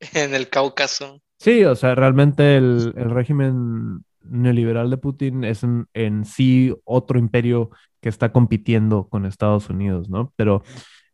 en 0.14 0.34
el 0.34 0.48
Cáucaso. 0.48 1.22
Sí, 1.38 1.64
o 1.64 1.74
sea, 1.74 1.94
realmente 1.94 2.56
el, 2.56 2.92
el 2.96 3.10
régimen 3.10 4.04
neoliberal 4.22 4.90
de 4.90 4.98
Putin 4.98 5.44
es 5.44 5.62
en, 5.62 5.86
en 5.94 6.24
sí 6.24 6.74
otro 6.84 7.18
imperio 7.18 7.70
que 8.00 8.10
está 8.10 8.32
compitiendo 8.32 9.08
con 9.08 9.24
Estados 9.24 9.70
Unidos, 9.70 10.10
¿no? 10.10 10.32
Pero 10.36 10.62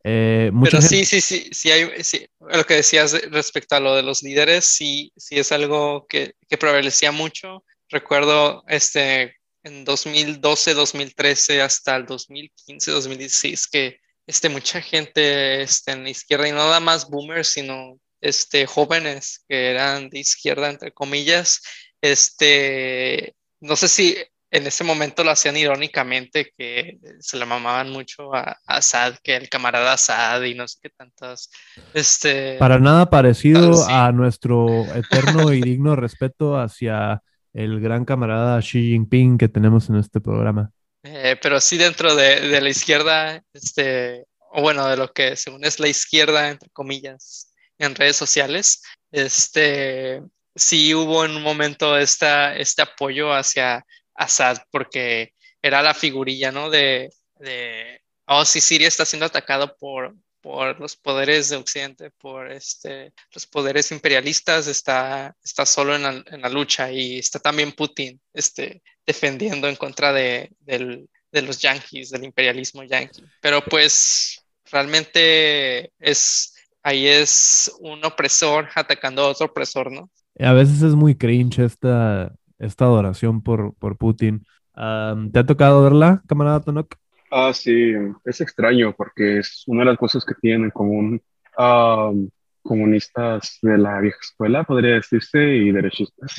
eh, 0.05 0.51
mucha 0.53 0.79
Pero 0.79 0.83
gente- 0.83 1.05
sí, 1.05 1.05
sí, 1.05 1.21
sí, 1.21 1.49
sí 1.53 1.71
hay, 1.71 2.03
sí, 2.05 2.27
lo 2.41 2.65
que 2.65 2.75
decías 2.75 3.13
de- 3.13 3.29
respecto 3.31 3.77
a 3.77 3.81
lo 3.81 3.95
de 3.95 4.03
los 4.03 4.23
líderes, 4.23 4.65
sí, 4.67 5.13
sí 5.17 5.39
es 5.39 5.53
algo 5.53 6.07
que, 6.09 6.35
que 6.49 6.59
prevalecía 6.59 7.13
mucho. 7.13 7.65
Recuerdo 7.89 8.65
este, 8.69 9.37
en 9.63 9.85
2012, 9.85 10.75
2013 10.75 11.63
hasta 11.63 11.97
el 11.97 12.07
2015, 12.07 12.91
2016 12.91 13.67
que 13.69 13.99
este, 14.27 14.49
mucha 14.49 14.81
gente 14.83 15.63
este, 15.63 15.93
en 15.93 16.03
la 16.05 16.11
izquierda, 16.11 16.49
y 16.49 16.53
no 16.53 16.59
nada 16.59 16.81
más 16.81 17.09
boomers, 17.09 17.49
sino 17.49 17.99
este, 18.29 18.67
jóvenes 18.67 19.45
que 19.49 19.71
eran 19.71 20.09
de 20.11 20.19
izquierda, 20.21 20.69
entre 20.71 20.93
comillas, 20.93 21.63
este, 22.03 23.35
no 23.61 23.77
sé 23.77 23.89
si 23.89 24.17
en 24.51 24.67
ese 24.67 24.85
momento 24.85 25.25
lo 25.25 25.31
hacían 25.33 25.57
irónicamente, 25.57 26.53
que 26.57 26.99
se 27.21 27.37
le 27.37 27.45
mamaban 27.47 27.91
mucho 27.91 28.35
a, 28.35 28.43
a 28.67 28.77
Assad, 28.79 29.17
que 29.23 29.37
el 29.37 29.49
camarada 29.49 29.93
Assad 29.93 30.43
y 30.43 30.55
no 30.55 30.67
sé 30.69 30.79
qué 30.83 30.91
tantas, 30.91 31.51
este, 31.93 32.57
para 32.59 32.79
nada 32.79 33.11
parecido 33.11 33.73
Ah, 33.73 33.87
sí. 33.87 33.93
a 33.93 34.13
nuestro 34.13 34.95
eterno 34.95 35.53
y 35.53 35.63
digno 35.63 35.97
respeto 35.97 36.59
hacia 36.59 37.23
el 37.53 37.81
gran 37.81 38.05
camarada 38.05 38.61
Xi 38.61 38.91
Jinping 38.93 39.37
que 39.39 39.49
tenemos 39.49 39.89
en 39.91 39.97
este 39.97 40.21
programa. 40.21 40.71
eh, 41.03 41.37
pero 41.43 41.61
sí 41.61 41.77
dentro 41.77 42.15
de, 42.15 42.41
de 42.49 42.61
la 42.61 42.69
izquierda, 42.69 43.43
este, 43.53 44.27
o 44.53 44.63
bueno, 44.63 44.87
de 44.89 44.97
lo 44.97 45.13
que 45.13 45.37
según 45.37 45.65
es 45.65 45.81
la 45.81 45.89
izquierda, 45.89 46.49
entre 46.51 46.71
comillas, 46.71 47.53
en 47.79 47.95
redes 47.95 48.17
sociales, 48.17 48.83
este, 49.11 50.23
sí 50.55 50.95
hubo 50.95 51.25
en 51.25 51.37
un 51.37 51.43
momento 51.43 51.97
esta, 51.99 52.57
este 52.57 52.83
apoyo 52.83 53.33
hacia 53.33 53.85
Assad, 54.15 54.59
porque 54.71 55.33
era 55.63 55.83
la 55.83 55.95
figurilla, 55.95 56.53
¿no? 56.53 56.71
De, 56.71 57.11
de 57.37 58.01
oh, 58.27 58.45
sí, 58.45 58.61
Siria 58.61 58.89
está 58.89 59.05
siendo 59.05 59.27
atacado 59.27 59.77
por, 59.77 60.15
por 60.41 60.79
los 60.81 60.97
poderes 60.97 61.49
de 61.49 61.57
Occidente, 61.57 62.11
por 62.13 62.51
este, 62.51 63.13
los 63.33 63.47
poderes 63.47 63.91
imperialistas, 63.93 64.67
está, 64.69 65.35
está 65.43 65.67
solo 65.67 65.95
en 65.97 66.03
la, 66.03 66.25
en 66.27 66.41
la 66.41 66.49
lucha 66.49 66.91
y 66.91 67.19
está 67.19 67.39
también 67.41 67.73
Putin 67.73 68.21
este, 68.33 68.83
defendiendo 69.05 69.69
en 69.69 69.77
contra 69.77 70.13
de, 70.13 70.51
del- 70.61 71.09
de 71.33 71.43
los 71.43 71.59
yanquis, 71.59 72.11
del 72.11 72.25
imperialismo 72.25 72.83
yanqui. 72.85 73.23
Pero 73.41 73.63
pues 73.65 74.41
realmente 74.71 75.93
es, 75.99 76.55
ahí 76.87 77.09
es 77.09 77.77
un 77.81 78.05
opresor 78.05 78.69
atacando 78.77 79.23
a 79.23 79.29
otro 79.31 79.47
opresor, 79.47 79.91
¿no? 79.91 80.09
A 80.39 80.53
veces 80.53 80.83
es 80.83 80.95
muy 80.95 81.17
cringe 81.17 81.59
esta, 81.59 82.33
esta 82.59 82.85
adoración 82.85 83.43
por, 83.43 83.75
por 83.75 83.99
Putin. 83.99 84.47
Am, 84.73 85.33
¿te 85.33 85.41
ha 85.41 85.47
tocado 85.47 85.83
verla, 85.83 86.23
camarada 86.29 86.61
Tanok? 86.61 86.95
Ah, 87.33 87.53
sí, 87.53 87.93
es 88.25 88.41
extraño 88.41 88.95
porque 88.97 89.39
es 89.39 89.65
una 89.67 89.81
de 89.81 89.87
las 89.87 89.99
cosas 89.99 90.25
que 90.25 90.35
tienen 90.41 90.65
en 90.65 90.71
común 90.71 91.23
comunistas 92.63 93.59
de 93.63 93.79
la 93.79 94.01
vieja 94.01 94.19
escuela, 94.21 94.63
podría 94.63 94.95
decirse, 94.95 95.57
y 95.57 95.73
derechistas. 95.73 96.35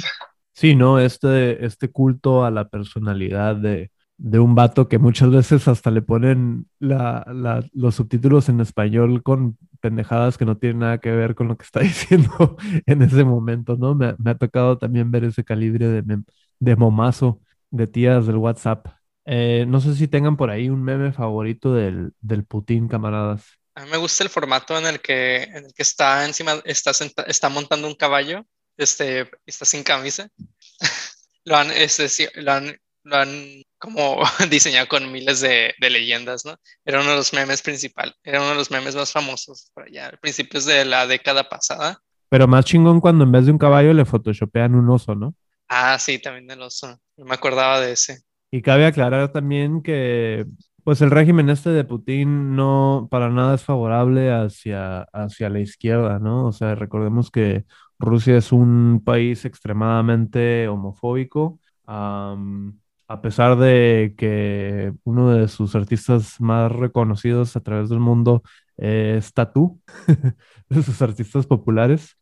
Sí, 0.53 0.75
¿no? 0.75 0.99
Este, 0.99 1.65
este 1.65 1.89
culto 1.89 2.45
a 2.45 2.51
la 2.51 2.69
personalidad 2.69 3.55
de, 3.55 3.91
de 4.17 4.39
un 4.39 4.55
vato 4.55 4.87
que 4.89 4.97
muchas 4.99 5.29
veces 5.31 5.67
hasta 5.67 5.91
le 5.91 6.01
ponen 6.01 6.67
la, 6.79 7.25
los 7.73 7.95
subtítulos 7.95 8.49
en 8.49 8.61
español 8.61 9.21
con 9.23 9.57
pendejadas 9.79 10.37
que 10.37 10.45
no 10.45 10.57
tienen 10.57 10.79
nada 10.79 10.97
que 10.99 11.11
ver 11.11 11.35
con 11.35 11.47
lo 11.47 11.57
que 11.57 11.63
está 11.65 11.79
diciendo 11.81 12.57
en 12.85 13.01
ese 13.03 13.23
momento, 13.23 13.77
¿no? 13.77 13.95
Me, 13.95 14.15
me 14.17 14.31
ha 14.31 14.37
tocado 14.37 14.77
también 14.77 15.11
ver 15.11 15.23
ese 15.25 15.43
calibre 15.43 15.87
de, 15.87 16.03
mem- 16.03 16.25
de 16.59 16.75
momazo 16.75 17.41
de 17.69 17.87
tías 17.87 18.25
del 18.27 18.37
WhatsApp. 18.37 18.87
Eh, 19.25 19.65
no 19.67 19.81
sé 19.81 19.93
si 19.95 20.07
tengan 20.07 20.37
por 20.37 20.49
ahí 20.49 20.69
un 20.69 20.83
meme 20.83 21.11
favorito 21.11 21.73
del, 21.73 22.13
del 22.21 22.43
Putin, 22.45 22.87
camaradas. 22.87 23.45
A 23.75 23.85
mí 23.85 23.91
me 23.91 23.97
gusta 23.97 24.23
el 24.23 24.29
formato 24.29 24.77
en 24.77 24.87
el 24.87 24.99
que, 25.01 25.43
en 25.43 25.65
el 25.65 25.73
que 25.73 25.83
está 25.83 26.25
encima, 26.25 26.61
está, 26.65 26.93
senta- 26.93 27.23
está 27.23 27.49
montando 27.49 27.87
un 27.87 27.95
caballo, 27.95 28.45
este, 28.77 29.29
está 29.45 29.65
sin 29.65 29.83
camisa. 29.83 30.29
Lo 31.45 31.55
han, 31.57 31.71
este, 31.71 32.09
sí, 32.09 32.27
lo 32.35 32.51
han, 32.51 32.77
lo 33.07 33.17
han 33.17 33.63
como 33.77 34.21
diseñado 34.49 34.87
con 34.87 35.11
miles 35.11 35.41
de, 35.41 35.73
de 35.79 35.89
leyendas, 35.89 36.45
¿no? 36.45 36.55
Era 36.85 37.01
uno 37.01 37.11
de 37.11 37.17
los 37.17 37.33
memes 37.33 37.61
principal, 37.61 38.13
era 38.23 38.39
uno 38.39 38.49
de 38.49 38.55
los 38.55 38.71
memes 38.71 38.95
más 38.95 39.11
famosos 39.11 39.71
por 39.73 39.85
allá, 39.85 40.07
a 40.07 40.17
principios 40.17 40.65
de 40.65 40.85
la 40.85 41.07
década 41.07 41.47
pasada. 41.47 42.01
Pero 42.29 42.47
más 42.47 42.65
chingón 42.65 42.99
cuando 42.99 43.23
en 43.23 43.31
vez 43.31 43.45
de 43.45 43.51
un 43.51 43.57
caballo 43.57 43.93
le 43.93 44.05
photoshopean 44.05 44.75
un 44.75 44.89
oso, 44.89 45.15
¿no? 45.15 45.33
Ah, 45.69 45.97
sí, 45.99 46.19
también 46.19 46.49
el 46.51 46.61
oso. 46.61 46.99
No 47.15 47.25
me 47.25 47.33
acordaba 47.33 47.79
de 47.79 47.93
ese. 47.93 48.21
Y 48.51 48.61
cabe 48.61 48.85
aclarar 48.85 49.31
también 49.31 49.81
que 49.81 50.45
pues 50.83 51.01
el 51.01 51.11
régimen 51.11 51.49
este 51.49 51.69
de 51.71 51.83
Putin 51.83 52.55
no 52.55 53.07
para 53.11 53.29
nada 53.29 53.55
es 53.55 53.63
favorable 53.63 54.31
hacia, 54.31 55.01
hacia 55.11 55.49
la 55.49 55.59
izquierda, 55.59 56.19
¿no? 56.19 56.45
O 56.47 56.51
sea, 56.53 56.75
recordemos 56.75 57.29
que 57.29 57.65
Rusia 57.99 58.37
es 58.37 58.53
un 58.53 59.01
país 59.03 59.43
extremadamente 59.43 60.67
homofóbico, 60.69 61.59
a 63.07 63.21
pesar 63.21 63.57
de 63.57 64.13
que 64.17 64.93
uno 65.03 65.31
de 65.33 65.47
sus 65.47 65.75
artistas 65.75 66.39
más 66.39 66.71
reconocidos 66.71 67.55
a 67.55 67.61
través 67.61 67.89
del 67.89 67.99
mundo 67.99 68.43
es 68.75 69.33
Tatú, 69.33 69.81
de 70.69 70.83
sus 70.83 71.01
artistas 71.01 71.45
populares. 71.45 72.17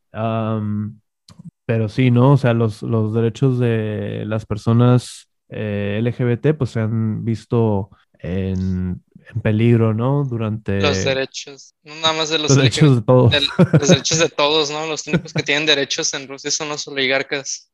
Pero 1.66 1.90
sí, 1.90 2.12
¿no? 2.12 2.34
O 2.34 2.38
sea, 2.38 2.54
los, 2.54 2.84
los 2.84 3.14
derechos 3.14 3.58
de 3.60 4.24
las 4.28 4.46
personas 4.46 5.30
eh, 5.50 6.00
LGBT 6.04 6.56
pues 6.58 6.70
se 6.72 6.80
han 6.80 7.26
visto 7.26 7.90
en, 8.20 9.04
en 9.34 9.42
peligro, 9.42 9.94
¿no? 9.94 10.24
Durante 10.24 10.80
Los 10.82 11.04
derechos, 11.04 11.74
no 11.84 11.96
nada 11.96 12.14
más 12.14 12.30
de 12.30 12.38
los, 12.38 12.50
los 12.50 12.58
derechos 12.58 12.96
de 12.96 13.02
todos. 13.02 13.34
los 13.80 13.90
derechos 13.90 14.20
de 14.20 14.30
todos, 14.38 14.70
¿no? 14.70 14.86
Los 14.86 15.08
únicos 15.08 15.34
que 15.34 15.44
tienen 15.44 15.66
derechos 15.66 16.14
en 16.14 16.28
Rusia 16.28 16.52
son 16.52 16.70
los 16.70 16.88
oligarcas. 16.88 17.72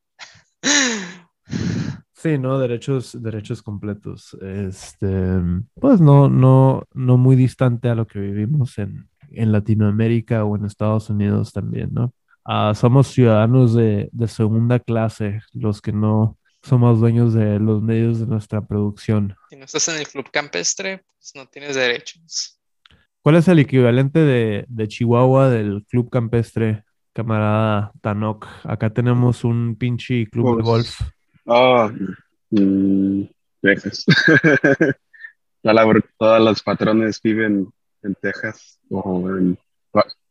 Sí, 2.21 2.37
¿no? 2.37 2.59
Derechos, 2.59 3.17
derechos 3.19 3.63
completos. 3.63 4.37
Este, 4.41 5.07
pues 5.73 5.99
no, 5.99 6.29
no, 6.29 6.83
no 6.93 7.17
muy 7.17 7.35
distante 7.35 7.89
a 7.89 7.95
lo 7.95 8.05
que 8.05 8.19
vivimos 8.19 8.77
en, 8.77 9.09
en 9.31 9.51
Latinoamérica 9.51 10.43
o 10.45 10.55
en 10.55 10.65
Estados 10.65 11.09
Unidos 11.09 11.51
también, 11.51 11.89
¿no? 11.93 12.13
Ah, 12.45 12.73
somos 12.75 13.07
ciudadanos 13.07 13.73
de, 13.73 14.07
de 14.11 14.27
segunda 14.27 14.77
clase, 14.79 15.39
los 15.53 15.81
que 15.81 15.93
no 15.93 16.37
somos 16.61 16.99
dueños 16.99 17.33
de 17.33 17.59
los 17.59 17.81
medios 17.81 18.19
de 18.19 18.27
nuestra 18.27 18.61
producción. 18.61 19.35
Si 19.49 19.55
no 19.55 19.65
estás 19.65 19.87
en 19.87 19.97
el 19.97 20.07
club 20.07 20.29
campestre, 20.31 21.03
pues 21.17 21.31
no 21.33 21.47
tienes 21.47 21.75
derechos. 21.75 22.59
¿Cuál 23.23 23.37
es 23.37 23.47
el 23.47 23.57
equivalente 23.57 24.19
de, 24.19 24.65
de 24.67 24.87
Chihuahua 24.87 25.49
del 25.49 25.85
club 25.89 26.11
campestre, 26.11 26.83
camarada 27.13 27.91
Tanok? 28.01 28.47
Acá 28.63 28.91
tenemos 28.91 29.43
un 29.43 29.75
pinche 29.75 30.27
club 30.27 30.57
de 30.57 30.63
Pues, 30.63 30.65
golf. 30.65 31.01
Ah, 31.47 31.91
mm, 32.51 33.23
Texas. 33.61 34.05
La 35.63 35.73
labor- 35.73 36.03
todas 36.17 36.41
las 36.41 36.61
patrones 36.63 37.21
viven 37.21 37.71
en 38.03 38.15
Texas 38.15 38.79
o 38.89 39.29
en, 39.29 39.59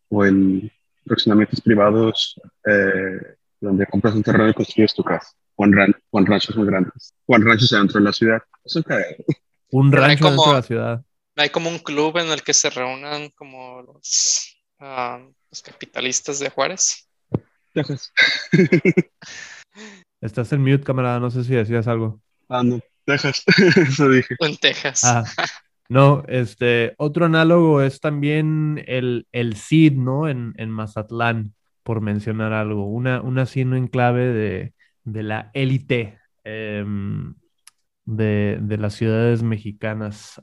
o 0.08 0.24
en 0.26 0.72
fraccionamientos 1.06 1.61
privados 1.61 2.40
eh, 2.66 3.36
donde 3.61 3.86
compras 3.86 4.14
un 4.14 4.22
terreno 4.24 4.48
y 4.48 4.54
construyes 4.54 4.92
tu 4.94 5.04
casa. 5.04 5.28
O 5.54 5.64
en, 5.64 5.72
ran- 5.72 5.96
o 6.11 6.18
en 6.18 6.26
ranchos 6.26 6.56
muy 6.56 6.66
grandes. 6.66 7.14
O 7.26 7.36
en 7.36 7.44
ranchos 7.46 7.70
dentro 7.70 7.98
de 8.00 8.04
la 8.04 8.12
ciudad. 8.12 8.42
Es 8.64 8.74
un 8.76 9.92
rancho 9.92 10.24
dentro 10.24 10.30
como- 10.36 10.46
de 10.52 10.54
la 10.56 10.62
ciudad. 10.62 11.04
No 11.36 11.42
hay 11.44 11.50
como 11.50 11.70
un 11.70 11.78
club 11.78 12.18
en 12.18 12.28
el 12.28 12.42
que 12.42 12.52
se 12.52 12.68
reúnan 12.70 13.30
como 13.30 13.82
los, 13.82 14.56
ah, 14.80 15.20
los 15.50 15.62
capitalistas 15.62 16.40
de 16.40 16.50
Juárez. 16.50 17.08
Texas. 17.72 18.12
Estás 20.21 20.53
en 20.53 20.62
mute, 20.62 20.85
camarada, 20.85 21.21
no 21.21 21.31
sé 21.31 21.45
si 21.45 21.55
decías 21.55 21.89
algo. 21.89 22.21
Ah, 22.49 22.62
no, 22.62 22.81
Texas, 23.05 23.43
eso 23.77 24.09
dije. 24.09 24.35
En 24.39 24.57
Texas. 24.57 25.03
Ah, 25.05 25.25
no, 25.89 26.23
este, 26.29 26.95
otro 26.99 27.25
análogo 27.25 27.83
es 27.83 28.01
también 28.01 28.85
el, 28.87 29.27
el 29.33 29.57
CID, 29.57 29.95
¿no? 29.95 30.29
En, 30.29 30.55
en 30.57 30.71
Mazatlán, 30.71 31.55
por 31.83 32.01
mencionar 32.01 32.53
algo. 32.53 32.87
Una, 32.87 33.21
una 33.23 33.47
CID 33.47 33.75
en 33.75 33.89
clave 33.89 34.27
de, 34.27 34.75
de 35.05 35.23
la 35.23 35.51
élite 35.55 36.18
em, 36.45 37.35
de, 38.05 38.59
de 38.61 38.77
las 38.79 38.95
ciudades 38.95 39.43
mexicanas. 39.43 40.41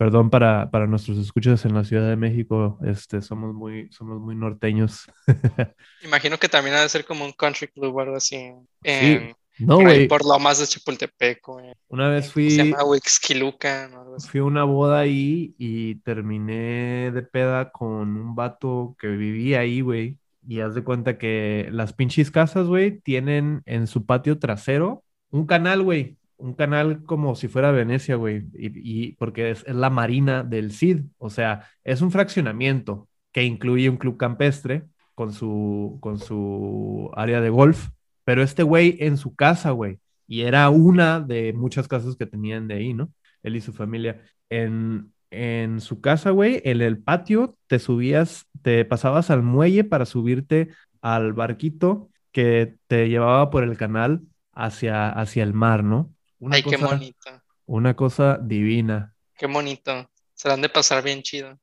Perdón 0.00 0.30
para, 0.30 0.70
para 0.70 0.86
nuestros 0.86 1.18
escuchas 1.18 1.62
en 1.66 1.74
la 1.74 1.84
Ciudad 1.84 2.08
de 2.08 2.16
México, 2.16 2.78
este, 2.86 3.20
somos 3.20 3.52
muy, 3.54 3.92
somos 3.92 4.18
muy 4.18 4.34
norteños. 4.34 5.04
Imagino 6.02 6.38
que 6.38 6.48
también 6.48 6.74
ha 6.74 6.80
de 6.80 6.88
ser 6.88 7.04
como 7.04 7.22
un 7.26 7.32
country 7.32 7.68
club 7.68 7.94
o 7.94 8.00
algo 8.00 8.16
así. 8.16 8.50
Sí, 8.82 9.18
no, 9.58 9.76
por 9.76 10.08
por 10.08 10.24
Lomas 10.24 10.58
de 10.58 10.66
Chapultepec. 10.66 11.40
en- 11.62 11.74
Una 11.88 12.08
vez 12.08 12.24
Se 12.24 12.30
fui, 12.30 12.48
llama 12.48 12.78
o 12.82 12.94
algo 12.94 14.16
así. 14.16 14.26
fui 14.30 14.40
a 14.40 14.44
una 14.44 14.64
boda 14.64 15.00
ahí 15.00 15.54
y 15.58 15.96
terminé 15.96 17.10
de 17.12 17.20
peda 17.20 17.70
con 17.70 18.16
un 18.16 18.34
vato 18.34 18.96
que 18.98 19.08
vivía 19.08 19.60
ahí, 19.60 19.82
güey. 19.82 20.16
Y 20.48 20.60
haz 20.60 20.74
de 20.74 20.82
cuenta 20.82 21.18
que 21.18 21.68
las 21.72 21.92
pinches 21.92 22.30
casas, 22.30 22.68
güey, 22.68 23.00
tienen 23.02 23.60
en 23.66 23.86
su 23.86 24.06
patio 24.06 24.38
trasero 24.38 25.04
un 25.30 25.44
canal, 25.44 25.82
güey. 25.82 26.16
Un 26.40 26.54
canal 26.54 27.04
como 27.04 27.34
si 27.36 27.48
fuera 27.48 27.70
Venecia, 27.70 28.16
güey. 28.16 28.46
Y, 28.54 29.12
porque 29.16 29.50
es, 29.50 29.64
es 29.66 29.74
la 29.74 29.90
marina 29.90 30.42
del 30.42 30.72
CID. 30.72 31.02
O 31.18 31.30
sea, 31.30 31.68
es 31.84 32.00
un 32.02 32.10
fraccionamiento 32.10 33.08
que 33.32 33.44
incluye 33.44 33.88
un 33.88 33.96
club 33.96 34.16
campestre 34.16 34.86
con 35.14 35.32
su, 35.32 35.98
con 36.00 36.18
su 36.18 37.10
área 37.14 37.40
de 37.40 37.50
golf. 37.50 37.90
Pero 38.24 38.42
este 38.42 38.62
güey 38.62 38.96
en 39.00 39.16
su 39.16 39.34
casa, 39.34 39.70
güey. 39.70 39.98
Y 40.26 40.42
era 40.42 40.70
una 40.70 41.20
de 41.20 41.52
muchas 41.52 41.88
casas 41.88 42.16
que 42.16 42.26
tenían 42.26 42.68
de 42.68 42.74
ahí, 42.74 42.94
¿no? 42.94 43.12
Él 43.42 43.56
y 43.56 43.60
su 43.60 43.72
familia. 43.72 44.22
En, 44.48 45.12
en 45.30 45.80
su 45.80 46.00
casa, 46.00 46.30
güey, 46.30 46.60
en 46.64 46.80
el 46.80 46.98
patio, 46.98 47.56
te 47.66 47.78
subías, 47.78 48.46
te 48.62 48.84
pasabas 48.84 49.30
al 49.30 49.42
muelle 49.42 49.84
para 49.84 50.06
subirte 50.06 50.70
al 51.02 51.32
barquito 51.32 52.10
que 52.32 52.76
te 52.86 53.08
llevaba 53.08 53.50
por 53.50 53.64
el 53.64 53.76
canal 53.76 54.22
hacia, 54.52 55.10
hacia 55.10 55.42
el 55.42 55.54
mar, 55.54 55.84
¿no? 55.84 56.12
Una 56.40 56.56
Ay, 56.56 56.62
qué 56.62 56.76
cosa, 56.76 56.86
bonito. 56.86 57.42
una 57.66 57.94
cosa 57.94 58.38
divina. 58.42 59.14
Qué 59.38 59.46
bonito. 59.46 60.10
Se 60.34 60.48
la 60.48 60.54
han 60.54 60.62
de 60.62 60.68
pasar 60.68 61.02
bien 61.02 61.22
chido. 61.22 61.58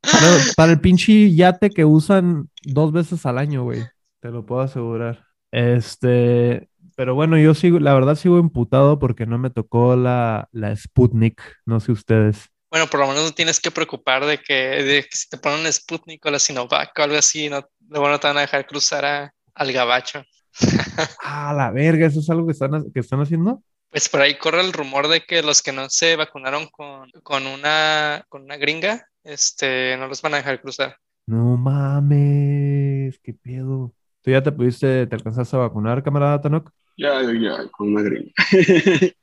Para, 0.00 0.36
para 0.56 0.72
el 0.72 0.80
pinche 0.80 1.34
yate 1.34 1.70
que 1.70 1.84
usan 1.84 2.50
dos 2.62 2.92
veces 2.92 3.24
al 3.26 3.38
año, 3.38 3.62
güey. 3.64 3.82
Te 4.20 4.30
lo 4.30 4.44
puedo 4.44 4.60
asegurar. 4.60 5.24
Este, 5.50 6.68
pero 6.96 7.14
bueno, 7.14 7.38
yo 7.38 7.54
sigo, 7.54 7.78
la 7.80 7.94
verdad 7.94 8.14
sigo 8.16 8.38
imputado 8.38 8.98
porque 8.98 9.26
no 9.26 9.38
me 9.38 9.50
tocó 9.50 9.96
la, 9.96 10.48
la 10.52 10.74
Sputnik, 10.76 11.40
no 11.64 11.80
sé 11.80 11.92
ustedes. 11.92 12.48
Bueno, 12.70 12.88
por 12.88 13.00
lo 13.00 13.06
menos 13.06 13.22
no 13.24 13.30
tienes 13.32 13.60
que 13.60 13.70
preocupar 13.70 14.24
de 14.26 14.38
que, 14.38 14.54
de 14.54 15.02
que 15.04 15.16
si 15.16 15.28
te 15.28 15.38
ponen 15.38 15.72
Sputnik 15.72 16.24
o 16.26 16.30
la 16.30 16.38
Sinovac 16.40 16.90
o 16.98 17.02
algo 17.02 17.16
así, 17.16 17.48
no, 17.48 17.64
luego 17.88 18.08
no 18.08 18.18
te 18.18 18.26
van 18.26 18.38
a 18.38 18.42
dejar 18.42 18.66
cruzar 18.66 19.04
a- 19.04 19.34
al 19.54 19.72
gabacho. 19.72 20.24
Ah, 21.22 21.52
la 21.52 21.70
verga, 21.70 22.06
¿eso 22.06 22.20
es 22.20 22.30
algo 22.30 22.46
que 22.46 22.52
están, 22.52 22.90
que 22.92 23.00
están 23.00 23.20
haciendo? 23.20 23.62
Pues 23.90 24.08
por 24.08 24.20
ahí 24.20 24.36
corre 24.38 24.60
el 24.60 24.72
rumor 24.72 25.08
de 25.08 25.20
que 25.20 25.42
los 25.42 25.62
que 25.62 25.72
no 25.72 25.88
se 25.88 26.16
vacunaron 26.16 26.66
con, 26.68 27.10
con 27.22 27.46
una, 27.46 28.24
con 28.28 28.42
una 28.42 28.56
gringa, 28.56 29.06
este, 29.22 29.96
no 29.96 30.08
los 30.08 30.20
van 30.22 30.34
a 30.34 30.38
dejar 30.38 30.60
cruzar. 30.60 30.96
No 31.26 31.56
mames, 31.56 33.18
qué 33.22 33.34
pedo. 33.34 33.94
¿Tú 34.22 34.30
ya 34.30 34.42
te 34.42 34.52
pudiste, 34.52 35.06
te 35.06 35.14
alcanzaste 35.14 35.56
a 35.56 35.60
vacunar, 35.60 36.02
camarada 36.02 36.40
Tanok? 36.40 36.70
Ya, 36.96 37.20
ya, 37.22 37.68
con 37.70 37.88
una 37.88 38.02
gringa. 38.02 38.32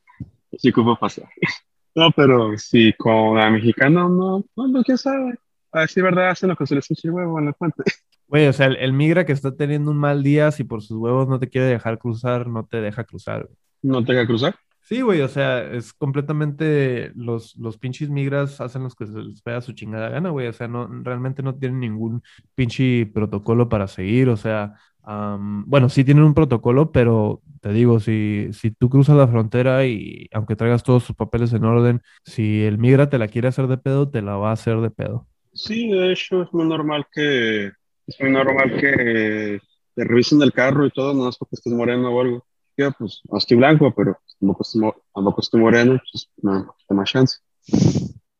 Sí, 0.57 0.69
puede 0.71 0.97
pasar. 0.97 1.29
No, 1.95 2.11
pero 2.11 2.57
sí, 2.57 2.93
con 2.97 3.37
la 3.37 3.49
mexicana, 3.49 4.01
no, 4.01 4.43
no, 4.55 4.67
no, 4.67 4.83
quién 4.83 4.97
sabe. 4.97 5.35
A 5.71 5.81
decir 5.81 6.03
verdad, 6.03 6.29
hacen 6.29 6.49
lo 6.49 6.57
que 6.57 6.67
se 6.67 6.75
les 6.75 6.89
el 6.89 7.11
huevo 7.11 7.39
en 7.39 7.45
la 7.45 7.53
cuenta. 7.53 7.83
Güey, 8.31 8.47
o 8.47 8.53
sea, 8.53 8.67
el, 8.67 8.77
el 8.77 8.93
migra 8.93 9.25
que 9.25 9.33
está 9.33 9.53
teniendo 9.53 9.91
un 9.91 9.97
mal 9.97 10.23
día, 10.23 10.51
si 10.51 10.63
por 10.63 10.81
sus 10.81 10.97
huevos 10.97 11.27
no 11.27 11.37
te 11.37 11.49
quiere 11.49 11.67
dejar 11.67 11.99
cruzar, 11.99 12.47
no 12.47 12.65
te 12.65 12.79
deja 12.79 13.03
cruzar. 13.03 13.43
güey. 13.43 13.57
No 13.81 14.05
tenga 14.05 14.21
que 14.21 14.27
cruzar. 14.27 14.55
Sí, 14.79 15.01
güey, 15.01 15.19
o 15.19 15.27
sea, 15.27 15.61
es 15.61 15.91
completamente 15.91 17.11
los, 17.13 17.57
los 17.57 17.77
pinches 17.77 18.09
migras 18.09 18.61
hacen 18.61 18.83
los 18.83 18.95
que 18.95 19.05
se 19.05 19.19
les 19.19 19.41
pega 19.41 19.59
su 19.59 19.73
chingada 19.73 20.07
gana, 20.07 20.29
güey. 20.29 20.47
O 20.47 20.53
sea, 20.53 20.69
no, 20.69 20.87
realmente 21.03 21.43
no 21.43 21.55
tienen 21.55 21.81
ningún 21.81 22.23
pinche 22.55 23.05
protocolo 23.05 23.67
para 23.67 23.87
seguir. 23.89 24.29
O 24.29 24.37
sea, 24.37 24.75
am, 25.03 25.65
bueno, 25.67 25.89
sí 25.89 26.05
tienen 26.05 26.23
un 26.23 26.33
protocolo, 26.33 26.93
pero 26.93 27.41
te 27.59 27.73
digo, 27.73 27.99
si, 27.99 28.47
si 28.53 28.71
tú 28.71 28.89
cruzas 28.89 29.17
la 29.17 29.27
frontera 29.27 29.85
y 29.85 30.29
aunque 30.31 30.55
traigas 30.55 30.83
todos 30.83 31.05
tus 31.05 31.17
papeles 31.17 31.51
en 31.51 31.65
orden, 31.65 32.01
si 32.23 32.63
el 32.63 32.77
migra 32.77 33.09
te 33.09 33.17
la 33.17 33.27
quiere 33.27 33.49
hacer 33.49 33.67
de 33.67 33.77
pedo, 33.77 34.09
te 34.09 34.21
la 34.21 34.37
va 34.37 34.51
a 34.51 34.53
hacer 34.53 34.79
de 34.79 34.89
pedo. 34.89 35.27
Sí, 35.53 35.89
de 35.89 36.13
hecho, 36.13 36.43
es 36.43 36.53
muy 36.53 36.65
normal 36.65 37.05
que, 37.13 37.71
es 38.07 38.19
muy 38.19 38.31
normal 38.31 38.79
que 38.79 39.59
te 39.95 40.03
revisen 40.03 40.41
el 40.41 40.53
carro 40.53 40.85
y 40.85 40.91
todo, 40.91 41.13
no 41.13 41.29
es 41.29 41.37
porque 41.37 41.55
estés 41.55 41.73
moreno 41.73 42.09
o 42.09 42.21
algo. 42.21 42.45
Yo, 42.77 42.91
pues, 42.93 43.21
no 43.29 43.37
estoy 43.37 43.57
blanco, 43.57 43.93
pero 43.95 44.19
tampoco 44.39 44.63
estoy, 44.63 44.81
tampoco 45.13 45.41
moreno, 45.53 46.01
pues, 46.11 46.29
no, 46.37 46.65
poquito 46.67 46.93
más 46.93 47.09
chance. 47.09 47.37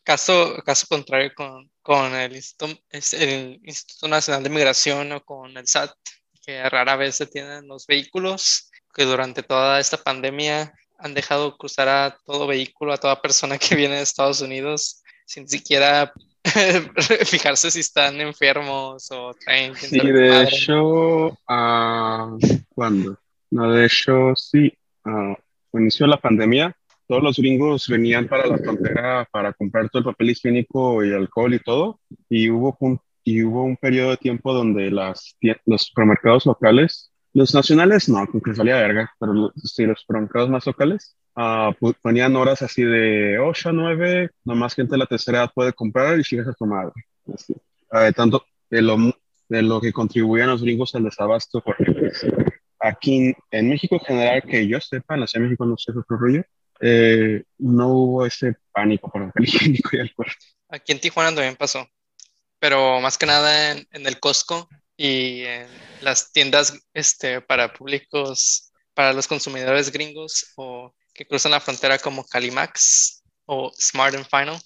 Caso, 0.03 0.55
caso 0.66 0.88
contrario 0.89 1.32
con, 1.36 1.70
con 1.82 2.16
el, 2.16 2.36
Instituto, 2.36 2.82
el 2.89 3.59
Instituto 3.64 4.07
Nacional 4.07 4.43
de 4.43 4.49
Migración 4.49 5.12
o 5.12 5.24
con 5.24 5.55
el 5.55 5.68
SAT, 5.68 5.91
que 6.43 6.68
rara 6.70 6.95
vez 6.95 7.16
se 7.16 7.28
tienen 7.28 7.68
los 7.68 7.86
vehículos, 7.86 8.72
que 8.93 9.05
durante 9.05 9.43
toda 9.43 9.80
esta 9.80 9.97
pandemia 9.97 10.74
han 10.97 11.14
dejado 11.14 11.57
cruzar 11.57 11.88
a 11.88 12.18
todo 12.26 12.47
vehículo, 12.47 12.93
a 12.93 12.97
toda 12.97 13.22
persona 13.22 13.57
que 13.57 13.76
viene 13.76 13.97
de 13.97 14.01
Estados 14.01 14.41
Unidos, 14.41 15.03
sin 15.26 15.47
siquiera 15.47 16.14
fijarse 17.25 17.69
si 17.71 17.79
están 17.81 18.19
enfermos 18.19 19.11
o 19.11 19.33
traen 19.33 19.75
Sí, 19.75 19.99
de 19.99 20.43
hecho, 20.43 21.37
ah, 21.47 22.35
¿cuándo? 22.73 23.17
No, 23.51 23.71
de 23.71 23.85
hecho, 23.85 24.35
sí, 24.35 24.73
ah, 25.05 25.35
cuando 25.69 25.85
inició 25.85 26.07
la 26.07 26.17
pandemia, 26.17 26.75
todos 27.07 27.23
los 27.23 27.37
gringos 27.37 27.87
venían 27.87 28.27
para 28.27 28.47
la 28.47 28.57
frontera 28.57 29.27
para 29.31 29.53
comprar 29.53 29.89
todo 29.89 29.99
el 29.99 30.05
papel 30.05 30.29
higiénico 30.29 31.03
y 31.03 31.13
alcohol 31.13 31.53
y 31.53 31.59
todo, 31.59 31.99
y 32.29 32.49
hubo 32.49 32.75
un, 32.79 32.99
y 33.23 33.43
hubo 33.43 33.63
un 33.63 33.77
periodo 33.77 34.11
de 34.11 34.17
tiempo 34.17 34.53
donde 34.53 34.89
las, 34.89 35.37
los 35.65 35.81
supermercados 35.81 36.45
locales, 36.45 37.11
los 37.34 37.53
nacionales 37.53 38.09
no, 38.09 38.27
que 38.27 38.39
les 38.49 38.57
valía 38.57 38.75
verga, 38.75 39.13
pero 39.19 39.53
sí, 39.55 39.86
los 39.86 40.01
supermercados 40.01 40.49
más 40.49 40.65
locales, 40.65 41.15
pu- 41.36 41.95
ponían 42.01 42.36
horas 42.36 42.61
así 42.61 42.84
de 42.84 43.39
8 43.39 43.69
a 43.69 43.71
9, 43.71 44.29
nomás 44.43 44.75
gente 44.75 44.91
de 44.93 44.97
la 44.97 45.05
tercera 45.05 45.39
edad 45.39 45.51
puede 45.53 45.73
comprar 45.73 46.19
y 46.19 46.23
sigues 46.23 46.47
a 46.47 46.53
tu 46.53 46.65
madre. 46.65 46.93
Así. 47.34 47.55
De 47.91 48.13
tanto 48.13 48.45
de 48.69 48.82
lo, 48.82 48.97
de 49.49 49.61
lo 49.61 49.79
que 49.82 49.93
contribuían 49.93 50.49
los 50.49 50.61
gringos 50.63 50.93
al 50.95 51.03
desabasto, 51.03 51.61
porque 51.61 51.86
pues, 51.86 52.25
aquí 52.79 53.34
en 53.51 53.69
México 53.69 53.95
en 53.95 54.01
general, 54.01 54.43
que 54.43 54.67
yo 54.67 54.79
sepa, 54.82 55.13
en 55.13 55.21
la 55.21 55.27
Ciudad 55.27 55.43
de 55.43 55.49
México 55.49 55.65
no 55.65 55.77
sé 55.77 55.91
otro 55.91 56.17
rollo, 56.17 56.43
eh, 56.79 57.43
no 57.59 57.89
hubo 57.89 58.25
ese 58.25 58.55
pánico 58.73 59.09
por 59.11 59.32
el 59.36 59.43
higiénico 59.43 59.89
y 59.93 59.99
alcohol. 59.99 60.27
Aquí 60.69 60.91
en 60.91 60.99
Tijuana 60.99 61.29
también 61.29 61.55
pasó, 61.55 61.88
pero 62.59 62.99
más 63.01 63.17
que 63.17 63.25
nada 63.25 63.71
en, 63.71 63.88
en 63.91 64.07
el 64.07 64.19
Costco 64.19 64.67
y 65.03 65.45
en 65.45 65.67
las 66.01 66.31
tiendas 66.31 66.79
este, 66.93 67.41
para 67.41 67.73
públicos, 67.73 68.71
para 68.93 69.13
los 69.13 69.27
consumidores 69.27 69.91
gringos 69.91 70.53
o 70.55 70.93
que 71.11 71.25
cruzan 71.25 71.53
la 71.53 71.59
frontera 71.59 71.97
como 71.97 72.23
Calimax 72.23 73.23
o 73.45 73.71
Smart 73.75 74.13
and 74.13 74.27
Final. 74.29 74.61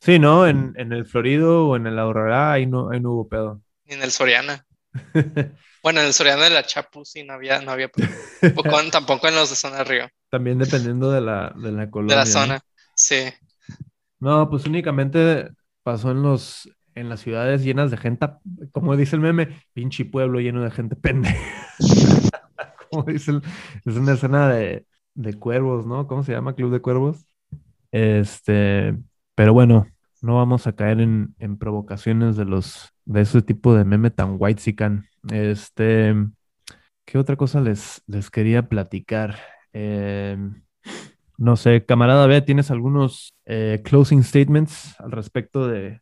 Sí, 0.00 0.20
¿no? 0.20 0.46
En, 0.46 0.72
en 0.76 0.92
el 0.92 1.04
Florido 1.04 1.66
o 1.66 1.76
en 1.76 1.88
el 1.88 1.98
Aurora, 1.98 2.52
ahí 2.52 2.66
no, 2.66 2.90
ahí 2.90 3.00
no 3.00 3.10
hubo 3.10 3.28
pedo. 3.28 3.60
En 3.86 4.02
el 4.02 4.12
Soriana. 4.12 4.64
Bueno, 5.82 6.00
en 6.00 6.08
el 6.08 6.12
Soriana 6.12 6.44
de 6.44 6.50
la 6.50 6.62
Chapu 6.62 7.06
sí 7.06 7.24
no 7.24 7.32
había, 7.32 7.62
no 7.62 7.72
había 7.72 7.90
tampoco, 8.42 8.70
tampoco 8.92 9.28
en 9.28 9.34
los 9.34 9.48
de 9.48 9.56
zona 9.56 9.82
Río, 9.82 10.10
También 10.28 10.58
dependiendo 10.58 11.10
de 11.10 11.22
la, 11.22 11.54
de 11.56 11.72
la 11.72 11.86
de 11.86 12.14
la 12.14 12.24
¿no? 12.26 12.26
zona. 12.26 12.60
Sí. 12.94 13.32
No, 14.18 14.50
pues 14.50 14.66
únicamente 14.66 15.48
pasó 15.82 16.10
en 16.10 16.22
los, 16.22 16.68
en 16.94 17.08
las 17.08 17.20
ciudades 17.20 17.62
llenas 17.64 17.90
de 17.90 17.96
gente, 17.96 18.26
como 18.72 18.96
dice 18.96 19.16
el 19.16 19.22
meme, 19.22 19.48
pinche 19.72 20.04
pueblo 20.04 20.40
lleno 20.40 20.62
de 20.62 20.70
gente 20.70 20.96
pende. 20.96 21.34
como 22.90 23.04
dice 23.04 23.32
el- 23.32 23.42
es 23.84 23.96
una 23.96 24.12
escena 24.14 24.48
de, 24.48 24.86
de 25.14 25.34
cuervos, 25.34 25.86
¿no? 25.86 26.06
¿Cómo 26.06 26.22
se 26.22 26.32
llama? 26.32 26.54
Club 26.54 26.72
de 26.72 26.80
Cuervos. 26.80 27.26
Este, 27.92 28.96
pero 29.34 29.52
bueno, 29.54 29.88
no 30.22 30.36
vamos 30.36 30.66
a 30.66 30.74
caer 30.74 31.00
en, 31.00 31.34
en 31.38 31.58
provocaciones 31.58 32.36
de 32.36 32.44
los, 32.46 32.90
de 33.04 33.22
ese 33.22 33.42
tipo 33.42 33.74
de 33.74 33.84
meme 33.84 34.10
tan 34.10 34.36
white 34.38 34.62
Este, 35.32 36.14
¿qué 37.04 37.18
otra 37.18 37.36
cosa 37.36 37.60
les, 37.60 38.02
les 38.06 38.30
quería 38.30 38.68
platicar? 38.68 39.36
Em, 39.72 40.62
no 41.38 41.56
sé, 41.56 41.84
camarada 41.86 42.26
B, 42.26 42.42
¿tienes 42.42 42.70
algunos 42.70 43.34
eh, 43.46 43.82
closing 43.84 44.22
statements 44.24 44.96
al 45.00 45.12
respecto 45.12 45.68
de 45.68 46.00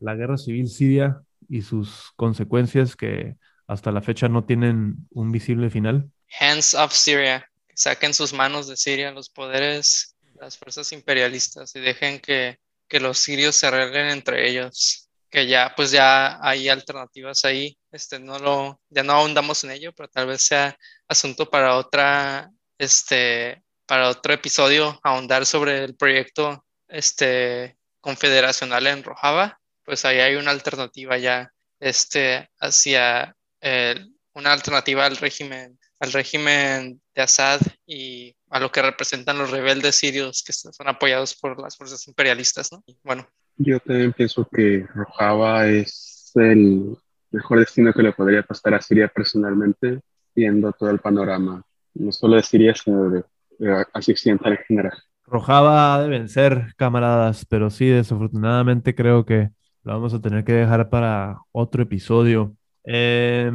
la 0.00 0.14
guerra 0.14 0.36
civil 0.36 0.68
siria 0.68 1.22
y 1.48 1.62
sus 1.62 2.12
consecuencias 2.16 2.96
que 2.96 3.36
hasta 3.66 3.92
la 3.92 4.02
fecha 4.02 4.28
no 4.28 4.44
tienen 4.44 5.08
un 5.10 5.30
visible 5.30 5.70
final. 5.70 6.10
Hands 6.40 6.74
off 6.74 6.92
Syria. 6.92 7.48
Saquen 7.74 8.14
sus 8.14 8.32
manos 8.32 8.66
de 8.66 8.76
Siria 8.76 9.12
los 9.12 9.30
poderes, 9.30 10.16
las 10.34 10.58
fuerzas 10.58 10.92
imperialistas 10.92 11.74
y 11.76 11.80
dejen 11.80 12.18
que, 12.18 12.58
que 12.88 13.00
los 13.00 13.18
sirios 13.18 13.56
se 13.56 13.68
arreglen 13.68 14.08
entre 14.08 14.48
ellos. 14.48 15.08
Que 15.30 15.46
ya, 15.46 15.72
pues 15.76 15.92
ya 15.92 16.44
hay 16.44 16.68
alternativas 16.68 17.44
ahí. 17.44 17.78
Este, 17.92 18.18
no 18.18 18.38
lo, 18.40 18.80
ya 18.88 19.04
no 19.04 19.12
ahondamos 19.12 19.62
en 19.62 19.70
ello, 19.70 19.92
pero 19.92 20.08
tal 20.08 20.26
vez 20.26 20.44
sea 20.44 20.76
asunto 21.06 21.48
para 21.48 21.76
otra, 21.76 22.50
este, 22.78 23.62
para 23.86 24.08
otro 24.08 24.32
episodio, 24.32 24.98
ahondar 25.04 25.46
sobre 25.46 25.84
el 25.84 25.94
proyecto, 25.94 26.64
este, 26.88 27.76
confederacional 28.00 28.88
en 28.88 29.04
Rojava. 29.04 29.59
Pues 29.90 30.04
ahí 30.04 30.20
hay 30.20 30.36
una 30.36 30.52
alternativa 30.52 31.18
ya, 31.18 31.52
este, 31.80 32.48
hacia 32.60 33.34
el, 33.60 34.14
una 34.34 34.52
alternativa 34.52 35.04
al 35.04 35.16
régimen, 35.16 35.76
al 35.98 36.12
régimen 36.12 37.00
de 37.12 37.22
Assad 37.22 37.60
y 37.84 38.32
a 38.50 38.60
lo 38.60 38.70
que 38.70 38.82
representan 38.82 39.38
los 39.38 39.50
rebeldes 39.50 39.96
sirios 39.96 40.44
que 40.46 40.52
son 40.52 40.86
apoyados 40.86 41.34
por 41.34 41.60
las 41.60 41.76
fuerzas 41.76 42.06
imperialistas, 42.06 42.70
¿no? 42.70 42.84
Bueno. 43.02 43.26
Yo 43.56 43.80
también 43.80 44.12
pienso 44.12 44.48
que 44.48 44.86
Rojava 44.94 45.66
es 45.66 46.30
el 46.36 46.96
mejor 47.32 47.58
destino 47.58 47.92
que 47.92 48.04
le 48.04 48.12
podría 48.12 48.44
pasar 48.44 48.74
a 48.74 48.80
Siria 48.80 49.08
personalmente, 49.08 50.02
viendo 50.36 50.72
todo 50.72 50.90
el 50.90 51.00
panorama, 51.00 51.64
no 51.94 52.12
solo 52.12 52.36
de 52.36 52.44
Siria, 52.44 52.76
sino 52.76 53.10
de, 53.10 53.24
de 53.58 53.84
Asia 53.92 54.12
Occidental 54.12 54.52
en 54.52 54.64
general. 54.68 55.02
Rojava 55.26 56.00
de 56.00 56.08
vencer, 56.08 56.74
camaradas, 56.76 57.44
pero 57.44 57.70
sí, 57.70 57.88
desafortunadamente 57.88 58.94
creo 58.94 59.24
que 59.24 59.50
lo 59.82 59.92
vamos 59.92 60.14
a 60.14 60.20
tener 60.20 60.44
que 60.44 60.52
dejar 60.52 60.90
para 60.90 61.38
otro 61.52 61.82
episodio. 61.82 62.54
Eh, 62.84 63.50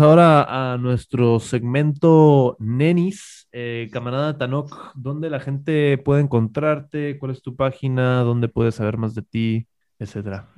ahora 0.00 0.72
a 0.72 0.78
nuestro 0.78 1.40
segmento 1.40 2.56
Nenis. 2.58 3.48
Eh, 3.52 3.88
camarada 3.92 4.38
Tanok, 4.38 4.92
¿dónde 4.94 5.28
la 5.28 5.40
gente 5.40 5.98
puede 5.98 6.22
encontrarte? 6.22 7.18
¿Cuál 7.18 7.32
es 7.32 7.42
tu 7.42 7.56
página? 7.56 8.20
¿Dónde 8.20 8.48
puedes 8.48 8.76
saber 8.76 8.96
más 8.96 9.14
de 9.14 9.22
ti? 9.22 9.66
Etcétera. 9.98 10.48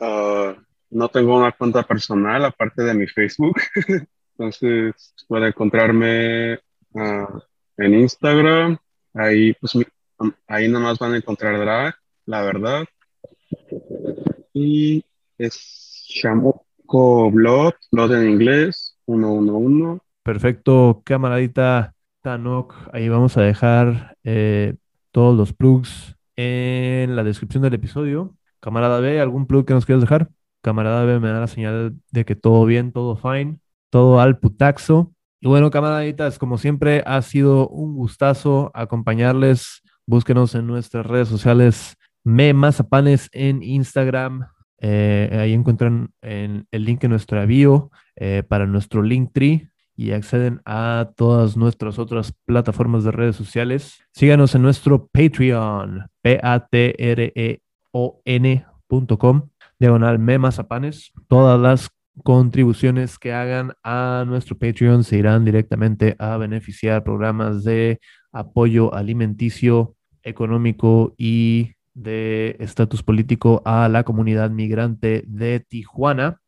Uh, 0.00 0.54
no 0.90 1.08
tengo 1.08 1.36
una 1.36 1.52
cuenta 1.52 1.82
personal 1.82 2.44
aparte 2.44 2.82
de 2.82 2.94
mi 2.94 3.06
Facebook. 3.06 3.60
Entonces 4.38 5.14
puede 5.28 5.48
encontrarme 5.48 6.54
uh, 6.92 7.40
en 7.76 7.94
Instagram. 7.94 8.78
Ahí, 9.14 9.52
pues, 9.54 9.76
ahí 10.46 10.68
nomás 10.68 10.98
van 10.98 11.12
a 11.12 11.16
encontrar 11.18 11.58
drag, 11.58 11.94
la 12.24 12.42
verdad. 12.42 12.84
Y 14.52 15.04
es 15.38 16.04
Shamu 16.08 16.52
Blood, 16.88 17.72
Blood 17.90 18.14
en 18.14 18.30
inglés, 18.30 18.96
111. 19.06 20.00
Perfecto, 20.22 21.02
camaradita 21.04 21.94
Tanok. 22.20 22.74
Ahí 22.92 23.08
vamos 23.08 23.36
a 23.36 23.42
dejar 23.42 24.16
eh, 24.24 24.76
todos 25.10 25.36
los 25.36 25.52
plugs 25.52 26.16
en 26.36 27.16
la 27.16 27.24
descripción 27.24 27.62
del 27.62 27.74
episodio. 27.74 28.36
Camarada 28.60 29.00
B, 29.00 29.20
¿algún 29.20 29.46
plug 29.46 29.64
que 29.64 29.74
nos 29.74 29.86
quieras 29.86 30.02
dejar? 30.02 30.28
Camarada 30.60 31.04
B 31.04 31.18
me 31.18 31.28
da 31.28 31.40
la 31.40 31.48
señal 31.48 31.96
de 32.10 32.24
que 32.24 32.36
todo 32.36 32.64
bien, 32.64 32.92
todo 32.92 33.16
fine, 33.16 33.58
todo 33.90 34.20
al 34.20 34.38
putaxo. 34.38 35.12
Y 35.40 35.48
bueno, 35.48 35.70
camaraditas, 35.70 36.38
como 36.38 36.58
siempre, 36.58 37.02
ha 37.04 37.20
sido 37.22 37.68
un 37.68 37.96
gustazo 37.96 38.70
acompañarles. 38.74 39.82
Búsquenos 40.06 40.54
en 40.54 40.66
nuestras 40.66 41.06
redes 41.06 41.28
sociales, 41.28 41.96
Me 42.24 42.52
Mazapanes 42.54 43.28
en 43.32 43.62
Instagram, 43.62 44.46
eh, 44.78 45.30
ahí 45.40 45.52
encuentran 45.52 46.12
el, 46.20 46.66
el 46.70 46.84
link 46.84 47.04
en 47.04 47.10
nuestra 47.10 47.46
bio 47.46 47.90
eh, 48.16 48.42
para 48.46 48.66
nuestro 48.66 49.02
Linktree 49.02 49.68
y 49.96 50.12
acceden 50.12 50.60
a 50.64 51.10
todas 51.16 51.56
nuestras 51.56 51.98
otras 51.98 52.34
plataformas 52.44 53.04
de 53.04 53.12
redes 53.12 53.36
sociales. 53.36 54.02
Síganos 54.12 54.54
en 54.54 54.62
nuestro 54.62 55.06
Patreon, 55.06 56.08
p-a-t-r-e-o-n.com, 56.22 56.68
diagonal 59.78 60.18
memazapanes. 60.18 61.12
Todas 61.28 61.60
las 61.60 61.90
contribuciones 62.24 63.18
que 63.18 63.32
hagan 63.32 63.74
a 63.82 64.24
nuestro 64.26 64.58
Patreon 64.58 65.04
se 65.04 65.18
irán 65.18 65.44
directamente 65.44 66.16
a 66.18 66.36
beneficiar 66.36 67.04
programas 67.04 67.64
de 67.64 68.00
apoyo 68.32 68.92
alimenticio, 68.94 69.94
económico 70.22 71.14
y 71.16 71.72
de 71.94 72.56
estatus 72.60 73.02
político 73.02 73.62
a 73.64 73.88
la 73.88 74.04
comunidad 74.04 74.50
migrante 74.50 75.24
de 75.26 75.60
Tijuana. 75.60 76.40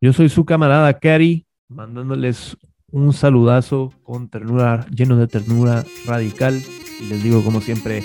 Yo 0.00 0.12
soy 0.12 0.28
su 0.28 0.44
camarada 0.44 0.98
Cari, 0.98 1.46
mandándoles 1.68 2.56
un 2.90 3.12
saludazo 3.12 3.92
con 4.02 4.28
ternura, 4.28 4.86
lleno 4.90 5.16
de 5.16 5.26
ternura 5.26 5.84
radical. 6.06 6.60
Y 7.00 7.04
les 7.06 7.22
digo, 7.22 7.42
como 7.42 7.60
siempre, 7.60 8.02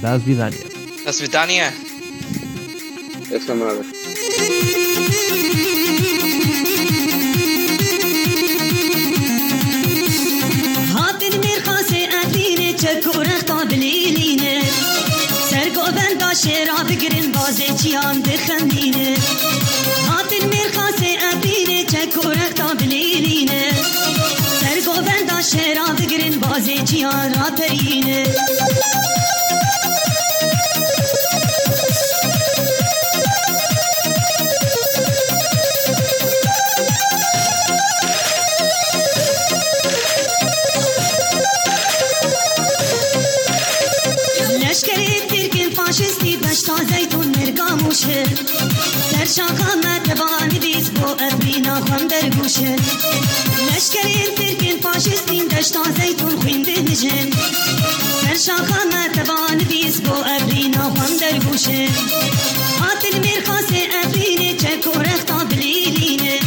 Das 0.00 0.24
Vidania. 0.24 0.58
Das 1.04 1.20
Vidania. 1.20 1.72
Esa 3.30 3.54
madre. 3.54 3.82
باشه 16.32 16.64
را 16.64 16.84
بگیرین 16.84 17.32
بازه 17.32 17.74
چیان 17.82 18.22
بخندینه. 18.22 19.16
هاتین 20.08 20.48
میرخاس 20.48 21.00
اپینه 21.32 21.84
چک 21.84 22.24
و 22.24 22.28
رختا 22.28 22.74
بلیلینه 22.74 23.70
سرگو 24.60 25.02
بنداشه 25.02 25.74
را 25.76 25.94
بگیرین 25.94 26.40
بازه 26.40 26.82
چیان 26.84 27.34
را 27.34 27.50
پرینه. 27.50 28.24
باشه. 52.52 52.76
لشکرین 53.76 54.34
ترکین 54.36 54.80
فاشستین 54.80 55.48
دشتا 55.48 55.82
زیتون 55.96 56.40
خوین 56.40 56.62
بهنجن 56.62 57.30
سر 58.22 58.36
شاخا 58.46 58.84
متبان 58.84 59.58
بیز 59.58 60.00
بو 60.00 60.14
ابرینا 60.26 60.82
خوان 60.82 61.16
در 61.20 61.38
گوشه. 61.38 61.86
قاتل 62.80 63.18
میرخاس 63.18 63.64
ابرینه 64.04 64.54
چک 64.54 64.96
و 64.96 64.98
رختا 64.98 65.44
بلیلینه 65.44 66.38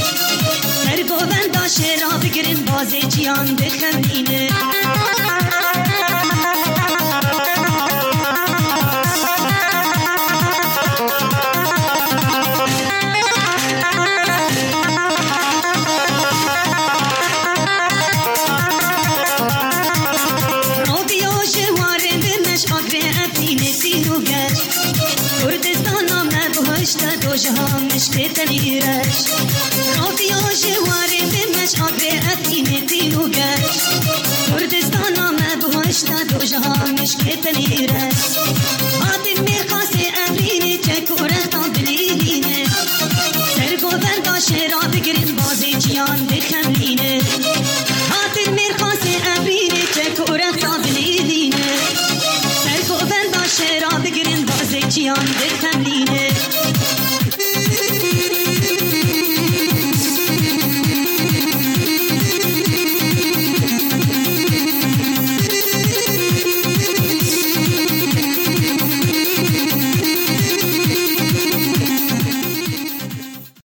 سر 0.83 1.03
گوبن 1.03 1.51
داشه 1.53 1.95
را 2.01 2.17
بگرن 2.17 2.65
بازه 2.65 3.01
جیان 3.01 3.55